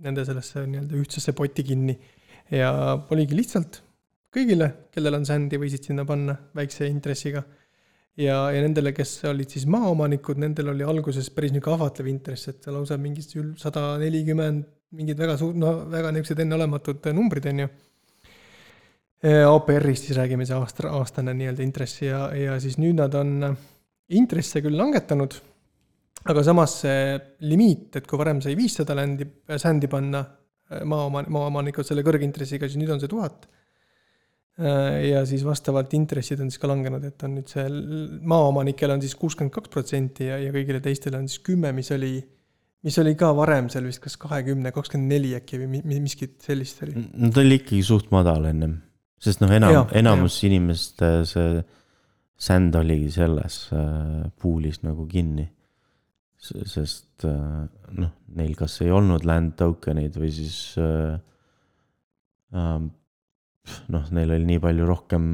nende 0.02 0.26
sellesse 0.26 0.66
nii-öelda 0.66 0.98
ühtsesse 0.98 1.34
potti 1.38 1.64
kinni 1.68 1.96
ja 2.52 2.72
oligi 3.14 3.38
lihtsalt 3.38 3.82
kõigile, 4.32 4.70
kellel 4.94 5.20
on 5.20 5.28
sand'i, 5.28 5.60
võisid 5.60 5.90
sinna 5.90 6.06
panna 6.08 6.36
väikse 6.56 6.88
intressiga. 6.88 7.44
ja, 8.18 8.38
ja 8.52 8.62
nendele, 8.64 8.94
kes 8.96 9.22
olid 9.30 9.52
siis 9.52 9.66
maaomanikud, 9.72 10.40
nendel 10.42 10.74
oli 10.74 10.84
alguses 10.88 11.30
päris 11.32 11.54
niisugune 11.54 11.78
ahvatlev 11.78 12.08
intress, 12.12 12.48
et 12.52 12.68
lausa 12.68 12.98
mingi 12.98 13.24
sada 13.58 13.98
nelikümmend, 14.00 14.66
mingid 14.98 15.20
väga 15.20 15.38
suur, 15.40 15.56
no 15.56 15.86
väga 15.92 16.12
niisugused 16.12 16.44
enneolematud 16.44 17.12
numbrid, 17.16 17.48
on 17.52 17.64
ju. 17.66 17.72
APR-ist 19.22 20.08
siis 20.08 20.18
räägime 20.18 20.48
see 20.50 20.58
aasta, 20.58 20.90
aastane 20.98 21.36
nii-öelda 21.38 21.62
intress 21.62 22.02
ja, 22.02 22.24
ja 22.34 22.56
siis 22.60 22.80
nüüd 22.82 22.98
nad 22.98 23.14
on 23.16 23.52
intresse 24.18 24.64
küll 24.66 24.80
langetanud, 24.80 25.36
aga 26.30 26.44
samas 26.46 26.76
see 26.84 27.16
limiit, 27.50 27.96
et 27.98 28.08
kui 28.08 28.20
varem 28.20 28.42
sai 28.44 28.54
viissada 28.60 28.96
ländi, 28.98 29.26
sändi 29.58 29.90
panna 29.92 30.22
maaoma-, 30.88 31.26
maaomanikud 31.32 31.88
selle 31.88 32.04
kõrgintressiga, 32.06 32.70
siis 32.70 32.80
nüüd 32.82 32.94
on 32.94 33.02
see 33.02 33.12
tuhat. 33.12 33.48
ja 34.62 35.24
siis 35.26 35.42
vastavalt 35.48 35.94
intressid 35.98 36.42
on 36.44 36.52
siis 36.52 36.60
ka 36.62 36.68
langenud, 36.70 37.04
et 37.08 37.24
on 37.26 37.32
nüüd 37.38 37.50
see 37.50 37.64
maaomanikel 38.30 38.92
on 38.94 39.02
siis 39.02 39.16
kuuskümmend 39.18 39.54
kaks 39.56 39.72
protsenti 39.74 40.28
ja, 40.28 40.38
ja 40.38 40.52
kõigile 40.54 40.82
teistele 40.84 41.18
on 41.18 41.30
siis 41.32 41.42
kümme, 41.48 41.72
mis 41.74 41.90
oli, 41.96 42.20
mis 42.86 42.98
oli 43.02 43.16
ka 43.18 43.32
varem 43.34 43.72
seal 43.74 43.88
vist 43.88 44.04
kas 44.04 44.20
kahekümne, 44.22 44.74
kakskümmend 44.76 45.16
neli 45.16 45.32
äkki 45.40 45.58
või 45.64 45.70
mi- 45.72 45.82
mi- 45.88 46.02
miskit 46.04 46.36
sellist 46.46 46.84
oli. 46.86 46.94
no 47.00 47.32
ta 47.34 47.42
oli 47.42 47.58
ikkagi 47.62 47.82
suht 47.88 48.12
madal 48.14 48.46
ennem, 48.52 48.76
sest 49.24 49.42
noh, 49.42 49.56
enam 49.56 49.88
enamus 49.98 50.38
inimeste 50.46 51.14
see 51.32 51.64
sänd 52.42 52.76
oligi 52.76 53.10
selles 53.14 53.64
äh, 53.74 54.30
puulis 54.42 54.82
nagu 54.84 55.08
kinni. 55.10 55.48
Sest 56.42 57.26
äh, 57.30 57.68
noh, 57.98 58.14
neil 58.38 58.56
kas 58.58 58.80
ei 58.82 58.92
olnud 58.94 59.26
land 59.30 59.54
token 59.60 60.02
eid 60.02 60.18
või 60.18 60.32
siis 60.34 60.58
äh, 60.82 61.20
noh, 63.94 64.10
neil 64.18 64.34
oli 64.36 64.48
nii 64.50 64.62
palju 64.64 64.88
rohkem 64.90 65.26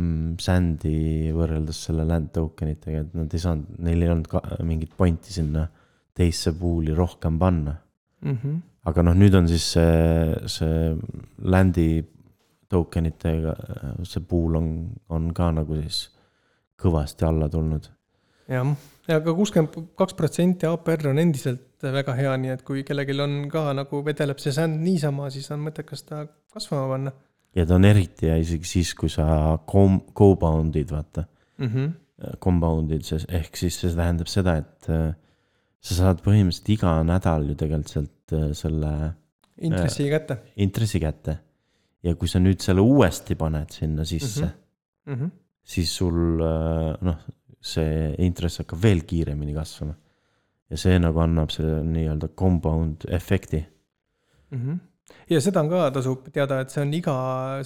sand'i 0.44 1.32
võrreldes 1.36 1.80
selle 1.88 2.06
land 2.08 2.34
token 2.36 2.74
itega, 2.74 3.06
et 3.06 3.16
nad 3.18 3.34
ei 3.34 3.44
saanud, 3.44 3.78
neil 3.88 4.04
ei 4.04 4.12
olnud 4.12 4.30
ka 4.32 4.44
mingit 4.68 4.94
pointi 4.98 5.34
sinna 5.34 5.68
teisse 6.18 6.54
pool'i 6.58 6.96
rohkem 6.98 7.40
panna 7.40 7.78
mm. 8.22 8.36
-hmm. 8.36 8.62
aga 8.90 9.08
noh, 9.08 9.16
nüüd 9.16 9.36
on 9.38 9.48
siis 9.48 9.72
see, 9.78 10.36
see 10.52 10.96
land'i 11.40 11.90
token 12.68 13.08
itega, 13.08 13.56
see 14.04 14.24
pool 14.28 14.60
on, 14.60 14.70
on 15.10 15.32
ka 15.34 15.52
nagu 15.56 15.80
siis 15.80 16.10
kõvasti 16.78 17.26
alla 17.26 17.48
tulnud. 17.50 17.88
Jah, 18.48 18.74
ja 19.08 19.20
aga 19.22 19.34
kuuskümmend 19.34 19.94
kaks 20.00 20.18
protsenti 20.18 20.68
APR 20.70 21.12
on 21.12 21.20
endiselt 21.20 21.64
väga 21.82 22.16
hea, 22.18 22.34
nii 22.42 22.56
et 22.56 22.64
kui 22.68 22.84
kellelgi 22.84 23.20
on 23.22 23.40
ka 23.52 23.70
nagu 23.78 24.02
vedeleb 24.06 24.40
see 24.42 24.56
sand 24.56 24.82
niisama, 24.82 25.30
siis 25.34 25.52
on 25.54 25.62
mõttekas 25.68 26.06
ta 26.08 26.26
kasvama 26.54 26.94
panna 26.96 27.14
ja 27.58 27.66
ta 27.66 27.78
on 27.78 27.88
eriti 27.88 28.30
hea 28.30 28.38
isegi 28.42 28.70
siis, 28.70 28.92
kui 28.98 29.10
sa 29.12 29.58
com-, 29.70 30.02
co-bound'id, 30.18 30.92
vaata 30.94 31.26
mm. 31.58 31.72
-hmm. 31.72 31.96
Compound'id, 32.42 33.06
ehk 33.30 33.58
siis 33.60 33.76
see 33.78 33.94
tähendab 33.94 34.30
seda, 34.32 34.56
et 34.58 34.90
äh, 34.90 35.12
sa 35.80 35.98
saad 36.00 36.24
põhimõtteliselt 36.26 36.72
iga 36.74 36.94
nädal 37.06 37.52
ju 37.52 37.56
tegelikult 37.60 37.92
sealt 37.94 38.34
äh, 38.34 38.48
selle. 38.58 38.94
intressi 39.62 40.10
kätte. 40.10 40.38
intressi 40.56 41.00
kätte. 41.00 41.38
ja 42.04 42.16
kui 42.16 42.28
sa 42.28 42.40
nüüd 42.40 42.62
selle 42.62 42.82
uuesti 42.82 43.36
paned 43.36 43.74
sinna 43.74 44.06
sisse 44.06 44.46
mm, 44.46 45.14
-hmm. 45.14 45.14
Mm 45.14 45.20
-hmm. 45.22 45.32
siis 45.64 45.96
sul 45.98 46.42
noh, 47.02 47.18
see 47.68 48.12
intress 48.26 48.62
hakkab 48.64 48.84
veel 48.84 49.04
kiiremini 49.10 49.56
kasvama. 49.56 49.96
ja 50.70 50.78
see 50.78 51.00
nagu 51.00 51.20
annab 51.24 51.54
selle 51.54 51.82
nii-öelda 51.88 52.30
compound 52.36 53.08
efekti 53.20 53.64
mm. 54.52 54.62
-hmm 54.62 54.86
ja 55.32 55.40
seda 55.44 55.64
on 55.64 55.72
ka, 55.72 55.88
tasub 55.96 56.28
teada, 56.36 56.62
et 56.64 56.74
see 56.74 56.84
on 56.84 56.94
iga 56.96 57.16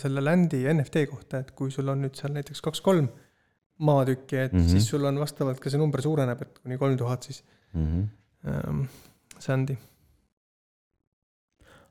selle 0.01 0.23
land'i 0.23 0.63
NFT 0.73 1.05
kohta, 1.09 1.41
et 1.41 1.51
kui 1.57 1.71
sul 1.73 1.89
on 1.93 2.03
nüüd 2.05 2.17
seal 2.17 2.33
näiteks 2.35 2.61
kaks-kolm 2.65 3.07
maatükki, 3.81 4.37
et 4.37 4.53
mm 4.53 4.59
-hmm. 4.59 4.69
siis 4.69 4.89
sul 4.89 5.05
on 5.05 5.19
vastavalt 5.19 5.59
ka 5.59 5.69
see 5.69 5.79
number 5.81 6.01
suureneb, 6.01 6.41
et 6.41 6.59
kuni 6.59 6.77
kolm 6.77 6.97
tuhat 6.97 7.23
siis 7.23 7.43
mm 7.73 7.87
-hmm. 7.87 8.03
ähm, 8.49 8.83
sand'i. 9.39 9.77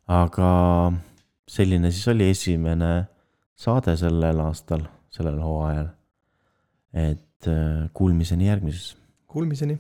aga 0.06 0.92
selline 1.48 1.90
siis 1.90 2.08
oli 2.08 2.30
esimene 2.30 3.06
saade 3.54 3.96
sellel 3.96 4.40
aastal, 4.40 4.86
sellel 5.11 5.40
hooajal. 5.42 5.88
et 6.92 7.30
äh, 7.49 7.91
kuulmiseni 7.95 8.47
järgmises. 8.47 8.97
Kuulmiseni 9.26 9.78